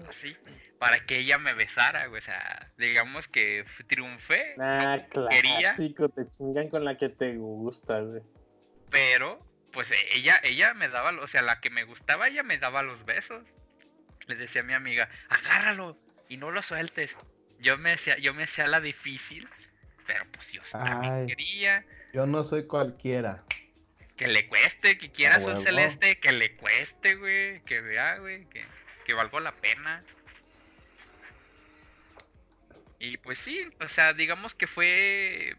[0.09, 0.36] así
[0.78, 2.20] para que ella me besara, güey.
[2.20, 4.55] O sea, digamos que triunfé.
[4.59, 4.98] Ah,
[5.30, 5.74] quería.
[5.74, 8.22] clásico, te chingan con la que te gusta, güey.
[8.90, 12.84] pero pues ella ella me daba o sea la que me gustaba ella me daba
[12.84, 13.42] los besos
[14.28, 15.98] le decía a mi amiga agárralo
[16.28, 17.16] y no lo sueltes
[17.65, 19.49] yo me hacía yo me hacía la difícil
[20.07, 21.27] pero pues yo también Ay.
[21.27, 23.43] quería Yo no soy cualquiera.
[24.16, 25.65] que le cueste que quiera A azul huevo.
[25.65, 28.65] celeste que le cueste güey que vea güey que
[29.05, 30.05] que valga la pena
[32.99, 35.57] y pues sí o sea digamos que fue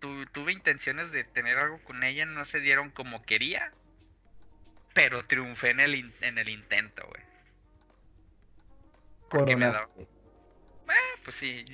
[0.00, 3.72] tu- tuve intenciones de tener algo con ella, no se dieron como quería,
[4.92, 7.22] pero triunfé en el, in- en el intento, güey.
[9.30, 10.19] Porque me daba- Coronaste.
[11.30, 11.64] Pues sí,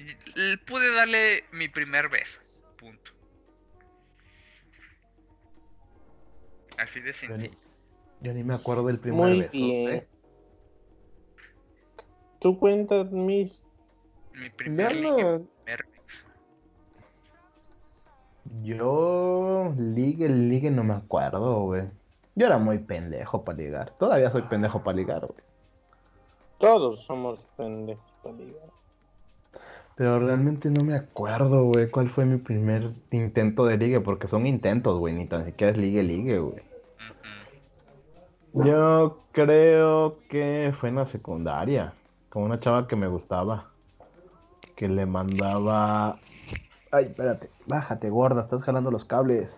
[0.67, 2.39] pude darle mi primer beso,
[2.77, 3.11] punto.
[6.77, 7.59] Así de Yo ni, sencillo.
[8.21, 9.53] yo ni me acuerdo del primer Muy beso.
[9.53, 9.89] bien.
[9.89, 10.09] ¿eh?
[12.39, 13.65] Tú cuentas mis...
[14.35, 16.27] Mi primer, ligue, primer beso.
[18.63, 21.85] Yo ligue, ligue, no me acuerdo, güey.
[22.35, 23.97] Yo era muy pendejo para ligar.
[23.99, 25.41] Todavía soy pendejo para ligar, güey.
[26.59, 28.76] Todos somos pendejos para ligar.
[29.97, 34.47] Pero realmente no me acuerdo, güey, cuál fue mi primer intento de ligue, porque son
[34.47, 36.63] intentos, güey, ni tan siquiera es ligue, ligue, güey.
[38.53, 41.95] Yo creo que fue en la secundaria,
[42.29, 43.71] con una chava que me gustaba,
[44.75, 46.19] que le mandaba...
[46.93, 49.49] Ay, espérate, bájate, gorda, estás jalando los cables.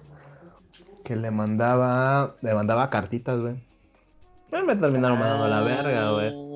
[1.02, 3.56] Que le mandaba, le mandaba cartitas, güey.
[4.52, 6.47] Me terminaron mandando a la verga, güey.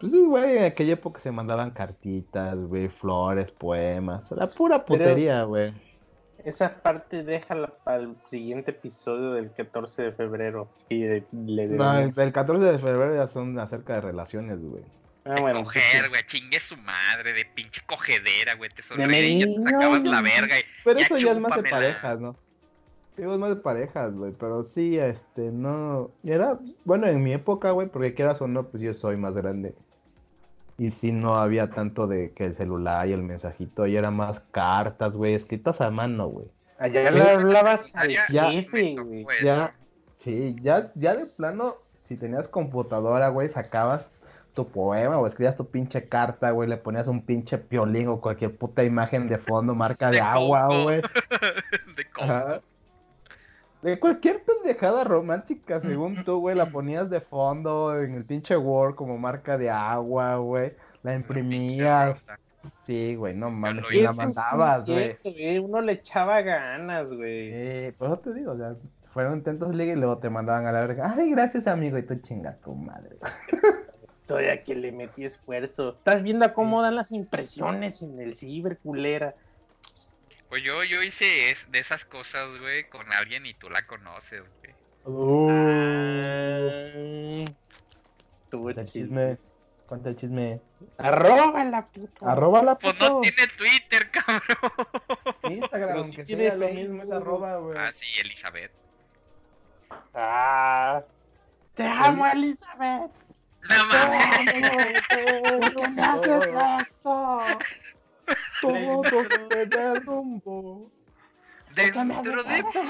[0.00, 5.42] Pues sí, güey, en aquella época se mandaban cartitas, güey, flores, poemas, la pura putería,
[5.44, 5.74] güey.
[6.42, 10.68] Esa parte déjala para el siguiente episodio del 14 de febrero.
[10.88, 14.82] Y de- le No, debemos- el 14 de febrero ya son acerca de relaciones, güey.
[15.26, 19.32] Ah, De bueno, coger, güey, chingue su madre, de pinche cogedera, güey, te De sonreí
[19.34, 22.20] y ya te sacabas la verga y Pero Ya eso ya es más de parejas,
[22.20, 22.36] ¿no?
[23.18, 27.72] Digo, es más de parejas, güey, pero sí, este, no, era, bueno, en mi época,
[27.72, 29.74] güey, porque quieras o no, pues yo soy más grande.
[30.80, 34.40] Y sí, no había tanto de que el celular y el mensajito, y era más
[34.40, 36.46] cartas, güey, escritas a mano, güey.
[36.78, 39.26] Allá le hablabas al jefe, güey.
[39.28, 39.44] eso.
[39.44, 39.74] Ya,
[40.16, 44.10] sí, ya, ya de plano, si tenías computadora, güey, sacabas
[44.54, 48.56] tu poema o escribías tu pinche carta, güey, le ponías un pinche piolín o cualquier
[48.56, 51.02] puta imagen de fondo, marca de, De agua, güey.
[51.94, 52.24] de coco.
[52.24, 52.62] Ajá.
[53.82, 58.94] De cualquier pendejada romántica, según tú, güey, la ponías de fondo en el pinche Word
[58.94, 60.72] como marca de agua, güey.
[61.02, 62.26] La imprimías.
[62.84, 65.16] Sí, güey, no mames, y la mandabas, güey.
[65.24, 65.58] güey.
[65.58, 67.50] Uno le echaba ganas, güey.
[67.52, 68.76] Eh, por eso te digo, o sea,
[69.06, 71.14] fueron intentos ligue y luego te mandaban a la verga.
[71.16, 73.16] Ay, gracias, amigo, y tú chinga tu madre.
[74.26, 75.96] Todavía que le metí esfuerzo.
[75.98, 79.34] Estás viendo cómo dan las impresiones en el ciber, culera.
[80.50, 84.42] Pues yo, yo hice es- de esas cosas, güey, con alguien y tú la conoces,
[84.60, 84.74] güey.
[87.40, 87.44] Uh,
[88.50, 89.38] cuenta chisme,
[89.86, 90.60] cuenta el chisme.
[90.98, 92.32] Arroba la puta.
[92.32, 93.08] Arroba la Pues puto.
[93.08, 94.42] no tiene Twitter, cabrón.
[95.44, 97.78] Instagram, Pero sí aunque tiene sea lo mismo, es arroba, güey.
[97.78, 98.72] Ah, sí, Elizabeth.
[100.14, 101.02] Ah.
[101.74, 103.10] Te amo, Elizabeth.
[103.62, 104.36] No mames.
[105.50, 106.46] ¿Por qué me haces
[106.88, 107.40] esto?
[108.60, 110.90] Todo se derrumbó.
[111.74, 112.82] Dentro de esto,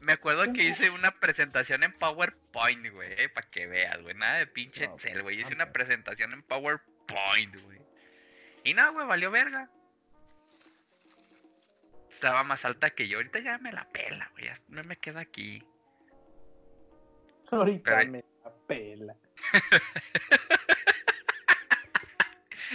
[0.00, 4.14] me acuerdo que hice una presentación en PowerPoint, güey, para que veas, güey.
[4.14, 5.40] Nada de pinche No, Excel, güey.
[5.42, 7.80] Hice una presentación en PowerPoint, güey.
[8.64, 9.68] Y nada, güey, valió verga.
[12.10, 13.18] Estaba más alta que yo.
[13.18, 14.46] Ahorita ya me la pela, güey.
[14.46, 15.62] Ya no me queda aquí.
[17.50, 19.16] Ahorita Pero- me la pela.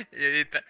[0.12, 0.64] Y ahorita,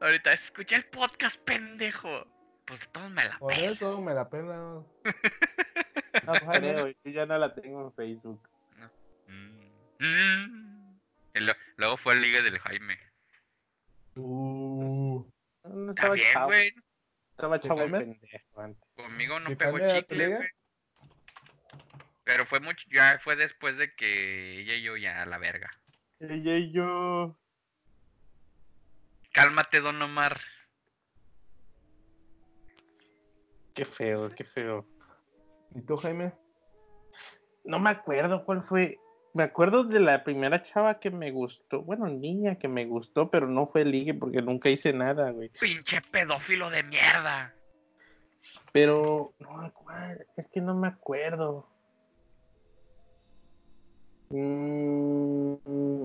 [0.00, 2.26] ahorita, escuché el podcast, pendejo.
[2.66, 3.72] Pues de todos me la Por pela.
[3.72, 4.82] eso me la pela.
[6.26, 8.48] No creo, yo ya no la tengo en Facebook.
[9.26, 10.04] Mm.
[10.04, 10.98] Mm.
[11.76, 12.98] Luego fue el ligue del Jaime.
[14.14, 15.24] Uh,
[15.64, 16.74] No Está estaba bien, chavo, güey.
[17.30, 18.82] estaba chavo pendejo antes.
[18.94, 20.36] Conmigo no ¿Sí, pegó chicle, liga?
[20.36, 20.48] güey.
[22.24, 25.70] Pero fue mucho, ya fue después de que ella y yo ya a la verga.
[26.20, 27.36] Ella y yo.
[29.32, 30.40] Cálmate, Don Omar.
[33.74, 34.86] Qué feo, qué feo.
[35.74, 36.32] ¿Y tú, Jaime?
[37.64, 38.98] No me acuerdo cuál fue.
[39.34, 41.80] Me acuerdo de la primera chava que me gustó.
[41.82, 45.48] Bueno, niña que me gustó, pero no fue ligue porque nunca hice nada, güey.
[45.58, 47.54] Pinche pedófilo de mierda.
[48.72, 50.26] Pero, no, ¿cuál?
[50.36, 51.66] es que no me acuerdo.
[54.28, 56.04] Mm,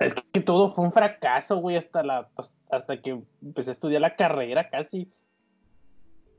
[0.00, 2.28] es que todo fue un fracaso, güey, hasta la
[2.70, 5.08] hasta que empecé a estudiar la carrera casi.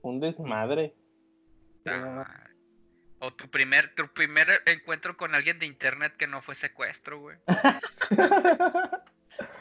[0.01, 0.95] Un desmadre.
[1.85, 2.25] Ah,
[3.19, 7.37] O tu primer, tu primer encuentro con alguien de internet que no fue secuestro, güey.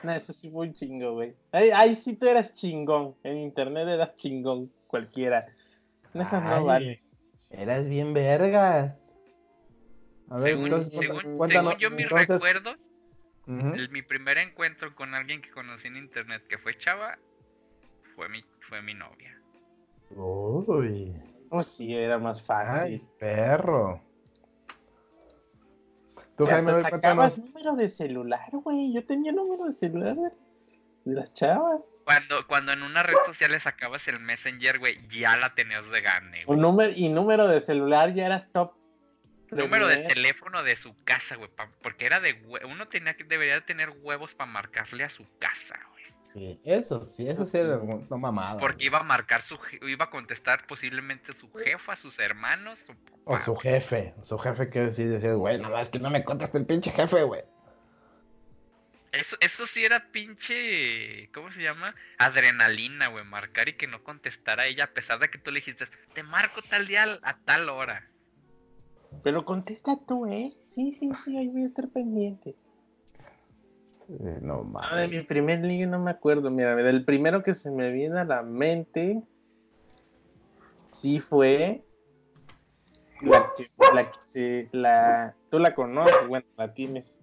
[0.02, 1.34] No, eso sí fue un chingo, güey.
[1.52, 3.14] Ahí, ahí sí tú eras chingón.
[3.22, 5.46] En internet eras chingón, cualquiera.
[6.14, 7.02] En esas no Ay, vale.
[7.50, 8.94] Eras bien vergas.
[10.30, 11.38] A ver, Según, entonces, según-
[11.78, 12.76] yo, mis entonces- recuerdos,
[13.48, 17.18] El- mi primer encuentro con alguien que conocí en internet que fue chava,
[18.14, 19.34] fue mi, fue mi novia.
[20.10, 21.14] Uy.
[21.50, 22.92] Oh, sí, era más fácil.
[23.00, 24.02] Ay, perro.
[26.36, 27.38] Tú, Que Jaime, hasta sacabas cuéntanos.
[27.54, 28.92] número de celular, güey.
[28.92, 30.30] Yo tenía número de celular de,
[31.06, 31.90] las chavas.
[32.04, 36.00] Cuando, cuando en una red social le sacabas el Messenger, güey, ya la tenías de
[36.02, 36.58] gane, Un güey.
[36.60, 38.72] número, y número de celular ya eras top.
[39.50, 43.24] Número de teléfono de su casa, güey, pa- porque era de hue- uno tenía que
[43.24, 46.04] debería tener huevos para marcarle a su casa, güey.
[46.22, 48.60] Sí, eso sí, eso sí era una mamada.
[48.60, 48.86] Porque güey.
[48.88, 52.94] iba a marcar su je- iba a contestar posiblemente su jefa, sus hermanos, su
[53.24, 56.58] O su jefe, su jefe que sí decía, güey, nada más que no me conteste
[56.58, 57.42] el pinche jefe, güey.
[59.12, 61.94] Eso, eso sí era pinche, ¿cómo se llama?
[62.18, 65.88] Adrenalina, güey, marcar y que no contestara ella a pesar de que tú le dijiste,
[66.12, 68.06] te marco tal día a tal hora.
[69.22, 70.52] Pero contesta tú, ¿eh?
[70.66, 72.54] Sí, sí, sí, ahí voy a estar pendiente.
[74.06, 75.10] Sí, no Ah, de mames.
[75.10, 76.50] mi primer ligue no me acuerdo.
[76.50, 79.22] Mira, del primero que se me viene a la mente,
[80.92, 81.84] sí fue
[83.20, 87.18] la que, la que se- la, tú la conoces, bueno, la tienes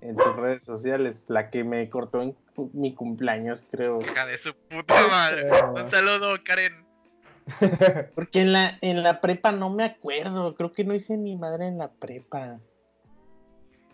[0.00, 2.36] en tus redes sociales, la que me cortó en
[2.72, 4.00] mi cumpleaños, creo.
[4.02, 5.48] Hija de su puta madre.
[5.74, 6.81] Un saludo, Karen.
[8.14, 11.66] Porque en la, en la prepa no me acuerdo, creo que no hice ni madre
[11.66, 12.60] en la prepa.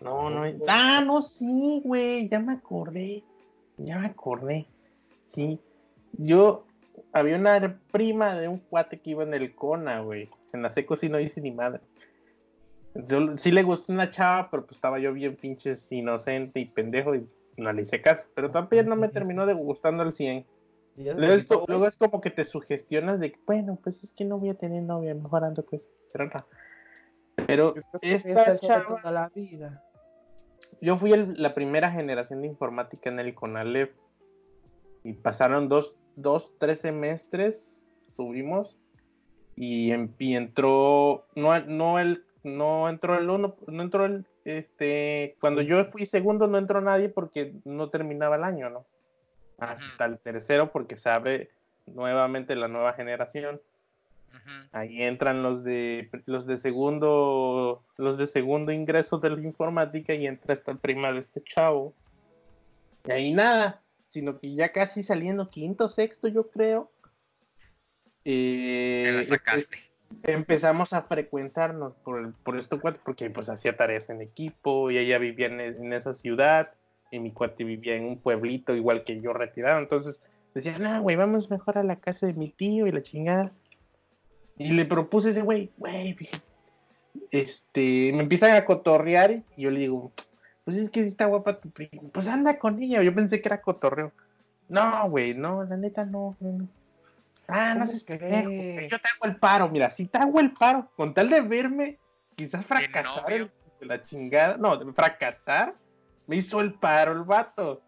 [0.01, 3.23] No, no, ah, no, sí, güey, ya me acordé,
[3.77, 4.65] ya me acordé,
[5.27, 5.59] sí.
[6.13, 6.65] Yo,
[7.11, 10.95] había una prima de un cuate que iba en el CONA, güey, en la seco
[10.95, 11.81] sí no hice ni madre.
[12.95, 17.15] Yo, sí le gustó una chava, pero pues estaba yo bien pinches inocente y pendejo
[17.15, 17.27] y
[17.57, 18.27] no le hice caso.
[18.33, 20.45] Pero también no me terminó de gustando al 100.
[20.99, 24.11] Y ya se Luego es, luego como que te sugestionas de que, bueno, pues es
[24.11, 25.87] que no voy a tener novia, mejor ando pues.
[27.47, 29.81] Pero esta esta es chava, toda la vida.
[30.81, 33.93] yo fui el- la primera generación de informática en el CONALEP.
[35.05, 37.81] Y pasaron dos, dos, tres semestres,
[38.11, 38.77] subimos.
[39.55, 45.37] Y, en- y entró, no, no el, no entró el uno, no entró el, este,
[45.39, 48.85] cuando yo fui segundo no entró nadie porque no terminaba el año, ¿no?
[49.59, 51.49] Hasta el tercero porque se abre
[51.85, 53.61] nuevamente la nueva generación.
[54.71, 60.27] Ahí entran los de los de segundo los de segundo ingreso de la informática y
[60.27, 61.93] entra esta prima de este chavo.
[63.05, 66.91] Y ahí nada, sino que ya casi saliendo quinto, sexto, yo creo.
[68.23, 69.77] eh, sacaste.
[70.23, 75.47] empezamos a frecuentarnos por, por cuate, porque pues hacía tareas en equipo y ella vivía
[75.47, 76.71] en, en esa ciudad
[77.11, 79.79] y mi cuate vivía en un pueblito igual que yo retirado.
[79.79, 80.17] Entonces
[80.53, 83.51] decía, no, güey, vamos mejor a la casa de mi tío y la chingada.
[84.57, 86.17] Y le propuse ese güey, güey,
[87.31, 90.11] este, me empiezan a cotorrear y yo le digo,
[90.65, 93.01] pues es que sí está guapa tu prima, pues anda con ella.
[93.01, 94.11] Yo pensé que era cotorreo.
[94.67, 96.67] No, güey, no, la neta no, no, no.
[97.47, 98.87] Ah, no ¿Cómo sé qué.
[98.91, 101.97] Yo te hago el paro, mira, si te hago el paro, con tal de verme,
[102.35, 103.49] quizás fracasar
[103.79, 104.57] de la chingada.
[104.57, 105.73] No, de fracasar,
[106.29, 107.81] me hizo el paro el vato.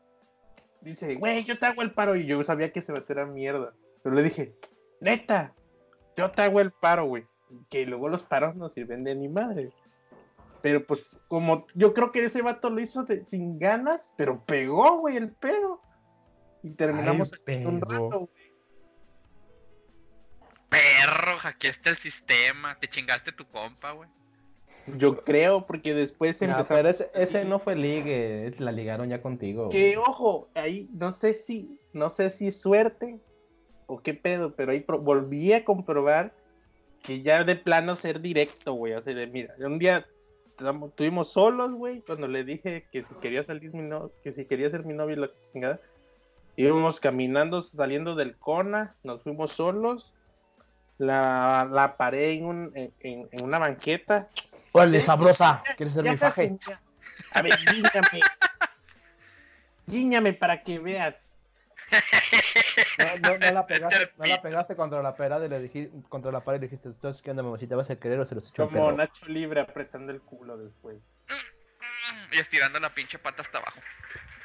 [0.81, 2.15] Dice, güey, yo te hago el paro.
[2.15, 3.75] Y yo sabía que se va a tirar mierda.
[4.01, 4.55] Pero le dije,
[4.99, 5.53] neta,
[6.17, 7.23] yo te hago el paro, güey.
[7.69, 9.71] Que luego los paros no sirven de ni madre.
[10.63, 14.97] Pero pues, como yo creo que ese vato lo hizo de- sin ganas, pero pegó,
[14.97, 15.79] güey, el pedo.
[16.63, 18.51] Y terminamos Ay, un rato, güey.
[20.67, 22.75] Perro, hackeaste el sistema.
[22.79, 24.09] Te chingaste tu compa, güey.
[24.97, 26.67] Yo creo, porque después No, empezamos.
[26.77, 29.69] pero ese, ese no fue ligue, la ligaron ya contigo.
[29.69, 33.19] Que ojo, ahí no sé si, no sé si suerte
[33.87, 36.33] o qué pedo, pero ahí pro- volví a comprobar
[37.03, 38.93] que ya de plano ser directo, güey.
[38.93, 40.05] O sea, de, mira, un día
[40.87, 44.69] estuvimos solos, güey, cuando le dije que si quería salir mi no, que si quería
[44.69, 45.79] ser mi novio y la chingada.
[46.57, 50.13] Íbamos caminando, saliendo del Cona, nos fuimos solos.
[50.97, 54.29] La, la paré en, un, en una banqueta.
[54.71, 56.57] Órale, sabrosa, ¿quieres ser mi faje?
[57.31, 58.21] A ver, guíñame.
[59.85, 61.31] guíñame para que veas.
[62.97, 66.31] No, no, no la pegaste, no la pegaste contra la pared y le dijiste, contra
[66.31, 68.47] la pared y le dijiste, entonces qué onda, mamacita, vas a querer o se los
[68.47, 68.91] echó Como?
[68.93, 70.97] Nacho Libre apretando el culo después.
[72.31, 73.79] Y estirando la pinche pata hasta abajo.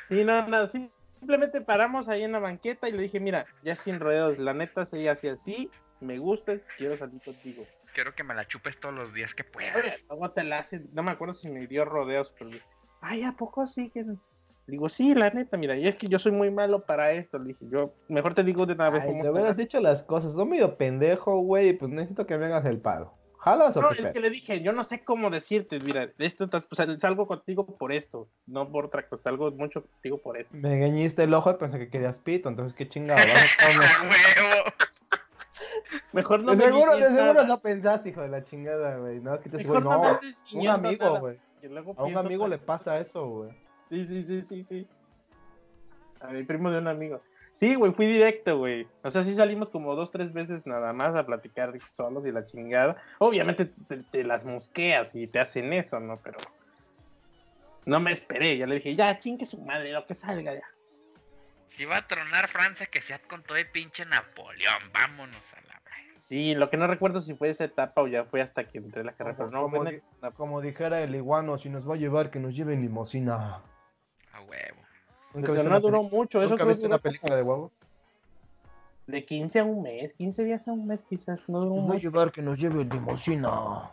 [0.08, 3.76] Sí, no, nada, sí, simplemente paramos ahí en la banqueta y le dije, mira, ya
[3.76, 5.70] sin rodeos, la neta sería así así,
[6.00, 7.66] me gusta, quiero salir contigo.
[7.96, 9.74] Quiero que me la chupes todos los días que puedas.
[9.74, 12.50] Oye, luego te la hace, no me acuerdo si me dio rodeos, pero
[13.00, 14.04] ay, ¿a poco sí que
[14.66, 17.54] Digo, sí, la neta, mira, y es que yo soy muy malo para esto, le
[17.54, 20.34] dije, yo, mejor te digo de una vez Ay, cómo te hubieras dicho las cosas,
[20.34, 23.14] no medio pendejo, güey, pues necesito que me hagas el paro.
[23.38, 26.68] ¿Jalas o No, es que le dije, yo no sé cómo decirte, mira, esto pues,
[26.98, 30.54] salgo contigo por esto, no por otra cosa, salgo mucho contigo por esto.
[30.54, 33.22] Me engañiste el ojo y pensé que querías pito, entonces qué chingado.
[33.66, 34.16] Vamos a comer.
[34.38, 34.64] ¡A huevo!
[36.16, 37.44] Mejor no de me seguro, de seguro nada.
[37.44, 39.20] eso pensaste, hijo de la chingada, güey.
[39.20, 40.18] No, es que te Mejor no
[40.54, 41.38] Un amigo, güey.
[41.98, 43.50] A un amigo le pasa eso, güey.
[43.90, 44.88] Sí, sí, sí, sí, sí.
[46.20, 47.20] A mi primo de un amigo.
[47.52, 48.88] Sí, güey, fui directo, güey.
[49.02, 52.46] O sea, sí salimos como dos, tres veces nada más a platicar solos y la
[52.46, 52.96] chingada.
[53.18, 56.18] Obviamente te, te las mosqueas y te hacen eso, ¿no?
[56.24, 56.38] Pero
[57.84, 58.56] no me esperé.
[58.56, 60.64] Ya le dije, ya, chingue su madre, lo que salga ya.
[61.68, 64.90] Si va a tronar Francia, que sea con todo el pinche Napoleón.
[64.94, 65.65] Vámonos a.
[66.28, 69.02] Sí, lo que no recuerdo si fue esa etapa o ya fue hasta que entré
[69.02, 71.98] a la carrera, Como- pero no como el- dijera el iguano, si nos va a
[71.98, 73.62] llevar, que nos lleve en limosina.
[74.32, 74.82] A huevo.
[75.34, 77.78] ¿Nunca sea, viste no una duró mucho, eso ¿Nunca creo viste una película de huevos?
[79.06, 81.90] de 15 a un mes, 15 días a un mes quizás, no duró Nos va
[81.90, 82.00] a mucho.
[82.10, 83.88] llevar, que nos lleve en limosina.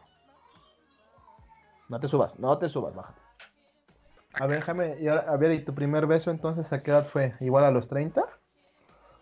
[1.88, 3.22] No te subas, no te subas, bájate.
[4.34, 7.06] A ver, déjame, y ahora- a ver, ¿y tu primer beso entonces a qué edad
[7.06, 7.36] fue?
[7.42, 8.24] ¿Igual a los 30?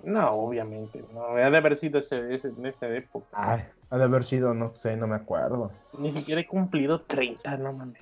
[0.03, 3.27] No, obviamente, no, ha de haber sido ese, ese- en esa época.
[3.33, 5.71] Ay, ha de haber sido, no sé, no me acuerdo.
[5.93, 8.01] Ni siquiera he cumplido 30, no mames.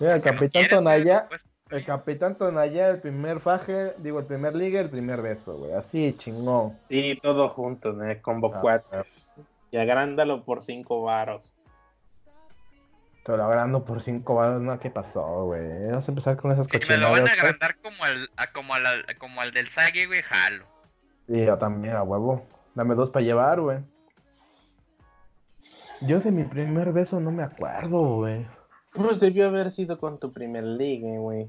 [0.00, 4.54] Mira, el capitán quieres, Tonaya, pues, el capitán Tonaya, el primer faje, digo, el primer
[4.56, 6.76] liga, el primer beso, güey, así, chingón.
[6.88, 8.04] Sí, todo junto, ¿no?
[8.22, 9.34] Combo Ah, cuates.
[9.70, 11.54] Y agrándalo por 5 varos.
[13.24, 15.86] Te lo agrando por cinco balas, no, ¿qué pasó, güey?
[15.90, 17.38] Vamos a empezar con esas Si me lo van a cochinadas.
[17.44, 18.84] agrandar como al, a- como al,
[19.18, 20.66] como al del Sagi, güey, jalo.
[21.28, 22.44] Y yo también, a huevo.
[22.74, 23.78] Dame dos para llevar, güey.
[26.00, 28.44] Yo de mi primer beso no me acuerdo, güey.
[28.92, 31.48] Pues debió haber sido con tu primer ligue, güey.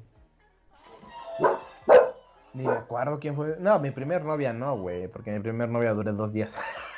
[2.53, 3.55] Ni me acuerdo quién fue.
[3.59, 5.07] No, mi primer novia no, güey.
[5.07, 6.53] Porque mi primer novia duré dos días.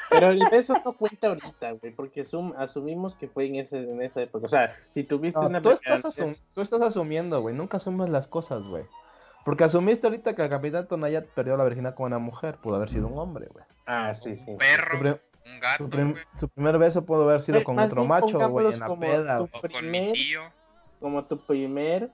[0.09, 4.01] Pero el beso no cuenta ahorita, güey, porque asum- asumimos que fue en, ese, en
[4.01, 4.45] esa época.
[4.45, 7.55] O sea, si tuviste No, una tú, estás asum- tú estás asumiendo, güey.
[7.55, 8.83] Nunca asumes las cosas, güey.
[9.43, 12.57] Porque asumiste ahorita que el capitán Tonaya perdió la virginidad con una mujer.
[12.57, 13.65] Pudo haber sido un hombre, güey.
[13.85, 14.51] Ah, sí, sí.
[14.51, 16.23] Un perro, un gato, su prim- güey.
[16.39, 19.37] su primer beso pudo haber sido con otro bien macho, güey, en la como peda.
[19.37, 19.51] tu- güey.
[19.53, 20.41] O con mi primer- tío.
[20.99, 22.09] Como tu primer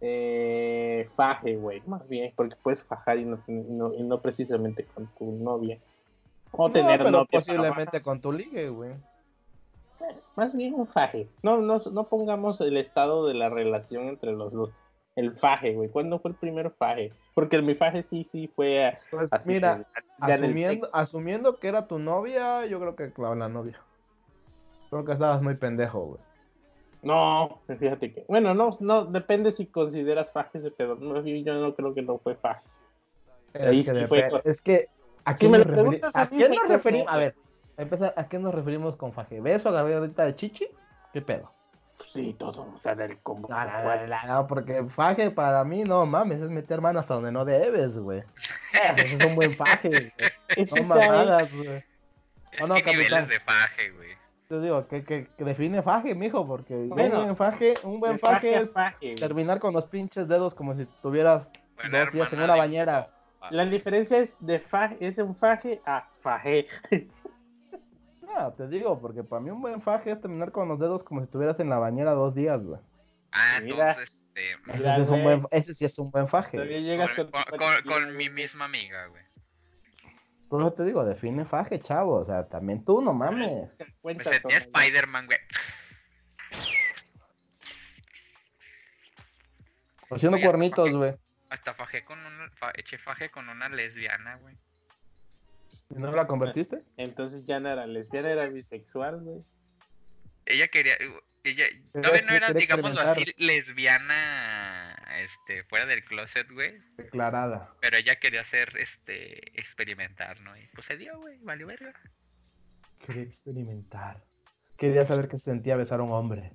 [0.00, 1.82] eh, faje, güey.
[1.86, 5.78] Más bien, porque puedes fajar y no, y no, y no precisamente con tu novia.
[6.52, 8.92] O No, tener pero novia posiblemente con tu ligue, güey.
[9.98, 10.14] fajar.
[10.36, 11.28] Más bien un faje.
[11.42, 14.70] No, no, no pongamos el estado de la relación entre los dos.
[15.16, 15.88] El faje, güey.
[15.88, 17.12] ¿Cuándo fue el primer faje?
[17.34, 19.48] Porque el mi faje sí, sí fue eh, Pues así.
[19.48, 19.84] mira,
[20.22, 23.80] el asumiendo, asumiendo que era tu novia, yo creo que claro, la novia.
[24.90, 26.20] Creo que estabas muy pendejo, güey.
[27.02, 28.24] No, fíjate que.
[28.28, 30.96] Bueno, no, no, depende si consideras faje ese pedo.
[30.96, 32.62] No, yo no creo que no fue faje.
[33.54, 34.88] Ahí que, sí fue es que
[35.28, 37.08] ¿a Si qué, me nos, lo referi- preguntas a ¿a nos con referimos?
[37.08, 37.18] A faje.
[37.24, 37.34] ver,
[37.76, 39.40] a empezar, ¿a qué nos referimos con faje?
[39.40, 40.68] ¿Beso, agarradita de chichi?
[41.12, 41.52] ¿Qué pedo?
[42.00, 43.48] Sí, todo, o sea, del combo.
[43.48, 47.14] No, no, no, no, no, porque faje para mí, no mames, es meter mano hasta
[47.14, 48.22] donde no debes, güey.
[48.96, 50.12] Eso es un buen faje, güey.
[50.76, 51.82] No mamadas, güey.
[52.62, 53.26] ¿O no, ¿Qué capitán?
[53.28, 54.10] de faje, güey?
[54.48, 58.18] Te digo, que, que, que define faje, mijo, porque Bueno, un buen faje, un buen
[58.18, 62.42] faje es faje, terminar con los pinches dedos como si tuvieras Buena dos días en
[62.42, 63.10] una bañera.
[63.50, 66.66] La diferencia es de faje, es un faje a faje.
[68.22, 71.20] No, te digo, porque para mí un buen faje es terminar con los dedos como
[71.20, 72.80] si estuvieras en la bañera dos días, güey.
[73.32, 73.90] Ah, Mira.
[73.90, 74.50] entonces, este...
[74.52, 76.58] Ese, Mira, sí es un buen, ese sí es un buen faje.
[76.80, 79.22] Llegas Con, con, con- con- con mi misma amiga, güey.
[80.48, 82.14] Por eso te digo, define faje, chavo.
[82.14, 83.68] O sea, también tú, no mames.
[84.02, 84.48] Me todo.
[84.48, 85.38] Spider-Man, güey.
[90.10, 91.14] Haciendo cuernitos, güey.
[91.50, 92.50] Hasta fajé con una...
[92.50, 94.56] fa- eché faje con una lesbiana, güey.
[95.90, 96.82] ¿Y no la convertiste?
[96.96, 99.42] Entonces ya no era lesbiana, era bisexual, güey.
[100.46, 100.94] Ella quería...
[101.44, 106.78] Ella Pero todavía no era, digámoslo así, lesbiana, este, fuera del closet, güey.
[106.96, 107.72] Declarada.
[107.80, 110.56] Pero ella quería hacer, este, experimentar, ¿no?
[110.58, 111.94] Y pues se dio, güey, valió verga.
[112.98, 114.22] Quería experimentar.
[114.76, 116.52] Quería saber qué se sentía besar a un hombre.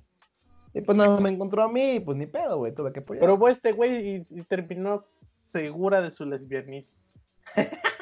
[0.74, 2.74] Y pues no, me encontró a mí, pues ni pedo, güey.
[2.74, 3.24] Tuve que apoyar.
[3.24, 5.06] Probó este güey y, y terminó
[5.46, 6.96] segura de su lesbianismo.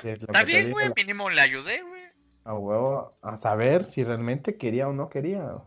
[0.03, 2.01] Está bien, güey, la- mínimo le ayudé, güey.
[2.43, 5.57] A huevo, a saber si realmente quería o no quería.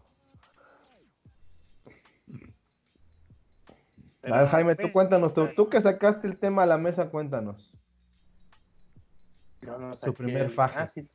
[4.22, 7.72] A ver, Jaime, tú cuéntanos, tú, tú que sacaste el tema a la mesa, cuéntanos.
[9.60, 10.78] Yo no tu primer faje.
[10.78, 11.06] Ah, sí.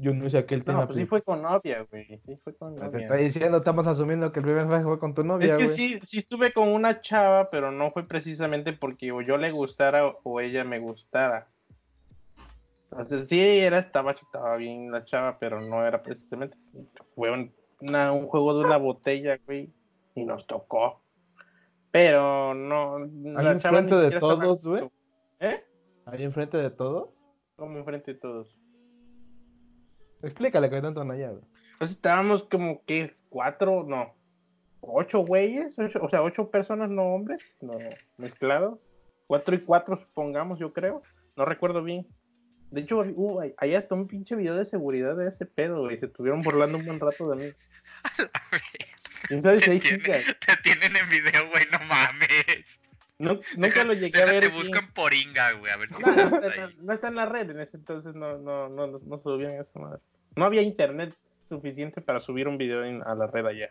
[0.00, 0.80] Yo no saqué el tema.
[0.80, 2.06] No, pues sí fue con novia, güey.
[2.24, 3.00] Sí fue con Te novia.
[3.02, 5.76] estoy diciendo, estamos asumiendo que el primer faje fue con tu novia, Es que güey.
[5.76, 10.06] sí, sí estuve con una chava, pero no fue precisamente porque o yo le gustara
[10.22, 11.48] o- ella me gustara.
[12.90, 16.56] Entonces sí, era, estaba, estaba bien la chava, pero no era precisamente.
[17.14, 19.70] Fue un, una- un juego de una botella, güey,
[20.14, 21.02] y nos tocó.
[21.92, 22.96] Pero no.
[23.36, 24.88] Ahí enfrente de todos, güey.
[25.40, 25.62] ¿Eh?
[26.06, 27.10] Ahí enfrente de todos.
[27.56, 28.56] Como enfrente de todos.
[30.22, 31.32] Explícale que tanto allá.
[31.78, 34.14] Pues estábamos como que cuatro, no,
[34.80, 37.78] ocho güeyes, ocho- o sea, ocho personas, no hombres, no
[38.18, 38.86] mezclados.
[39.26, 41.02] Cuatro y cuatro, supongamos, yo creo.
[41.36, 42.06] No recuerdo bien.
[42.70, 45.98] De hecho, hubo, ahí hasta un pinche video de seguridad de ese pedo, güey.
[45.98, 47.52] Se estuvieron burlando un buen rato de mí.
[49.28, 50.00] ¿Quién sabe si Te, sigue?
[50.00, 52.80] te tienen en video, güey, no mames.
[53.18, 54.50] No, nunca lo llegué a ver.
[54.50, 57.50] busco en Poringa, güey, a ver si No, está está, no está en la red,
[57.50, 60.00] en ese entonces no, no, no, no, no subían esa madre.
[60.36, 63.70] No había internet suficiente para subir un video en- a la red allá.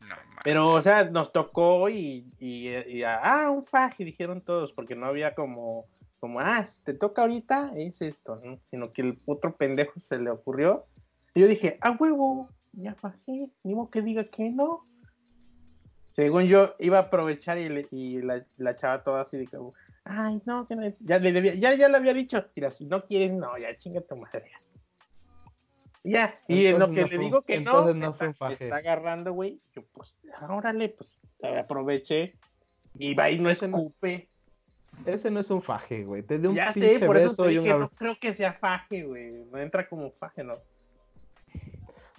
[0.00, 0.16] No.
[0.42, 5.06] Pero, o sea, nos tocó y, y, y, ah, un faje, dijeron todos, porque no
[5.06, 5.86] había como,
[6.20, 8.58] como, ah, si te toca ahorita, es esto, ¿no?
[8.70, 10.84] Sino que el otro pendejo se le ocurrió.
[11.34, 14.86] Y yo dije, ah, huevo, ya fajé, ni modo que diga que no.
[16.14, 19.74] Según yo, iba a aprovechar y, le- y la, la chava toda así de como,
[20.04, 23.56] ay, no, que no, ya ya, ya le había dicho, mira, si no quieres, no,
[23.58, 24.50] ya chinga tu madre.
[26.02, 28.76] Ya, y en lo que no le digo que no, no está, fue un está
[28.76, 29.58] agarrando, güey.
[29.74, 30.14] Yo, pues,
[30.48, 31.08] órale, pues,
[31.56, 32.34] aproveché.
[32.98, 34.28] Y va y no no- escupe.
[35.06, 36.22] Ese no es un faje, güey.
[36.22, 37.94] Te un Ya sé, por eso te dije, no abrazo.
[37.96, 39.44] creo que sea faje, güey.
[39.50, 40.58] No entra como faje, ¿no?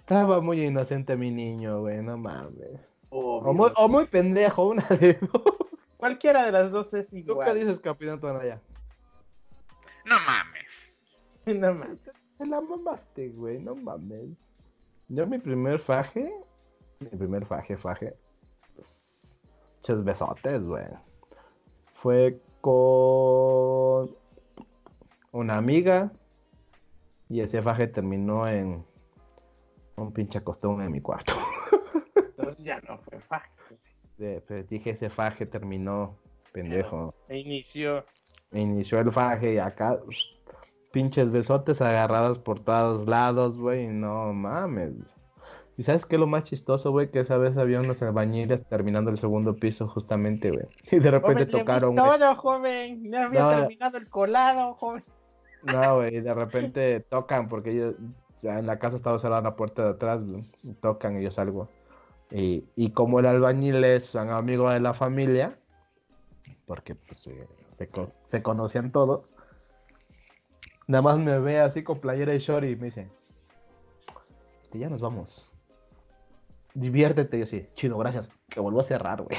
[0.00, 2.80] Estaba muy inocente mi niño, güey, no mames.
[3.08, 5.55] O muy, o muy pendejo, una de dos.
[5.96, 7.58] Cualquiera de las dos es ¿Tú qué igual.
[7.58, 8.60] dices, Capitán Tonaya?
[10.04, 10.66] No mames.
[11.46, 12.00] No mames.
[12.38, 14.30] Te la mamaste, güey, no mames.
[15.08, 16.30] Yo mi primer faje,
[16.98, 18.16] mi primer faje, faje,
[18.74, 19.40] pues,
[19.76, 20.86] muchos besotes, güey.
[21.92, 24.10] Fue con
[25.30, 26.10] una amiga
[27.28, 28.84] y ese faje terminó en
[29.96, 31.32] un pinche acostón en mi cuarto.
[32.36, 33.50] Entonces ya no fue faje.
[34.16, 36.16] Pues, dije, ese faje terminó,
[36.52, 37.14] pendejo.
[37.28, 38.04] E inició.
[38.52, 39.98] Inició el faje y acá,
[40.92, 44.92] pinches besotes agarrados por todos lados, güey, no mames.
[45.78, 47.10] ¿Y sabes qué es lo más chistoso, güey?
[47.10, 50.64] Que esa vez había unos albañiles terminando el segundo piso justamente, güey.
[50.90, 52.06] Y de repente Joven, tocaron, güey.
[52.18, 53.10] todo, joven.
[53.12, 53.50] Ya había No.
[53.50, 55.04] terminado el colado, joven.
[55.64, 57.94] No, güey, y de repente tocan porque ellos,
[58.36, 61.24] o sea, en la casa estaba cerrada la puerta de atrás, güey, y tocan y
[61.24, 61.68] yo salgo.
[62.30, 65.58] Y, y como el albañil es un amigo de la familia,
[66.66, 67.46] porque pues, eh,
[67.76, 69.36] se, co- se conocían todos,
[70.88, 73.08] nada más me ve así con playera y short y me dice,
[74.62, 75.52] este, ya nos vamos.
[76.74, 79.38] Diviértete, y yo sí, chido, gracias, que vuelvo a cerrar, güey.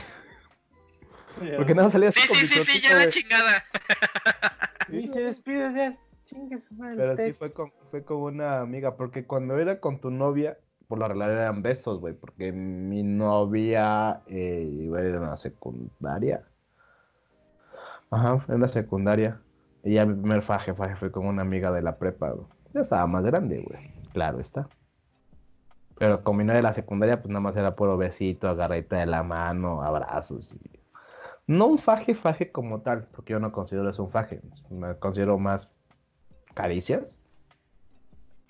[1.56, 3.64] Porque nada salía así Sí, con sí, mi sí, sí, ya la chingada.
[4.90, 6.00] Y se despide de él.
[6.26, 6.96] Chingue su madre.
[6.96, 10.58] Pero sí fue con, fue con una amiga, porque cuando era con tu novia,
[10.88, 15.38] por la realidad eran besos, güey, porque mi novia eh, iba a ir en la
[15.38, 16.48] secundaria.
[18.10, 19.42] Ajá, en la secundaria.
[19.84, 22.34] Y ya mi primer faje, faje fue con una amiga de la prepa.
[22.74, 23.92] Ya estaba más grande, güey.
[24.14, 24.70] Claro está.
[25.98, 29.08] Pero con mi novia de la secundaria, pues nada más era puro besito, agarradita de
[29.08, 30.54] la mano, abrazos.
[30.54, 30.80] y-
[31.48, 34.42] No un faje, faje como tal, porque yo no considero eso un faje.
[34.70, 35.72] Me considero más
[36.54, 37.22] caricias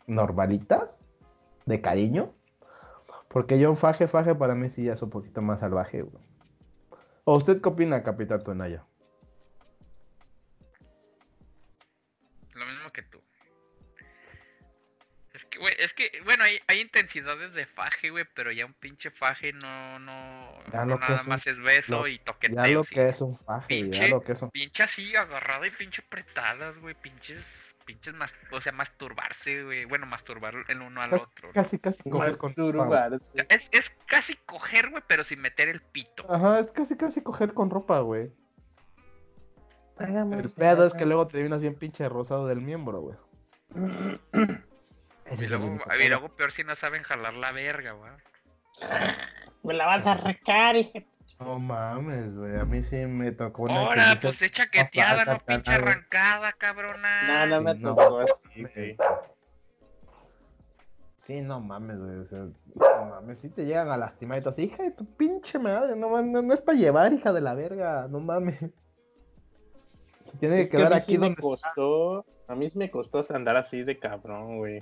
[0.08, 1.07] normalitas,
[1.68, 2.34] de cariño.
[3.30, 6.24] Porque yo un faje, faje para mí sí ya es un poquito más salvaje, güey.
[7.26, 8.84] ¿O usted qué opina, Capitán Tonayo?
[12.54, 13.22] Lo mismo que tú.
[15.34, 18.74] Es que, güey, es que, bueno, hay, hay intensidades de faje, güey, pero ya un
[18.74, 22.18] pinche faje no, no, Ya no lo nada es un- más es beso lo- y
[22.18, 22.74] Ya toqueteo.
[22.74, 22.96] lo sí.
[22.96, 24.50] que es un faje, ya Pinche, lo que es un...
[24.50, 27.46] pinche así, agarrada y pinche apretadas, güey, pinches,
[27.88, 31.48] pinches, mas, o sea, masturbarse, güey, bueno, masturbar el uno al Casi, otro.
[31.48, 31.54] ¿no?
[31.54, 32.50] casi, casi coger con.
[32.50, 33.48] Masturbarse.
[33.50, 36.32] Es, es casi coger, güey, pero sin meter el pito.
[36.32, 38.32] Ajá, es casi, casi coger con ropa, güey.
[40.00, 43.18] El pedo es que luego te vienes bien pinche rosado del miembro, güey.
[45.32, 48.12] Y luego, y luego peor si no saben jalar la verga, güey.
[49.64, 51.00] Me la vas a arrancar, hija.
[51.40, 52.58] No mames, güey.
[52.58, 57.46] A mí sí me tocó una Ahora, pues es chaqueteada, no pinche arrancada, cabrona.
[57.46, 57.96] No, no me Sí, no.
[57.96, 58.98] tocó así, güey.
[61.18, 62.18] Sí, no mames, güey.
[62.20, 62.40] O sea,
[62.76, 65.96] no mames, sí te llegan a lastimar y tú así, hija de tu pinche madre,
[65.96, 68.58] no, mames, no, no es para llevar, hija de la verga, no mames.
[70.32, 72.26] Se tiene que Es que quedar a mí aquí sí me donde costó.
[72.48, 74.82] A mí sí me costó andar así de cabrón, güey.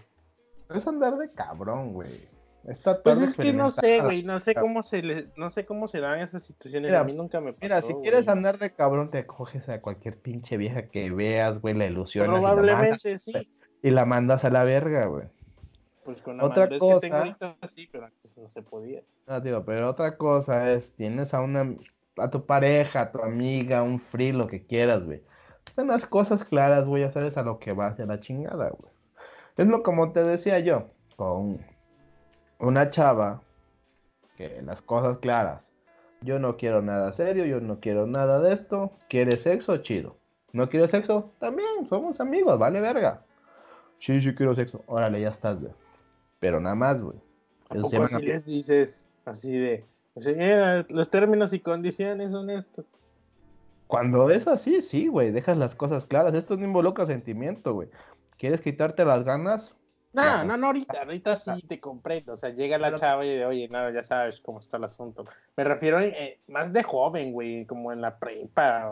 [0.70, 2.28] es andar de cabrón, güey.
[2.68, 5.88] Está Pues es que no sé, güey, no sé cómo se le, no sé cómo
[5.88, 6.90] se dan esas situaciones.
[6.90, 7.60] Mira, a mí nunca me pasó.
[7.62, 8.38] Mira, si quieres güey.
[8.38, 12.42] andar de cabrón, te coges a cualquier pinche vieja que veas, güey, la ilusionas y
[12.42, 13.34] la, mandas, Probablemente sí.
[13.84, 15.26] y la mandas a la verga, güey.
[16.04, 19.02] Pues con la Otra que tengo cosa- ahorita sí, pero antes no se podía.
[19.28, 21.76] No, digo, pero otra cosa es, tienes a una,
[22.18, 25.22] a tu pareja, a tu amiga, un free, lo que quieras, güey.
[25.76, 28.92] Ten las cosas claras, güey, ya sabes a lo que vas a la chingada, güey.
[29.58, 31.60] Es lo como te decía yo, con
[32.60, 33.42] una chava,
[34.38, 35.72] que las cosas claras.
[36.22, 38.92] Yo no quiero nada serio, yo no quiero nada de esto.
[39.10, 39.78] ¿Quieres sexo?
[39.78, 40.18] Chido.
[40.54, 41.34] ¿No quieres sexo?
[41.40, 43.22] También, somos amigos, vale verga.
[44.00, 44.84] Sí, sí quiero sexo.
[44.88, 45.74] Órale, ya estás, güey.
[46.40, 47.18] Pero nada más, güey.
[47.70, 52.86] ¿A Eso se si les dices así de, eh, los términos y condiciones son estos?
[53.88, 56.34] Cuando es así, sí, güey, dejas las cosas claras.
[56.34, 57.90] Esto no involucra sentimiento, güey.
[58.38, 59.76] ¿Quieres quitarte las ganas?
[60.16, 62.34] No, no, no, ahorita, ahorita sí te comprendo.
[62.34, 65.26] O sea, llega la chava y de, oye, no, ya sabes cómo está el asunto.
[65.58, 68.92] Me refiero eh, más de joven, güey, como en la prepa.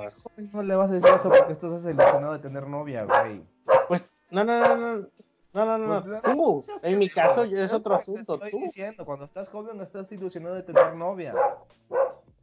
[0.52, 3.42] No le vas a decir eso porque estás ilusionado de tener novia, güey.
[3.88, 5.08] Pues, no, no, no, no.
[5.54, 6.22] No, no, no, Pues, no.
[6.34, 8.34] Tú, seas en mi caso es Es otro asunto.
[8.36, 8.60] estoy Tú.
[8.62, 11.34] diciendo, cuando estás joven estás ilusionado de tener novia.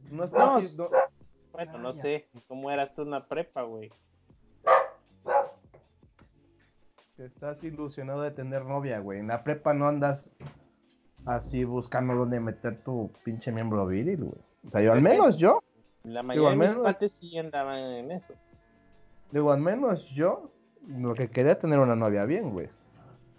[0.09, 0.77] No estás...
[0.77, 0.89] No, no-
[1.51, 3.91] Bueno, no sé cómo eras tú en la prepa, güey.
[7.25, 9.19] Estás ilusionado de tener novia, güey.
[9.19, 10.35] En la prepa no andas
[11.25, 14.41] así buscando dónde meter tu pinche miembro viril, güey.
[14.67, 15.59] O sea, yo al menos yo,
[16.03, 18.33] La mayoría de mis cuates sí andaban en eso.
[19.31, 20.51] digo, al menos yo,
[20.87, 22.69] lo que quería tener una novia bien, güey.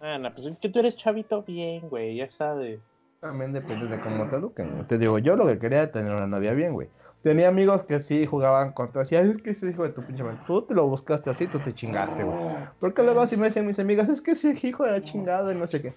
[0.00, 2.80] Ah, no, pues es que tú eres chavito bien, güey, ya sabes.
[3.20, 4.86] También depende de cómo te eduquen.
[4.86, 6.88] Te digo, yo lo que quería era tener una novia bien, güey.
[7.22, 9.02] Tenía amigos que sí jugaban contra.
[9.02, 10.38] Decía, es que ese hijo de tu pinche madre.
[10.46, 12.38] Tú te lo buscaste así, tú te chingaste, güey.
[12.80, 15.66] Porque luego así me decían mis amigas, es que ese hijo era chingado y no
[15.68, 15.94] sé qué.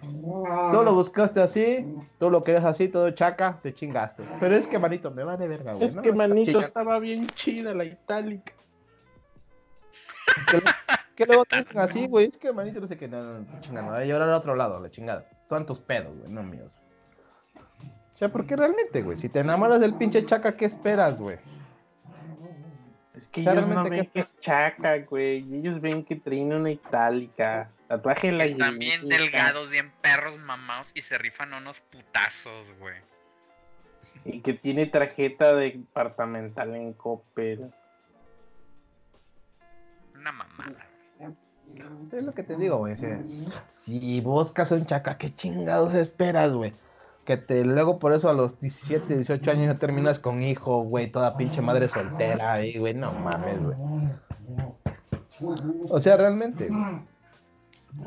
[0.00, 1.86] Tú lo buscaste así,
[2.18, 4.22] tú lo querías así, todo chaca, te chingaste.
[4.38, 5.84] Pero es que, manito, me va de verga, güey.
[5.84, 8.52] Es no que manito estaba bien chida la itálica.
[10.50, 10.62] Que,
[11.16, 13.60] que luego te dicen así, güey, es que manito no sé qué, no, no, no,
[13.60, 13.92] chingando.
[13.92, 15.26] Voy a llorar al otro lado, la chingada.
[15.48, 16.72] Son tus pedos, güey, no míos.
[18.18, 21.38] O sea, porque realmente, güey, si te enamoras del pinche chaca, ¿qué esperas, güey?
[23.14, 25.46] Es que O sea, ellos no ven ¿qué que es chaca, güey.
[25.54, 27.70] Ellos ven que traen una itálica.
[27.86, 32.96] Tatuaje en la Están bien delgados, bien perros mamados y se rifan unos putazos, güey.
[34.24, 37.70] Y que tiene tarjeta departamental en Coppel.
[40.16, 40.88] Una mamada.
[42.10, 42.96] Es lo que te digo, güey.
[42.96, 43.20] sea,
[43.68, 46.74] si buscas un chaca, ¿qué chingados esperas, güey?
[47.28, 51.12] Que te luego por eso a los 17, 18 años ya terminas con hijo, güey,
[51.12, 53.76] toda pinche madre soltera ahí, güey, no mames, güey.
[55.90, 57.02] O sea, realmente, güey.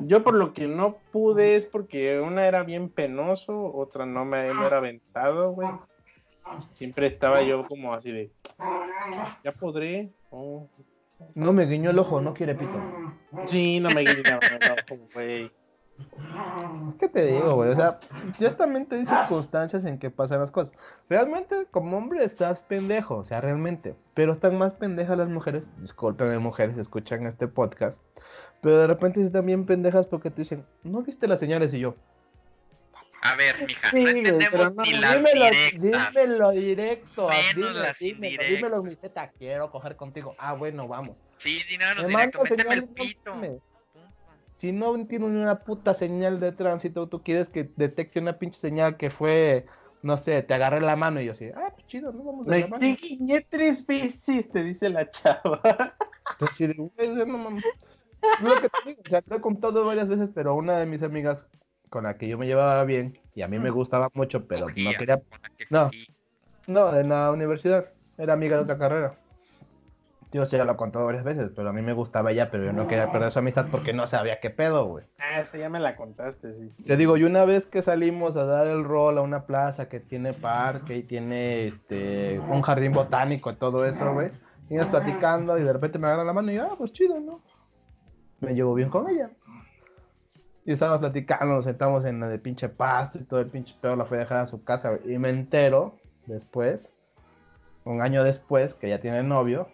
[0.07, 4.47] Yo por lo que no pude es porque una era bien penoso, otra no me
[4.47, 5.69] era aventado, güey.
[6.71, 8.31] Siempre estaba yo como así de,
[9.43, 10.09] ya podré.
[10.31, 10.67] Oh.
[11.35, 12.81] no me guiñó el ojo, no quiere pito.
[13.45, 15.51] Sí, no me guiñaba el ojo, güey.
[16.99, 17.71] ¿Qué te digo, güey?
[17.71, 17.99] O sea,
[18.37, 20.73] ciertamente hay circunstancias en que pasan las cosas.
[21.09, 23.95] Realmente, como hombre, estás pendejo, o sea, realmente.
[24.13, 25.67] Pero están más pendejas las mujeres.
[25.77, 28.01] Discúlpenme, mujeres, escuchan este podcast.
[28.61, 31.73] Pero de repente están bien pendejas porque te dicen, ¿no viste las señales?
[31.73, 31.95] Y yo,
[33.23, 36.13] A ver, mija, Sí, no entendemos no, ni las dímelo, directas.
[36.13, 38.49] dímelo directo, Menos dímelo, las dímelo, indirectas.
[38.57, 40.33] dímelo, mi teta, quiero coger contigo.
[40.37, 41.15] Ah, bueno, vamos.
[41.37, 43.61] Sí, díganos Me directo, manda méteme el no pito.
[44.61, 48.59] Si no entiendo ni una puta señal de tránsito, tú quieres que detecte una pinche
[48.59, 49.65] señal que fue,
[50.03, 52.51] no sé, te agarré la mano y yo así, ah, pues chido, no vamos a
[52.51, 52.79] la mano.
[52.79, 55.59] te guiñé tres veces, te dice la chava.
[56.33, 57.65] Entonces, sí, digo, "Güey, no mames".
[57.65, 60.85] Es lo que te digo, o sea, lo he contado varias veces, pero una de
[60.85, 61.47] mis amigas
[61.89, 64.93] con la que yo me llevaba bien y a mí me gustaba mucho, pero no
[64.93, 65.23] quería
[65.71, 65.89] no.
[66.67, 67.89] No, en la universidad.
[68.15, 69.17] Era amiga de otra carrera.
[70.31, 72.63] Yo sí ya lo he contado varias veces, pero a mí me gustaba ella, pero
[72.63, 75.05] yo no quería perder su amistad porque no sabía qué pedo, güey.
[75.19, 76.83] Ah, esa ya me la contaste, sí.
[76.85, 79.99] Te digo, y una vez que salimos a dar el rol a una plaza que
[79.99, 84.29] tiene parque y tiene este un jardín botánico y todo eso, güey.
[84.69, 87.41] Ibas platicando y de repente me agarra la mano y yo, ah, pues chido, ¿no?
[88.39, 89.31] Me llevo bien con ella.
[90.63, 93.97] Y estábamos platicando, nos sentamos en la de pinche pasto y todo el pinche pedo
[93.97, 95.13] la fue a dejar a su casa, güey.
[95.13, 96.93] Y me entero después,
[97.83, 99.67] un año después, que ya tiene novio.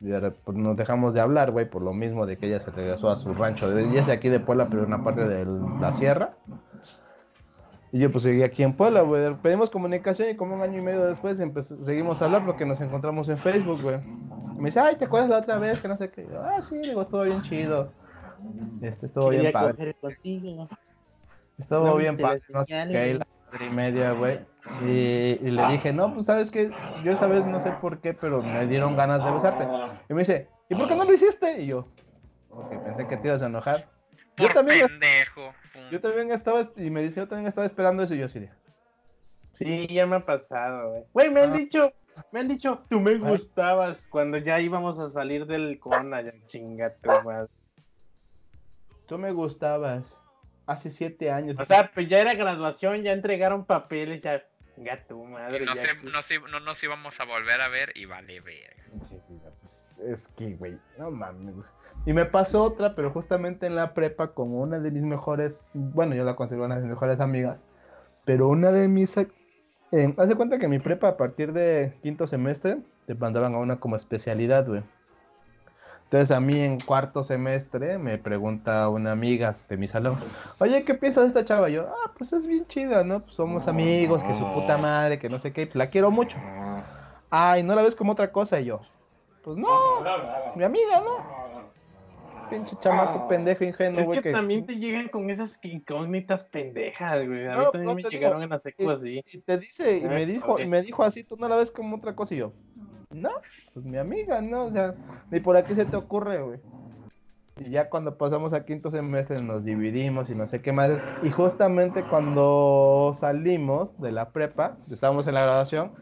[0.00, 3.16] Pues, nos dejamos de hablar, güey, por lo mismo de que ella se regresó a
[3.16, 3.70] su rancho.
[3.76, 5.46] Ella es de aquí de Puebla, pero en una parte de
[5.78, 6.36] la sierra.
[7.92, 9.34] Y yo pues seguí aquí en Puebla, güey.
[9.42, 11.36] Pedimos comunicación y como un año y medio después
[11.84, 13.98] seguimos a hablar porque nos encontramos en Facebook, güey.
[14.56, 15.80] Me dice, ay, ¿te acuerdas la otra vez?
[15.80, 16.26] Que no sé qué.
[16.30, 17.92] Yo, ah, sí, digo, estuvo bien chido.
[18.80, 19.94] Este, estuvo bien padre.
[20.00, 20.68] contigo.
[21.58, 24.40] Estuvo No, bien padre, no sé qué, la y media, güey.
[24.82, 26.70] Y, y le dije, no, pues sabes que
[27.04, 29.66] yo esa vez no sé por qué, pero me dieron ganas de besarte.
[30.08, 31.62] Y me dice, ¿y por qué no lo hiciste?
[31.62, 31.88] Y yo,
[32.48, 33.88] porque pensé que te ibas a enojar.
[34.36, 35.54] Yo también, pendejo.
[35.90, 38.48] yo también estaba, y me dice, yo también estaba esperando eso, y yo sí.
[39.52, 41.04] Sí, ya me ha pasado, güey.
[41.12, 41.56] Güey, me han Ah.
[41.56, 41.92] dicho,
[42.32, 46.94] me han dicho, tú me gustabas cuando ya íbamos a salir del Cona, ya chinga
[46.96, 47.48] tu madre.
[49.06, 50.16] Tú me gustabas
[50.66, 51.56] hace siete años.
[51.58, 54.42] O sea, pues ya era graduación, ya entregaron papeles, ya,
[54.80, 55.62] chinga tu madre.
[55.62, 58.82] Y no, ya que- no, nos íbamos a volver a ver y vale verga.
[59.60, 61.54] Pues, es que, güey, no mames.
[62.06, 66.14] Y me pasó otra, pero justamente en la prepa, como una de mis mejores, bueno,
[66.14, 67.58] yo la considero una de mis mejores amigas,
[68.24, 69.16] pero una de mis...
[69.18, 73.58] Eh, haz de cuenta que mi prepa a partir de quinto semestre te mandaban a
[73.58, 74.82] una como especialidad, güey.
[76.10, 80.18] Entonces a mí en cuarto semestre me pregunta una amiga de mi salón,
[80.58, 81.70] oye, ¿qué piensas de esta chava?
[81.70, 83.20] Y yo, ah, pues es bien chida, ¿no?
[83.20, 86.36] Pues somos amigos, que su puta madre, que no sé qué, pues la quiero mucho.
[87.30, 88.58] Ay, ¿no la ves como otra cosa?
[88.58, 88.80] Y yo,
[89.44, 89.68] pues no,
[90.56, 91.70] mi amiga, ¿no?
[92.50, 97.46] Pinche chamaco pendejo ingenuo, Es que también te llegan con esas incógnitas pendejas, güey.
[97.46, 99.22] A mí No, también no me digo, llegaron en la secu así.
[99.32, 101.98] Y te dice, y me dijo, y me dijo así, tú no la ves como
[101.98, 102.34] otra cosa.
[102.34, 102.52] Y yo,
[103.10, 103.30] no,
[103.74, 104.64] pues mi amiga, ¿no?
[104.66, 104.94] O sea,
[105.30, 106.60] ni por aquí se te ocurre, güey.
[107.58, 110.90] Y ya cuando pasamos a quinto semestre nos dividimos y no sé qué más.
[111.22, 115.92] Y justamente cuando salimos de la prepa, estábamos en la graduación,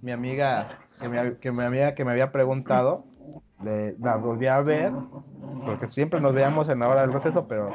[0.00, 3.04] mi amiga, que me, que mi amiga que me había preguntado,
[3.62, 4.92] le- la volví a ver,
[5.66, 7.68] porque siempre nos veíamos en la hora del receso, pero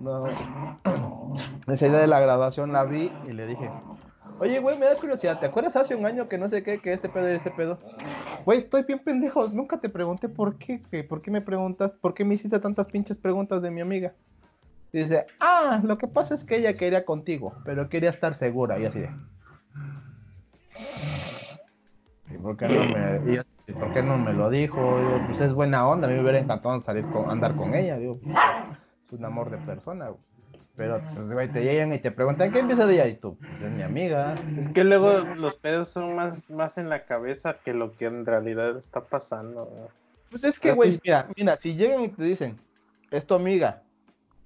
[0.00, 0.24] no.
[1.66, 3.70] Idea de la graduación la vi y le dije,
[4.40, 6.92] oye, güey, me da curiosidad, ¿te acuerdas hace un año que no sé qué, que
[6.94, 7.78] este pedo y este pedo?
[8.44, 12.14] Güey, estoy bien pendejo, nunca te pregunté por qué, güey, ¿por qué me preguntas, por
[12.14, 14.14] qué me hiciste tantas pinches preguntas de mi amiga?
[14.92, 18.78] Y dice, ah, lo que pasa es que ella quería contigo, pero quería estar segura,
[18.78, 19.10] y así de...
[22.32, 24.76] ¿Y por qué no me, yo, "¿Y por qué no me lo dijo?
[24.76, 27.98] Digo, pues es buena onda, a mí me hubiera encantado salir con, andar con ella,
[27.98, 28.18] digo,
[29.06, 30.20] es un amor de persona, güey.
[30.76, 33.06] Pero, pues, güey, te llegan y te preguntan, ¿qué empieza de ella?
[33.06, 34.34] Y tú, pues, es mi amiga.
[34.56, 38.24] Es que luego los pedos son más, más en la cabeza que lo que en
[38.24, 39.66] realidad está pasando.
[39.66, 39.88] güey.
[40.30, 42.58] Pues es que, güey, mira, mira, si llegan y te dicen,
[43.10, 43.82] es tu amiga,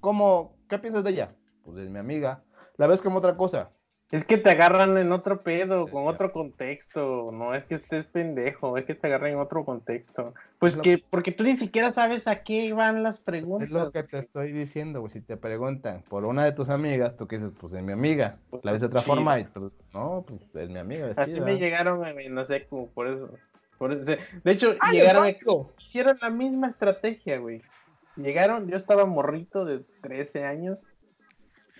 [0.00, 1.34] ¿cómo, qué piensas de ella?
[1.64, 2.42] Pues es mi amiga.
[2.78, 3.70] ¿La ves como otra cosa?
[4.10, 7.30] Es que te agarran en otro pedo, con otro contexto.
[7.32, 10.34] No es que estés pendejo, es que te agarran en otro contexto.
[10.60, 13.68] Pues Lo- que, porque tú ni siquiera sabes a qué van las preguntas.
[13.68, 15.12] Es lo que te estoy diciendo, güey.
[15.12, 18.38] Si te preguntan por una de tus amigas, tú qué dices, pues es mi amiga.
[18.50, 19.14] Pues, La ves de otra chido.
[19.14, 21.12] forma y pues, no, pues es mi amiga.
[21.16, 23.30] Así me llegaron, güey, no sé, como por eso.
[23.78, 24.04] Por eso.
[24.44, 25.26] De hecho, ¡Ay, llegaron,
[25.78, 27.62] hicieron la misma estrategia, güey.
[28.16, 30.86] Llegaron, yo estaba morrito de 13 años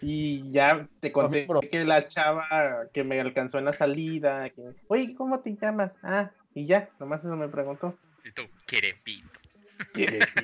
[0.07, 5.15] y ya te conté que la chava que me alcanzó en la salida, que, oye,
[5.15, 5.97] ¿cómo te llamas?
[6.03, 7.99] Ah, y ya, nomás eso me preguntó.
[8.23, 9.41] Y tú, quiere pito.
[9.93, 10.27] ¿Quieres?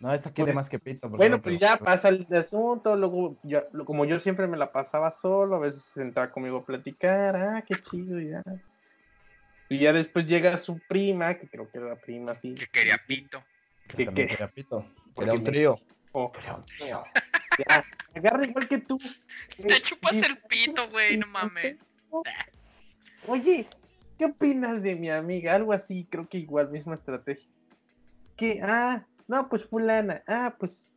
[0.00, 1.08] No, esta quiere Pues, más que pito.
[1.08, 5.10] por Bueno, pues ya pasa el asunto, luego yo, como yo siempre me la pasaba
[5.10, 8.42] solo, a veces se sentaba conmigo a platicar, ah, qué chido, y ya.
[9.70, 12.54] Y ya después llega su prima, que creo que era la prima, sí.
[12.54, 13.42] Que quería pito.
[13.88, 14.84] que- que- quería pito.
[15.16, 15.78] Era un me- trío.
[16.14, 16.32] Oh,
[17.68, 17.84] ya,
[18.14, 18.98] agarra igual que tú.
[19.56, 21.76] Te chupas Dice, el pito, güey, no mames.
[23.26, 23.66] Oye,
[24.18, 25.54] ¿qué opinas de mi amiga?
[25.54, 27.50] Algo así, creo que igual, misma estrategia.
[28.36, 30.90] Que, ah, no, pues fulana, ah, pues,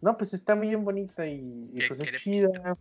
[0.00, 2.76] no, pues está bien bonita y, pues es chida.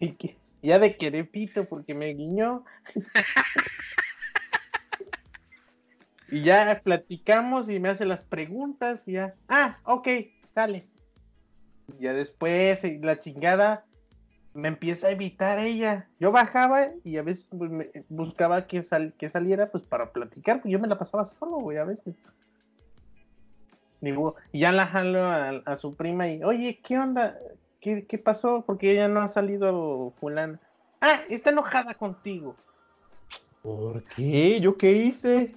[0.00, 2.64] Y que, ya de querer pito porque me guiñó.
[6.28, 10.08] y ya platicamos y me hace las preguntas y ya, ah, ok,
[10.54, 10.86] sale.
[11.98, 13.84] Ya después, la chingada,
[14.54, 16.08] me empieza a evitar ella.
[16.20, 20.62] Yo bajaba y a veces pues, me- buscaba que, sal- que saliera pues para platicar,
[20.62, 22.14] pues yo me la pasaba solo, güey, a veces.
[24.00, 27.38] Digo, y ya la jalo a, a su prima y, oye, ¿qué onda?
[27.80, 28.64] ¿Qué, qué pasó?
[28.66, 30.60] Porque ella no ha salido fulana.
[31.00, 32.56] Ah, está enojada contigo.
[33.62, 34.60] ¿Por qué?
[34.60, 35.56] ¿Yo qué hice?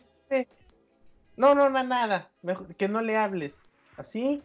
[1.35, 2.31] No, no, no, nada.
[2.41, 3.53] Mejor que no le hables.
[3.97, 4.41] ¿Así?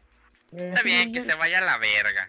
[0.52, 2.28] Está bien, que se vaya a la verga.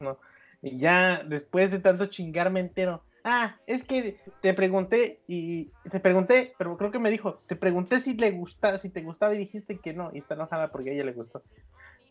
[0.00, 0.18] No.
[0.62, 3.02] Y ya después de tanto chingar me entero.
[3.24, 8.00] Ah, es que te pregunté y te pregunté, pero creo que me dijo, te pregunté
[8.00, 10.92] si le gusta, si te gustaba y dijiste que no, y está enojada porque a
[10.92, 11.42] ella le gustó.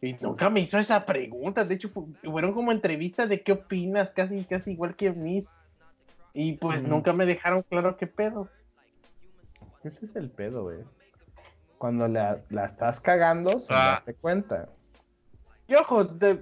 [0.02, 4.12] Y nunca me hizo esa pregunta, de hecho fu- fueron como entrevistas de qué opinas,
[4.12, 5.50] casi casi igual que Miss.
[6.34, 6.90] Y pues Mm.
[6.90, 8.50] nunca me dejaron claro qué pedo.
[9.86, 10.80] Ese es el pedo, güey.
[11.78, 14.04] Cuando la, la estás cagando, sin Ah.
[14.20, 14.68] cuenta.
[15.68, 16.42] Y ojo, te-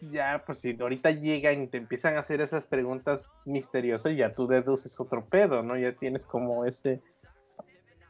[0.00, 4.46] ya, pues si ahorita llegan y te empiezan a hacer esas preguntas misteriosas, ya tú
[4.46, 5.78] deduces otro pedo, ¿no?
[5.78, 7.00] Ya tienes como ese,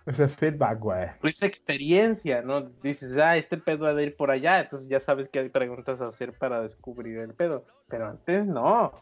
[0.07, 1.09] Ese feedback, güey.
[1.23, 2.63] esa experiencia, ¿no?
[2.83, 6.33] Dices, ah, este pedo ha de ir por allá, entonces ya sabes qué preguntas hacer
[6.33, 7.67] para descubrir el pedo.
[7.89, 8.93] Pero antes no.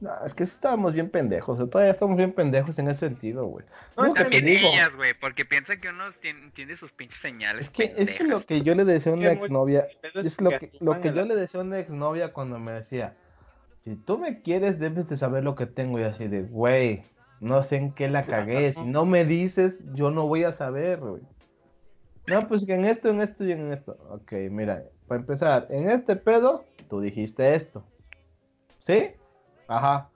[0.00, 1.58] No, es que estábamos bien pendejos.
[1.70, 3.64] Todavía estamos bien pendejos en ese sentido, güey.
[3.96, 7.66] No, te También ellas, güey, porque piensan que uno tiene, entiende sus pinches señales.
[7.66, 10.50] Es que, es que lo que yo le decía a una exnovia, es es lo
[10.50, 13.16] que lo que yo le decía a una exnovia cuando me decía,
[13.84, 15.98] si tú me quieres, debes de saber lo que tengo.
[16.00, 17.04] Y así de, güey,
[17.40, 18.72] no sé en qué la cagué.
[18.72, 21.22] Si no me dices, yo no voy a saber, güey.
[22.26, 23.98] No, pues que en esto, en esto y en esto.
[24.10, 27.84] Ok, mira, para empezar, en este pedo, tú dijiste esto.
[28.86, 29.12] ¿Sí?
[29.68, 30.10] Ajá.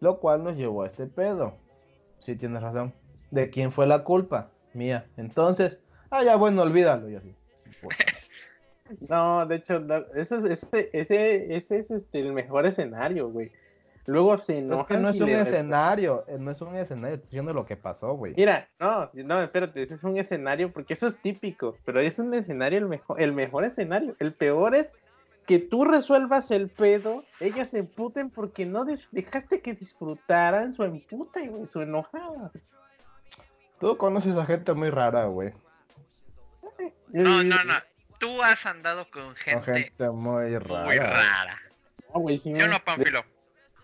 [0.00, 1.54] Lo cual nos llevó a este pedo.
[2.20, 2.92] Sí, tienes razón.
[3.30, 4.48] ¿De quién fue la culpa?
[4.72, 5.06] Mía.
[5.16, 5.78] Entonces,
[6.10, 7.08] ah, ya bueno, olvídalo.
[7.08, 7.34] Y así.
[7.80, 7.96] Puta.
[9.08, 13.50] No, de hecho, eso es, ese, ese, ese es este, el mejor escenario, güey.
[14.06, 17.26] Luego se Es enojan que no es un escenario, eh, no es un escenario, estoy
[17.26, 18.34] diciendo lo que pasó, güey.
[18.36, 22.32] Mira, no, no, espérate, ese es un escenario, porque eso es típico, pero es un
[22.32, 24.14] escenario el mejor, el mejor escenario.
[24.20, 24.92] El peor es
[25.46, 30.82] que tú resuelvas el pedo, ellas se emputen porque no des- dejaste que disfrutaran su
[30.84, 32.50] emputa y su enojada.
[33.78, 35.52] Tú conoces a gente muy rara, güey.
[37.08, 37.74] No, no, no.
[38.18, 40.84] Tú has andado con Con gente, gente muy rara.
[40.84, 41.58] muy rara.
[42.14, 43.22] No, güey, sí, ¿Sí o no, Pánfilo?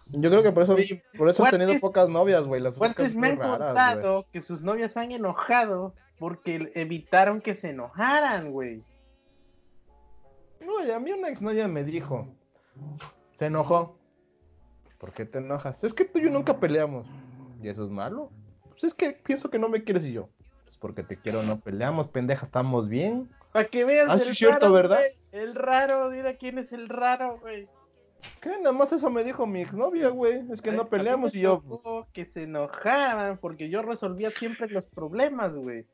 [0.07, 0.77] Yo creo que por eso,
[1.17, 2.61] por eso has tenido ¿cuántos- pocas novias, güey.
[2.61, 7.55] Las ¿Cuántos buscas me han raras, contado que sus novias han enojado porque evitaron que
[7.55, 8.83] se enojaran, güey?
[10.65, 12.29] No, y a mí una exnovia me dijo,
[13.35, 13.99] se enojó.
[14.99, 15.83] ¿Por qué te enojas?
[15.85, 17.07] Es que tú y yo nunca peleamos.
[17.61, 18.31] ¿Y eso es malo?
[18.71, 20.29] Pues es que pienso que no me quieres y yo.
[20.65, 23.29] Pues porque te quiero, no peleamos, pendeja, estamos bien.
[23.53, 24.99] Para que veas Ah, el sí, es cierto, raro, ¿verdad?
[25.01, 27.69] güey, El raro, mira quién es el raro, güey.
[28.41, 28.51] ¿Qué?
[28.59, 30.45] Nada más eso me dijo mi exnovia, güey.
[30.53, 31.63] Es que Ay, no peleamos y yo.
[32.13, 35.87] Que se enojaran porque yo resolvía siempre los problemas, güey.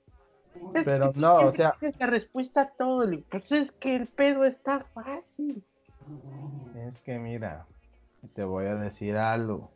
[0.75, 3.05] Es Pero que no, o sea- la respuesta a todo.
[3.31, 5.63] Pues es que el pedo está fácil.
[6.77, 7.67] Es que mira,
[8.35, 9.71] te voy a decir algo.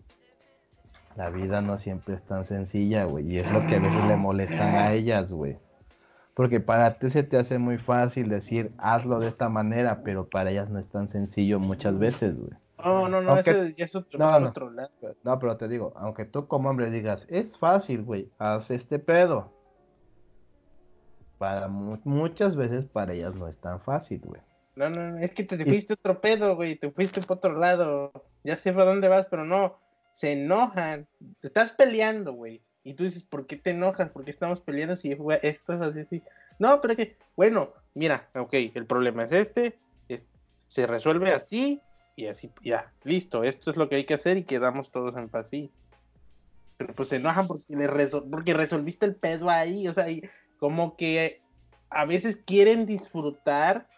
[1.16, 3.30] La vida no siempre es tan sencilla, güey.
[3.32, 5.59] Y es lo que a veces le molestan a ellas, güey.
[6.34, 10.50] Porque para ti se te hace muy fácil decir, hazlo de esta manera, pero para
[10.50, 12.52] ellas no es tan sencillo muchas veces, güey.
[12.82, 14.48] No, no, no, Aunque- eso ya es otro, no, es no.
[14.48, 14.90] otro lado.
[15.22, 19.52] No, pero te digo, aunque tú como hombre digas, es fácil, güey, haz este pedo.
[21.43, 24.40] Para mu- muchas veces para ellas no es tan fácil, güey.
[24.77, 26.77] No, no, no, es que te fuiste otro pedo, güey.
[26.77, 28.12] Te fuiste por otro lado.
[28.44, 29.81] Ya sé para dónde vas, pero no.
[30.12, 31.09] Se enojan.
[31.40, 32.62] Te estás peleando, güey.
[32.85, 34.10] Y tú dices, ¿por qué te enojas?
[34.10, 36.23] ¿Por qué estamos peleando si güey, esto es así, así?
[36.60, 39.81] No, pero que, bueno, mira, ok, el problema es este.
[40.09, 40.24] es-
[40.69, 41.81] se resuelve así
[42.14, 43.43] y así, ya, listo.
[43.43, 45.73] Esto es lo que hay que hacer y quedamos todos en paz, sí.
[46.77, 49.89] Pero pues se enojan porque, le resol- porque resolviste el pedo ahí.
[49.89, 50.23] O sea, y
[50.62, 51.43] como que
[51.90, 53.89] a veces quieren disfrutar,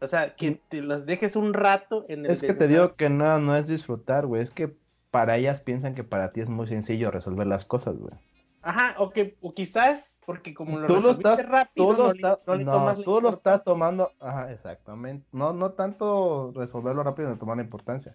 [0.00, 3.10] o sea, que te los dejes un rato en el Es que te digo que
[3.10, 4.40] no, no es disfrutar, güey.
[4.40, 4.72] Es que
[5.10, 8.14] para ellas piensan que para ti es muy sencillo resolver las cosas, güey.
[8.62, 12.12] Ajá, o que o quizás porque como lo Tú lo estás, rápido, tú lo, no,
[12.12, 15.26] le- estás- no le no, tomas la tú lo estás tomando, ajá, exactamente.
[15.32, 18.14] No, no tanto resolverlo rápido, no tomar importancia.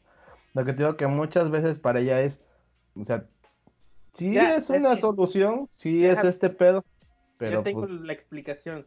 [0.54, 2.42] Lo que te digo que muchas veces para ella es,
[2.96, 3.26] o sea,
[4.14, 6.86] sí Ya, es es una que- solución, sí es este pedo,
[7.40, 8.86] Ya pero tengo pues, la explicación.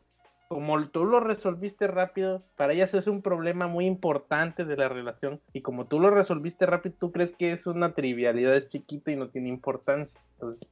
[0.49, 5.41] Como tú lo resolviste rápido, para ellas es un problema muy importante de la relación.
[5.53, 9.17] Y como tú lo resolviste rápido, tú crees que es una trivialidad, es chiquita y
[9.17, 10.21] no tiene importancia.
[10.33, 10.69] Entonces,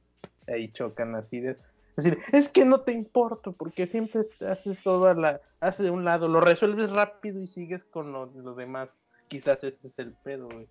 [0.47, 1.51] ahí chocan así de...
[1.95, 5.41] Es decir, es que no te importa porque siempre haces todo a la...
[5.61, 8.89] Haces de un lado, lo resuelves rápido y sigues con lo, lo demás.
[9.29, 10.67] Quizás ese es el pedo, güey.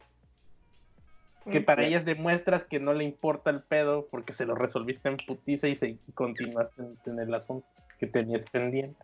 [1.51, 5.17] Que para ellas demuestras que no le importa el pedo porque se lo resolviste en
[5.17, 7.67] putiza y se continuaste en, en el asunto
[7.99, 8.97] que tenías pendiente.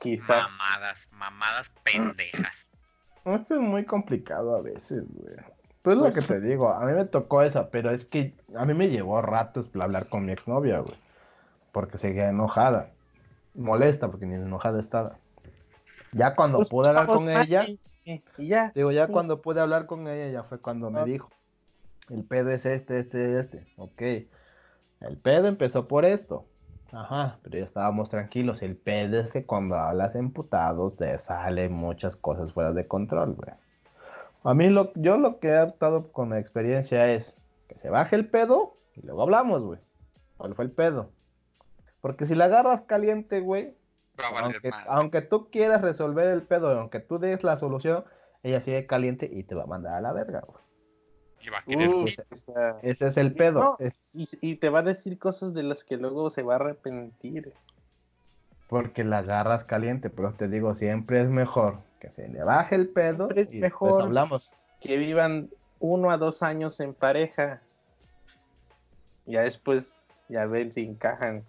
[0.00, 0.50] Quizás.
[0.50, 2.54] Mamadas, mamadas pendejas.
[3.24, 5.34] es que es muy complicado a veces, güey.
[5.82, 8.74] Pues lo que te digo, a mí me tocó esa, pero es que a mí
[8.74, 10.96] me llevó ratos hablar con mi exnovia, güey.
[11.72, 12.90] Porque seguía enojada.
[13.54, 15.16] Molesta porque ni enojada estaba.
[16.12, 17.66] Ya cuando Pues, pude hablar con ella,
[18.04, 18.72] y ya.
[18.74, 19.12] digo, ya Sí.
[19.12, 21.04] cuando pude hablar con ella, ya fue cuando me Ah.
[21.04, 21.30] dijo,
[22.10, 23.66] el pedo es este, este, este.
[23.76, 24.02] Ok.
[25.00, 26.46] El pedo empezó por esto.
[26.92, 28.62] Ajá, pero ya estábamos tranquilos.
[28.62, 33.52] El pedo es que cuando hablas emputado te salen muchas cosas fuera de control, güey.
[34.44, 37.36] A mí lo, yo lo que he optado con la experiencia es
[37.68, 39.80] que se baje el pedo y luego hablamos, güey.
[40.36, 41.10] ¿Cuál fue el pedo?
[42.00, 43.76] Porque si la agarras caliente, güey,
[44.16, 48.04] aunque, aunque tú quieras resolver el pedo, aunque tú des la solución,
[48.42, 50.62] ella sigue caliente y te va a mandar a la verga, güey.
[50.62, 51.27] Y va a querer
[51.66, 52.06] Uh,
[52.82, 53.60] Ese es el pedo.
[53.60, 53.76] No.
[53.78, 56.56] es y, y te va a decir cosas de las que luego se va a
[56.56, 57.52] arrepentir.
[58.68, 62.88] porque la agarras caliente, pero te digo, siempre es mejor que se le baje el
[62.88, 64.02] pedo Siempre es y después mejor.
[64.02, 64.50] hablamos.
[64.80, 65.48] Que vivan
[65.80, 67.62] uno a dos años en pareja.
[69.26, 71.44] Ya después, ya ven si encajan.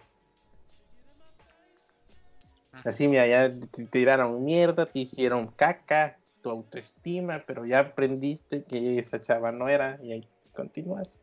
[2.86, 8.99] Así, mira, ya te tiraron mierda, te hicieron caca, tu autoestima, pero ya aprendiste que
[8.99, 11.22] esa chava no era y ahí continúas.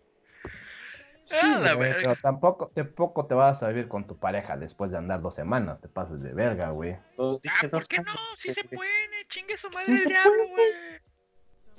[1.32, 4.98] Ah, la güey, pero tampoco, tampoco te vas a vivir con tu pareja después de
[4.98, 6.92] andar dos semanas, te pases de verga, güey.
[7.18, 7.38] Ah,
[7.68, 8.12] ¿por qué no?
[8.36, 10.72] Sí se puede, chingue su madre Sí diablo, güey.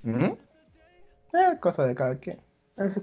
[0.03, 0.37] ¿Mm?
[1.33, 2.41] Eh, cosa de cada quien.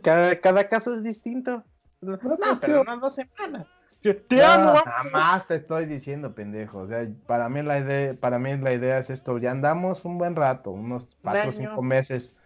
[0.02, 1.65] Cada, cada caso es distinto.
[2.02, 3.66] No, pero- pero no dos semanas.
[4.12, 4.74] Te No, amo.
[4.85, 6.81] jamás te estoy diciendo, pendejo.
[6.81, 9.39] O sea, para mí la idea, para mí la idea es esto.
[9.39, 12.36] Ya andamos un buen rato, unos cuatro o cinco meses,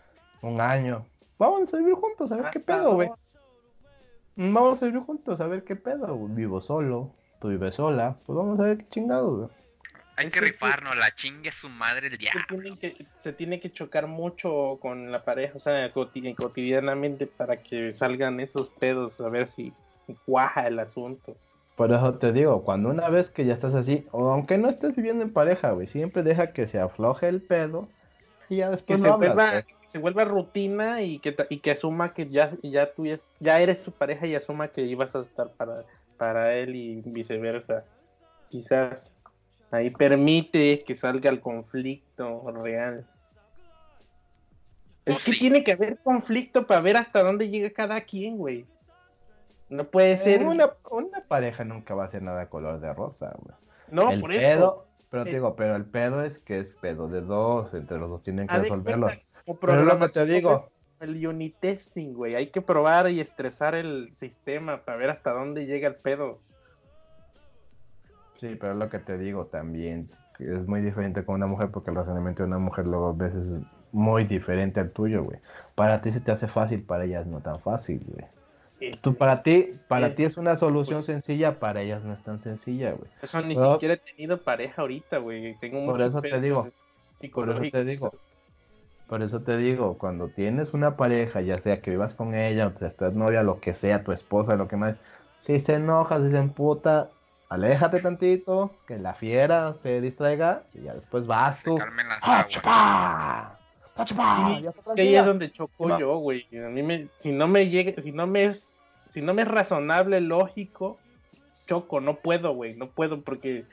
[0.40, 1.04] un año.
[1.36, 3.08] Vamos a vivir juntos, a ver qué Hasta pedo, güey.
[3.08, 3.18] dos.
[4.36, 6.16] Vamos a vivir juntos, a ver qué pedo.
[6.28, 8.16] Vivo solo, tú vives sola.
[8.24, 9.48] Pues vamos a ver qué chingados, güey.
[10.16, 12.76] Hay que rifarnos, la chingue su madre el Se diablo.
[12.80, 17.92] que, se tiene que chocar mucho con la pareja, o sea, coti- cotidianamente para que
[17.92, 19.72] salgan esos pedos, a ver si
[20.24, 21.36] cuaja el asunto.
[21.78, 24.96] Por eso te digo, cuando una vez que ya estás así, o aunque no estés
[24.96, 27.88] viviendo en pareja, güey, siempre deja que se afloje el pedo
[28.48, 31.70] y ya Que después se, lo hablas, vuelva, que se rutina y que, y que
[31.70, 35.20] asuma que ya, ya tú ya, ya eres su pareja y asuma que ibas a
[35.20, 35.84] estar para,
[36.16, 37.84] para él y viceversa.
[38.48, 39.14] Quizás
[39.70, 43.06] ahí permite que salga el conflicto real.
[45.06, 45.38] Es Pues que sí.
[45.38, 48.66] tiene que haber conflicto para ver hasta dónde llega cada quien, güey.
[49.68, 50.42] No puede ser.
[50.42, 53.54] Eh, una, una pareja nunca va a ser nada color de rosa, güey.
[53.90, 54.86] no, el por pedo, eso.
[55.10, 58.22] pero te digo, pero el pedo es que es pedo de dos, entre los dos
[58.22, 59.06] tienen que Haz de resolverlo.
[59.06, 60.70] cuenta, como Pero es lo que te digo,
[61.00, 62.34] El unit testing, güey.
[62.34, 66.40] Hay que probar y estresar el sistema para ver hasta dónde llega el pedo.
[68.36, 71.90] sí, pero es lo que te digo también, es muy diferente con una mujer porque
[71.90, 73.60] el razonamiento de una mujer luego a veces es
[73.92, 75.40] muy diferente al tuyo, güey.
[75.74, 78.26] Para ti se te hace fácil, para ellas no tan fácil, güey.
[79.02, 82.22] Tú, para ti, para Eh, ti es una solución pues- sencilla, para ellas no es
[82.22, 83.10] tan sencilla, güey.
[83.22, 85.56] Eso ni Pero- siquiera he tenido pareja ahorita, güey.
[85.58, 86.68] Tengo Por eso te digo,
[87.32, 88.12] Por eso te digo.
[89.08, 92.84] Por eso te digo, cuando tienes una pareja, ya sea que vivas con ella, o
[92.84, 94.96] estás novia, lo que sea, tu esposa, lo que más,
[95.40, 97.08] si se enoja, si se emputa,
[97.48, 101.78] aléjate tantito, que la fiera se distraiga, y ya después vas Se tú.
[101.78, 103.57] calmen las ¡Ah,
[104.70, 106.46] Es que ahí es donde choco yo, güey.
[106.64, 108.70] A mí me, si no me llega, si no me es,
[109.10, 110.98] si no me es razonable, lógico,
[111.66, 113.64] choco, no puedo, güey, no puedo porque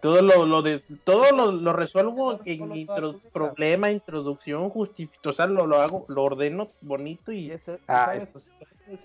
[0.00, 5.46] todo lo, lo de, todo lo, lo resuelvo en intro- problema, introducción, justificación, o sea,
[5.46, 8.12] lo, lo hago, lo ordeno bonito Y y ese, Ah,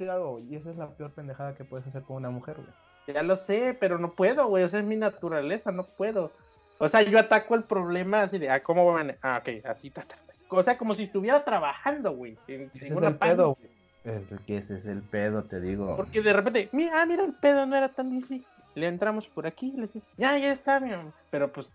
[0.10, 2.68] algo, y esa es la peor pendejada que puedes hacer con una mujer, güey.
[3.16, 4.66] Ya lo sé, pero no puedo, güey.
[4.66, 6.34] Esa es mi naturaleza, no puedo.
[6.78, 9.16] O sea, yo ataco el problema así de, ah, ¿cómo van?
[9.22, 10.34] Ah, ok, así, ta, ta, ta.
[10.50, 12.38] O sea, como si estuviera trabajando, güey.
[12.48, 13.78] En, Ese en es el pedo, güey.
[14.06, 15.96] Es que ese es el pedo, te digo.
[15.98, 18.48] Porque de repente, mira, ah, mira, el pedo no era tan difícil.
[18.76, 21.12] Le entramos por aquí, le decimos, ya, ya está, mi amor.
[21.30, 21.72] Pero pues,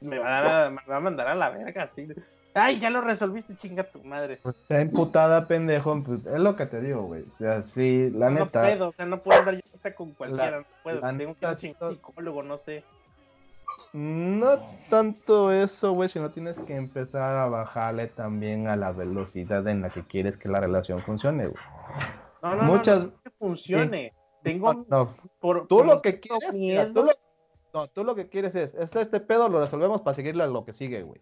[0.00, 2.06] me va, a me va a mandar a la verga, así.
[2.54, 4.38] Ay, ya lo resolviste, chinga tu madre.
[4.40, 6.00] Pues está imputada, pendejo.
[6.04, 7.22] pues, es lo que te digo, güey.
[7.22, 8.62] O sea, sí, la no neta.
[8.62, 11.00] puedo, o sea, no puedo andar yo con cualquiera, no puedo.
[11.00, 12.84] la Tengo que neta, ir a un psicólogo, no sé.
[13.94, 14.58] No
[14.90, 19.90] tanto eso, güey, sino tienes que empezar a bajarle también a la velocidad en la
[19.90, 21.62] que quieres que la relación funcione, güey.
[22.42, 24.12] No, no, Muchas- no, no, que funcione.
[24.42, 27.12] Tengo No, por tú como lo que quieres, mira, tú lo,
[27.72, 30.64] no, tú lo que quieres es, este, este pedo lo resolvemos para seguirle a lo
[30.64, 31.20] que sigue, güey.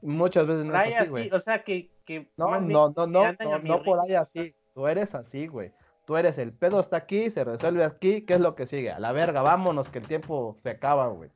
[0.00, 1.30] Muchas veces no trae es así, así, güey.
[1.32, 4.54] o sea, que, que No, más no, no, no, no, no por ahí así.
[4.74, 5.72] Tú eres así, güey.
[6.06, 8.92] Tú eres el pedo está aquí, se resuelve aquí, ¿qué es lo que sigue?
[8.92, 11.30] A la verga, vámonos que el tiempo se acaba, güey.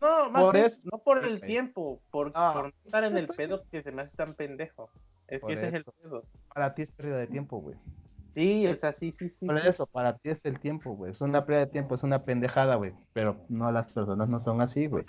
[0.00, 2.52] No, más Por bien, eso- no por el tiempo, por, Ah.
[2.54, 4.90] por estar en el pedo que se me hace tan pendejo.
[5.26, 6.22] Es Por que ese es el pedo.
[6.54, 7.76] Para ti es pérdida de tiempo, güey.
[8.32, 9.46] Sí, o sea, sí, sí, sí.
[9.46, 11.10] Por eso, para ti es el tiempo, güey.
[11.12, 12.92] Es una pérdida de tiempo, es una pendejada, güey.
[13.14, 15.04] Pero no, las personas no son así, güey.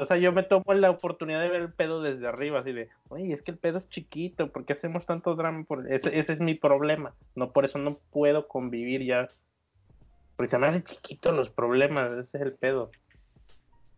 [0.00, 2.88] O sea, yo me tomo la oportunidad de ver el pedo desde arriba, así de,
[3.10, 5.64] oye, es que el pedo es chiquito, ¿por qué hacemos tanto drama?
[5.64, 5.92] Por...
[5.92, 7.14] Ese, ese es mi problema.
[7.36, 9.28] No, por eso no puedo convivir ya.
[10.36, 12.90] Porque se me hace chiquito los problemas, ese es el pedo.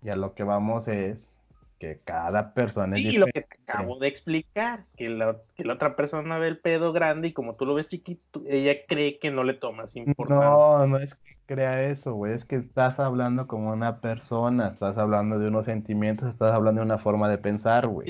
[0.03, 1.33] Y a lo que vamos es
[1.79, 3.57] que cada persona es Sí, lo que diferente.
[3.67, 7.33] te acabo de explicar, que la, que la otra persona ve el pedo grande y
[7.33, 10.47] como tú lo ves chiquito, ella cree que no le tomas importancia.
[10.49, 12.33] No, no es que crea eso, güey.
[12.33, 16.87] Es que estás hablando como una persona, estás hablando de unos sentimientos, estás hablando de
[16.87, 18.07] una forma de pensar, güey.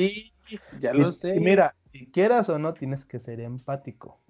[0.46, 1.34] Sí, ya Y- lo sé.
[1.34, 4.20] y mira, si quieras o no, tienes que ser empático.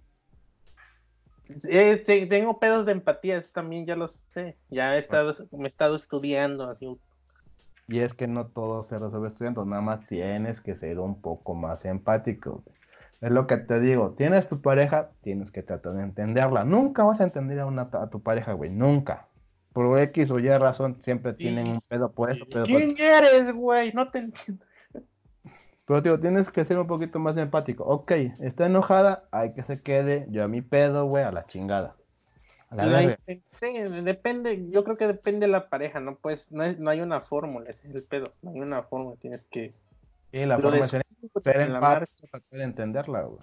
[1.69, 4.57] Eh, te- tengo pedos de empatía, eso también ya lo sé.
[4.71, 6.89] Ya he estado, me he estado estudiando así.
[7.89, 11.55] Y es que no todo se resuelve estudiando, nada más tienes que ser un poco
[11.55, 12.63] más empático.
[12.65, 12.77] güey.
[13.21, 16.65] Es lo que te digo, tienes tu pareja, tienes que tratar de entenderla.
[16.65, 19.29] Nunca vas a entender a, una, a tu pareja, güey, nunca.
[19.73, 21.39] Por X o Y razón, siempre Sí.
[21.39, 23.93] tienen un pedo por eso, pedo por ¿Quién eres, güey?
[23.93, 24.65] No te entiendo.
[25.87, 27.85] Pero digo, tienes que ser un poquito más empático.
[27.85, 28.11] Ok,
[28.41, 30.27] está enojada, hay que se quede.
[30.31, 31.95] Yo a mi pedo, güey, a la chingada.
[32.71, 33.19] A la La verga.
[33.29, 37.01] intenté, depende, yo creo que depende de la pareja, no pues, no, hay- no hay
[37.01, 39.73] una fórmula, ese es el pedo, no hay una fórmula, tienes que
[40.33, 40.91] Y la forma es
[42.51, 43.41] de entenderla, güey.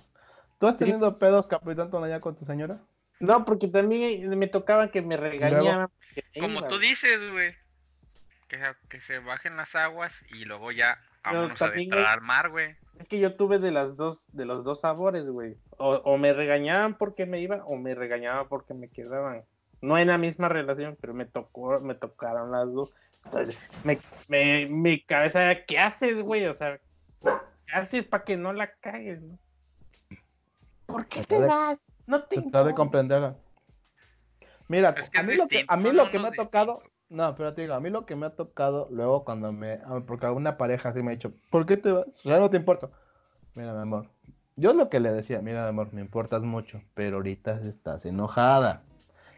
[0.60, 1.20] ¿Tú has Sí, tenido sí, sí.
[1.22, 2.80] pedos, Capitán Tonaya, con tu señora?
[3.20, 5.88] No, porque también me tocaba que me regañaban.
[6.40, 7.56] Como iba, tú dices, güey.
[8.48, 12.50] Que, se- que se bajen las aguas y luego ya vámonos a adentrar al mar,
[12.50, 12.76] güey.
[13.00, 15.58] Es que yo tuve de las dos, de los dos sabores, güey.
[15.78, 19.44] O, o me regañaban porque me iba, o me regañaban porque me quedaban.
[19.82, 22.92] No en la misma relación, pero me tocó, me tocaron las dos.
[23.26, 26.46] Entonces, me, me, mi cabeza, ¿qué haces, güey?
[26.46, 26.80] O sea,
[27.22, 29.38] ¿qué haces para que no la cagues, no?
[30.86, 31.80] ¿Por qué te de- vas?
[32.06, 33.36] No te Tratar de comprenderla.
[34.68, 36.74] Mira, Es que a mí lo que, distinto, a mí lo que me ha tocado,
[36.74, 36.93] distintos.
[37.14, 40.02] No, pero te digo, a mí lo que me ha tocado luego cuando me, ah,
[40.06, 42.08] porque alguna pareja así me ha dicho, ¿por qué te vas?
[42.24, 42.90] Ya no te importa.
[43.54, 44.08] Mira, mi amor,
[44.56, 48.82] yo lo que le decía, mira, mi amor, me importas mucho, pero ahorita estás enojada,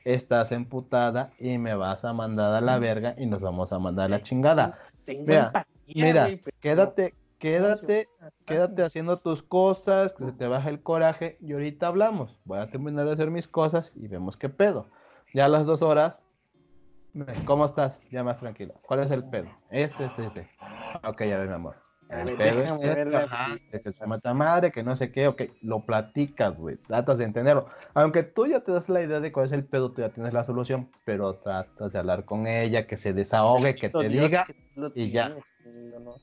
[0.06, 4.06] estás emputada y me vas a mandar a la verga y nos vamos a mandar
[4.06, 4.80] a la chingada.
[5.04, 8.08] Tengo Mira, empatía, Mira, güey, pero quédate, quédate,
[8.46, 12.38] quédate haciendo tus cosas, que se te baje el coraje y ahorita hablamos.
[12.46, 14.88] Voy a terminar de hacer mis cosas y vemos qué pedo.
[15.34, 16.22] Ya a las dos horas,
[17.46, 18.00] ¿cómo estás?
[18.12, 18.74] Ya más tranquilo.
[18.82, 19.48] ¿Cuál es el pedo?
[19.70, 20.48] Este, este, este.
[21.08, 21.76] Ok, ya ves, mi amor.
[22.08, 25.86] El pedo es este, ajá, que se mata madre, que no sé qué, ok, lo
[25.86, 27.66] platicas, güey, tratas de entenderlo.
[27.96, 30.32] Aunque tú ya te das la idea de cuál es el pedo, tú ya tienes
[30.32, 34.46] la solución, pero tratas de hablar con ella, que se desahogue, que te Dios diga,
[34.46, 34.56] que
[34.94, 35.34] y ya.
[35.64, 36.16] tienes, yo no.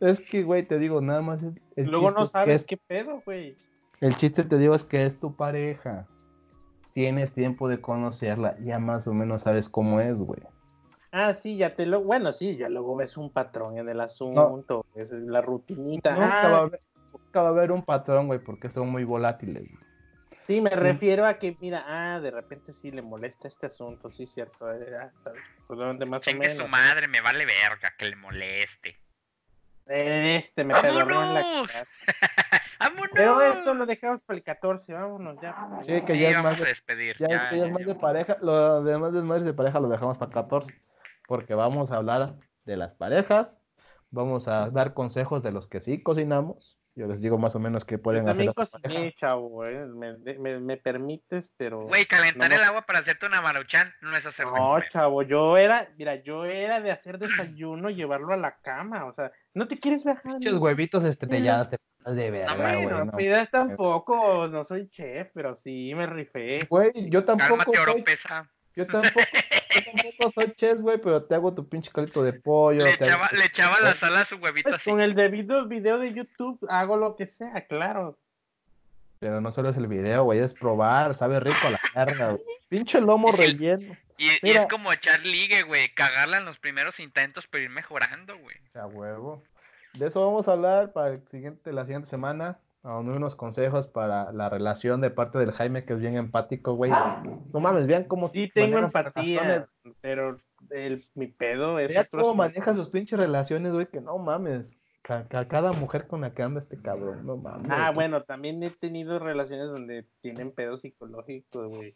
[0.00, 1.40] Es que, güey, te digo, nada más.
[1.40, 3.56] El, el Luego no sabes es- qué pedo, güey.
[4.00, 6.08] el chiste, te digo, es que es tu pareja.
[6.94, 10.40] Tienes tiempo de conocerla, ya más o menos sabes cómo es, güey.
[11.10, 12.02] Ah, sí, ya te lo.
[12.02, 14.86] Bueno, sí, ya luego ves un patrón en el asunto.
[14.94, 16.12] Esa es la rutinita.
[16.14, 16.80] Nunca, Ah, va a haber,
[17.12, 19.62] nunca va a haber un patrón, güey, porque son muy volátiles.
[19.68, 19.84] güey.
[20.46, 24.26] sí, me refiero a que, mira, ah, de repente sí le molesta este asunto, sí,
[24.26, 24.72] cierto.
[24.72, 25.42] eh, ah, ¿sabes?
[25.66, 26.70] Pues, ¿dónde más o Chingue su menos.
[26.70, 28.96] madre, me vale verga que le moleste.
[29.86, 31.86] Este me pedorreó en la cara.
[32.78, 33.10] ¡Vámonos!
[33.12, 35.54] Pero esto lo dejamos para el 14, vámonos ya.
[35.82, 37.16] Sí, que Sí, ya es vamos más de, despedir.
[37.18, 37.86] ya es ya, que ya es más ya.
[37.86, 38.36] de pareja.
[38.40, 40.74] Lo demás desmadres de pareja lo dejamos para 14.
[41.26, 43.56] Porque vamos a hablar de las parejas.
[44.10, 46.78] Vamos a dar consejos de los que sí cocinamos.
[46.96, 48.54] Yo les digo más o menos qué pueden también hacer.
[48.54, 48.78] pareja.
[48.94, 49.84] cociné, chavo, eh.
[49.86, 51.88] me, me, me permites, pero...
[51.88, 55.22] Güey, calentar no, el agua para hacerte una maruchan no es hacer de No, chavo,
[55.24, 59.32] yo era, mira, yo era de hacer desayuno y llevarlo a la cama, o sea,
[59.54, 60.34] ¿no te quieres viajar?
[60.34, 62.84] Pinches huevitos estrellados te de verga, hombre, güey.
[62.86, 63.12] Bueno, no.
[63.16, 66.66] pidas tampoco, no soy chef, pero sí me rifé.
[66.68, 68.44] Güey, yo tampoco Cálmate, soy,
[68.76, 69.20] yo tampoco,
[69.74, 72.84] yo tampoco soy chef, güey, pero te hago tu pinche calito de pollo.
[72.84, 74.90] Le hago echaba, tu- le echaba la sal a su huevito Pues así.
[74.90, 78.18] con el debido video de YouTube hago lo que sea, claro.
[79.20, 82.42] Pero no solo es el video, güey, es probar, sabe rico a la carga, güey.
[82.68, 83.96] Pinche lomo relleno.
[84.18, 85.88] Y, y es como echar ligue, güey.
[85.94, 88.56] Cagarla en los primeros intentos, pero ir mejorando, güey.
[88.68, 89.42] O sea, huevo.
[89.98, 92.58] De eso vamos a hablar para el siguiente, la siguiente semana.
[92.82, 96.90] A unos consejos para la relación de parte del Jaime, que es bien empático, güey.
[96.90, 99.68] No mames, vean cómo Sí tengo empatía, relaciones.
[100.02, 100.36] pero
[100.68, 104.76] el, mi pedo es Vean otro cómo maneja sus pinches relaciones, güey, que no mames.
[105.00, 107.68] Ca- ca- cada mujer con la que anda este cabrón, no mames.
[107.70, 111.94] Ah, bueno, también he tenido relaciones donde tienen pedos psicológicos, güey.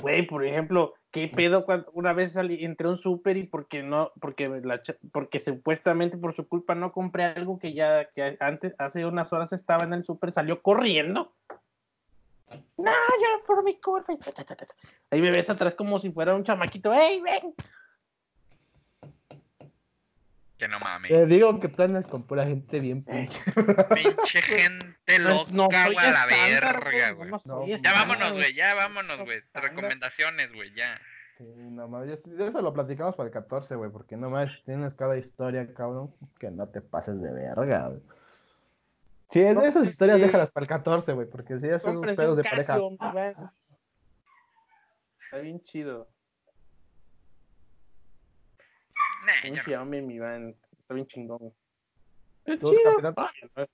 [0.00, 3.82] Güey, por ejemplo, ¿qué pedo cuando una vez salí, entré a un súper y porque
[3.82, 4.82] no, porque la
[5.12, 9.52] porque supuestamente por su culpa no compré algo que ya, que antes, hace unas horas
[9.52, 11.32] estaba en el súper, salió corriendo.
[12.76, 14.12] No, yo por mi culpa.
[15.10, 16.92] Ahí me ves atrás como si fuera un chamaquito.
[16.92, 17.54] ¡Ey, ven!
[20.62, 21.10] Que no mames.
[21.10, 23.40] Te digo que tú andas con pura gente bien pinche.
[23.96, 28.54] Pinche gente loca, Pues no güey, a la estándar, verga, güey, no Ya vámonos, güey,
[28.54, 29.40] ya vámonos, güey.
[29.54, 31.00] Recomendaciones, güey, ya.
[31.36, 35.16] Sí, no mames, eso lo platicamos para el 14, güey, porque no mames, tienes cada
[35.18, 38.00] historia, cabrón, que no te pases de verga, güey.
[39.30, 40.22] Sí, es- No, esas pues historias sí.
[40.22, 42.78] déjalas para el 14, güey, porque si esos Cómprense pedos de pareja.
[45.24, 46.08] Está bien chido.
[49.22, 50.54] No.
[50.78, 51.52] Está bien chingón.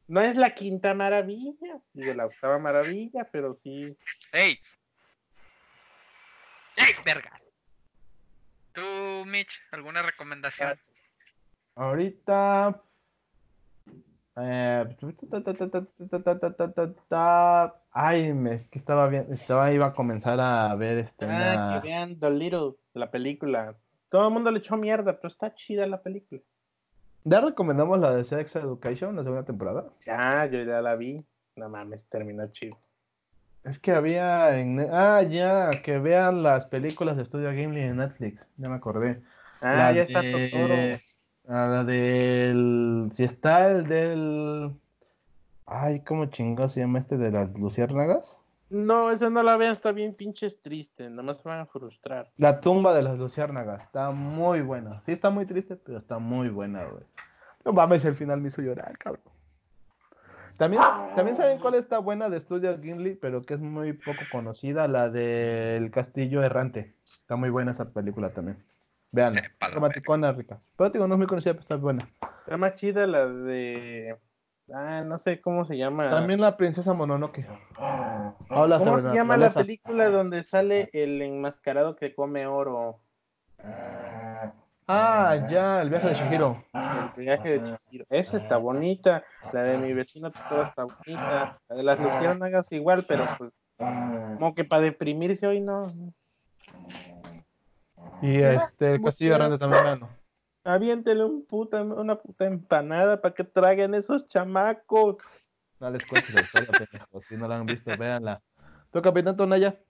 [0.08, 3.96] No es la quinta maravilla, digo la octava maravilla, pero sí.
[4.32, 4.58] ¡Ey!
[6.76, 7.40] ¡Ey, verga!
[8.72, 8.82] ¿Tú,
[9.26, 10.78] Mitch, alguna recomendación?
[11.74, 12.82] Ahorita.
[14.40, 14.96] Eh,
[17.90, 21.26] ay, es que estaba bien, estaba iba a comenzar a ver este.
[21.28, 23.76] Ah, que vean The Little, la película.
[24.08, 26.40] Todo el mundo le echó mierda, pero está chida la película.
[27.24, 29.84] Ya recomendamos la de Sex Education, la segunda temporada.
[30.06, 31.24] Ya, yo ya la vi.
[31.56, 32.78] No mames, terminó chido.
[33.64, 34.80] Es que había en...
[34.92, 39.20] Ah, ya, que vean las películas de Studio Ghibli en Netflix, ya me acordé.
[39.60, 40.74] Ah, La ya está Totoro.
[41.48, 43.10] ah, La del...
[43.12, 44.70] Si está el del...
[45.66, 48.38] Ay, ¿cómo chingado se llama este de las luciérnagas?
[48.70, 52.30] No, esa no la vean, está bien pinches triste, nada más se van a frustrar.
[52.36, 55.00] La tumba de las luciérnagas, está muy buena.
[55.02, 57.04] Sí está muy triste, pero está muy buena, güey.
[57.64, 59.24] No mames, el final me hizo llorar, cabrón.
[60.58, 60.82] También,
[61.14, 65.08] también saben cuál está buena de Studio Ghibli, pero que es muy poco conocida, la
[65.08, 66.94] del Castillo Errante.
[67.20, 68.58] Está muy buena esa película también.
[69.12, 69.32] La
[69.72, 70.60] Romanticona, rica.
[70.76, 72.08] Pero digo, no es muy conocida, pero está buena.
[72.40, 74.16] Está más chida la de.
[74.72, 76.10] Ah, no sé cómo se llama.
[76.10, 77.46] También la princesa Mononoke.
[78.50, 82.98] Habla ¿Cómo se llama la película donde sale el enmascarado que come oro?
[84.86, 86.64] Ah, ya, el viaje de Shihiro.
[86.72, 88.04] El viaje de Chihiro.
[88.10, 89.24] Esa está bonita.
[89.52, 91.58] La de mi vecino Totoro está bonita.
[91.68, 93.52] La de las luciérnagas igual, pero pues.
[93.78, 95.92] Como que para deprimirse hoy no.
[98.20, 100.08] Y este, el Castillo Errante también, veanlo.
[100.72, 105.16] Aviéntele un puta, una puta empanada para que traguen esos chamacos.
[105.80, 107.24] No les cuentes la historia, pendejos.
[107.24, 108.42] Si no la han visto, véanla.
[108.92, 109.80] ¿Tu capitán Tonaya?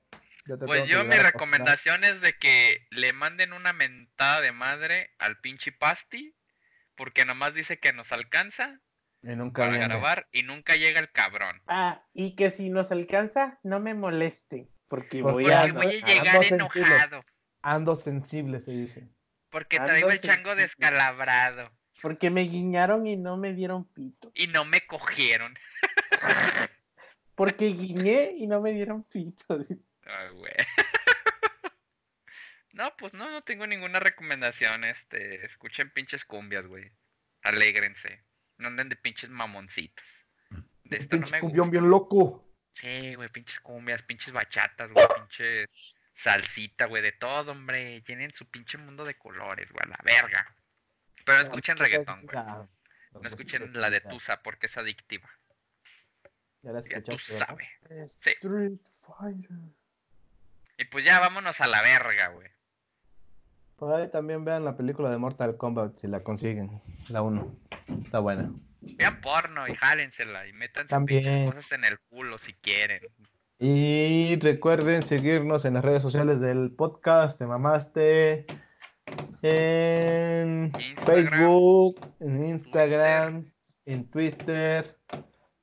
[0.67, 5.73] Pues yo mi recomendación es de que le manden una mentada de madre al pinche
[5.73, 6.35] Pasti,
[6.97, 8.79] porque nomás dice que nos alcanza
[9.23, 9.89] Y nunca para viene.
[9.89, 11.61] grabar y nunca llega el cabrón.
[11.67, 14.69] Ah, y que si nos alcanza, no me moleste.
[14.87, 15.65] Porque Porque voy Porque a.
[15.65, 16.89] ando- voy a ando llegar sensible.
[16.89, 17.25] enojado,
[17.63, 19.09] Ando sensible, se dice.
[19.51, 21.71] Porque Ando traigo el chango descalabrado
[22.03, 24.31] Porque me guiñaron y no me dieron pito.
[24.35, 25.57] y no me cogieron.
[27.35, 29.45] Porque guiñé y no me dieron pito.
[30.05, 30.55] Ay, güey.
[32.73, 34.85] No, pues no, no tengo ninguna recomendación.
[34.85, 36.93] Este, escuchen pinches cumbias, güey.
[37.43, 38.23] Alégrense.
[38.59, 40.05] No anden de pinches mamoncitos.
[40.85, 41.81] De esto no me cumbión gusta.
[41.81, 42.49] bien loco.
[42.75, 48.01] Sí, güey, pinches cumbias, pinches bachatas, güey, pinches salsita, güey, de todo, hombre.
[48.03, 50.55] Tienen su pinche mundo de colores, güey, a la verga.
[51.25, 52.39] Pero escuchen reggaetón, güey.
[53.23, 55.29] No escuchen la de Tusa porque es adictiva.
[56.63, 57.47] Ya la tú escuchaste, ¿verdad?
[57.47, 58.17] sabes.
[58.27, 59.57] Street Fighter.
[60.77, 62.49] Y pues ya vámonos a la verga, güey.
[63.77, 66.83] Por ahí también vean la película de Mortal Kombat si la consiguen.
[67.09, 67.57] La 1.
[68.03, 68.51] Está buena.
[68.97, 71.51] Vean porno y jálensela y metan También.
[71.51, 73.03] cosas en el culo si quieren.
[73.61, 78.47] Y recuerden seguirnos en las redes sociales del podcast, te mamaste,
[79.43, 83.53] en Instagram, Facebook, en Instagram,
[83.87, 84.97] en Twitter.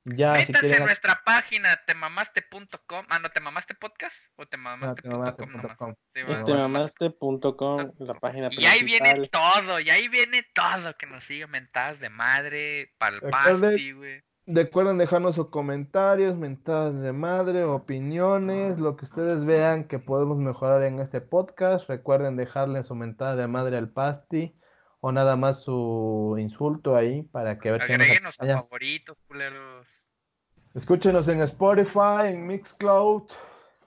[0.08, 3.06] Ya, si Métanse quieren, en nuestra página temamaste.com.
[3.08, 4.14] Ah, no, ¿temamaste podcast?
[4.36, 5.36] ¿O temamaste.com nomás?
[5.36, 5.94] temamaste.com.
[6.14, 6.68] Sí, Este bueno, Este bueno.
[6.68, 10.96] mamaste.com, la página Y ahí viene todo, y ahí viene todo.
[10.96, 14.22] Que nos sigan mentadas de madre, para el Recuerden- pasti, güey.
[14.48, 20.84] Recuerden dejarnos sus comentarios, mentadas de madre, opiniones, lo que ustedes vean que podemos mejorar
[20.84, 21.88] en este podcast.
[21.88, 24.54] Recuerden dejarle su mentada de madre al Pasti
[25.00, 29.18] o nada más su insulto ahí para que a ver si nos Agréguenos a favoritos,
[29.26, 29.88] culeros.
[30.74, 33.24] Escúchenos en Spotify, en Mixcloud.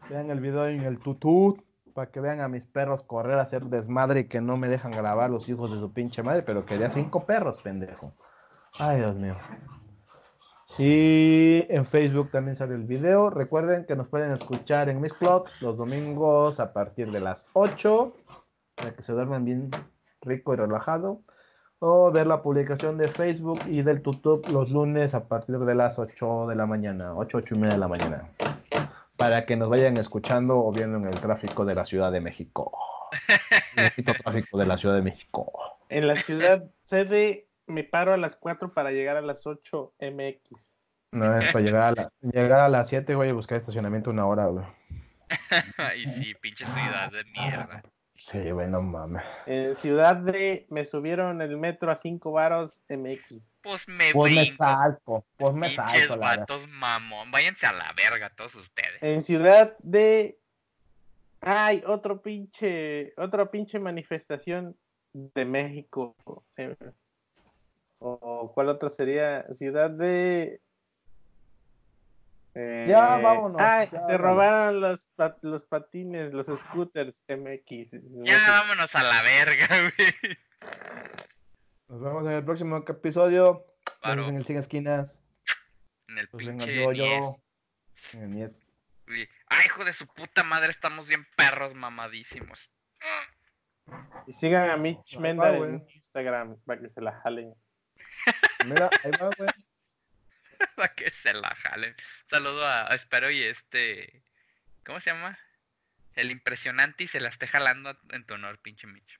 [0.09, 1.61] Vean el video en el tutut
[1.93, 4.91] para que vean a mis perros correr a hacer desmadre y que no me dejan
[4.91, 8.13] grabar los hijos de su pinche madre, pero quería cinco perros, pendejo.
[8.73, 9.37] Ay, Dios mío.
[10.77, 13.29] Y en Facebook también sale el video.
[13.29, 18.13] Recuerden que nos pueden escuchar en Mixcloud los domingos a partir de las 8
[18.75, 19.69] para que se duerman bien
[20.21, 21.21] rico y relajado.
[21.79, 25.97] O ver la publicación de Facebook y del YouTube los lunes a partir de las
[25.97, 28.29] 8 de la mañana, 8, 8 y media de la mañana.
[29.17, 32.71] Para que nos vayan escuchando o viendo en el tráfico de la Ciudad de México.
[33.75, 35.51] El poquito tráfico de la Ciudad de México.
[35.89, 40.75] En la ciudad sede me paro a las 4 para llegar a las 8 MX.
[41.11, 44.25] No es para llegar a, la- llegar a las 7, voy a buscar estacionamiento una
[44.27, 44.65] hora, güey.
[45.97, 47.81] y sí, pinche ciudad de mierda.
[48.13, 49.23] Sí, güey, no mames.
[49.45, 53.41] En ciudad de me subieron el metro a 5 varos MX.
[53.61, 57.31] Pues me Pues me salto, pues me Pinches salto, vatos mamón.
[57.31, 59.01] Váyanse a la verga todos ustedes.
[59.01, 60.37] En ciudad de
[61.41, 64.75] ay, otro pinche otra pinche manifestación
[65.13, 66.15] de México.
[68.01, 70.61] Eh, O cuál otra sería ciudad de
[72.55, 74.21] eh, Ya, vámonos, ay, ya, se vámonos.
[74.21, 77.91] robaron los, pa- los patines, los scooters MX.
[78.23, 79.67] Ya vámonos a la verga,
[79.97, 80.37] güey.
[81.87, 83.65] Nos vemos en el próximo episodio.
[84.03, 85.23] Vemos en el 100 esquinas.
[86.07, 86.97] En el Pues pinche yo, 10.
[87.21, 87.35] yo.
[88.13, 88.65] En el 10.
[89.07, 89.27] güey.
[89.47, 92.71] Ay, hijo de su puta madre, estamos bien perros mamadísimos.
[94.27, 95.85] Y sigan a Mitch Menda en.
[95.95, 97.53] Instagram para que se la jalen.
[98.65, 99.49] Mira, ahí va, güey.
[100.75, 101.95] Para que se la jalen.
[102.29, 104.23] Saludo a, a Espero y este.
[104.85, 105.37] ¿Cómo se llama?
[106.13, 109.18] El impresionante y se la esté jalando en tu honor, pinche Mitch.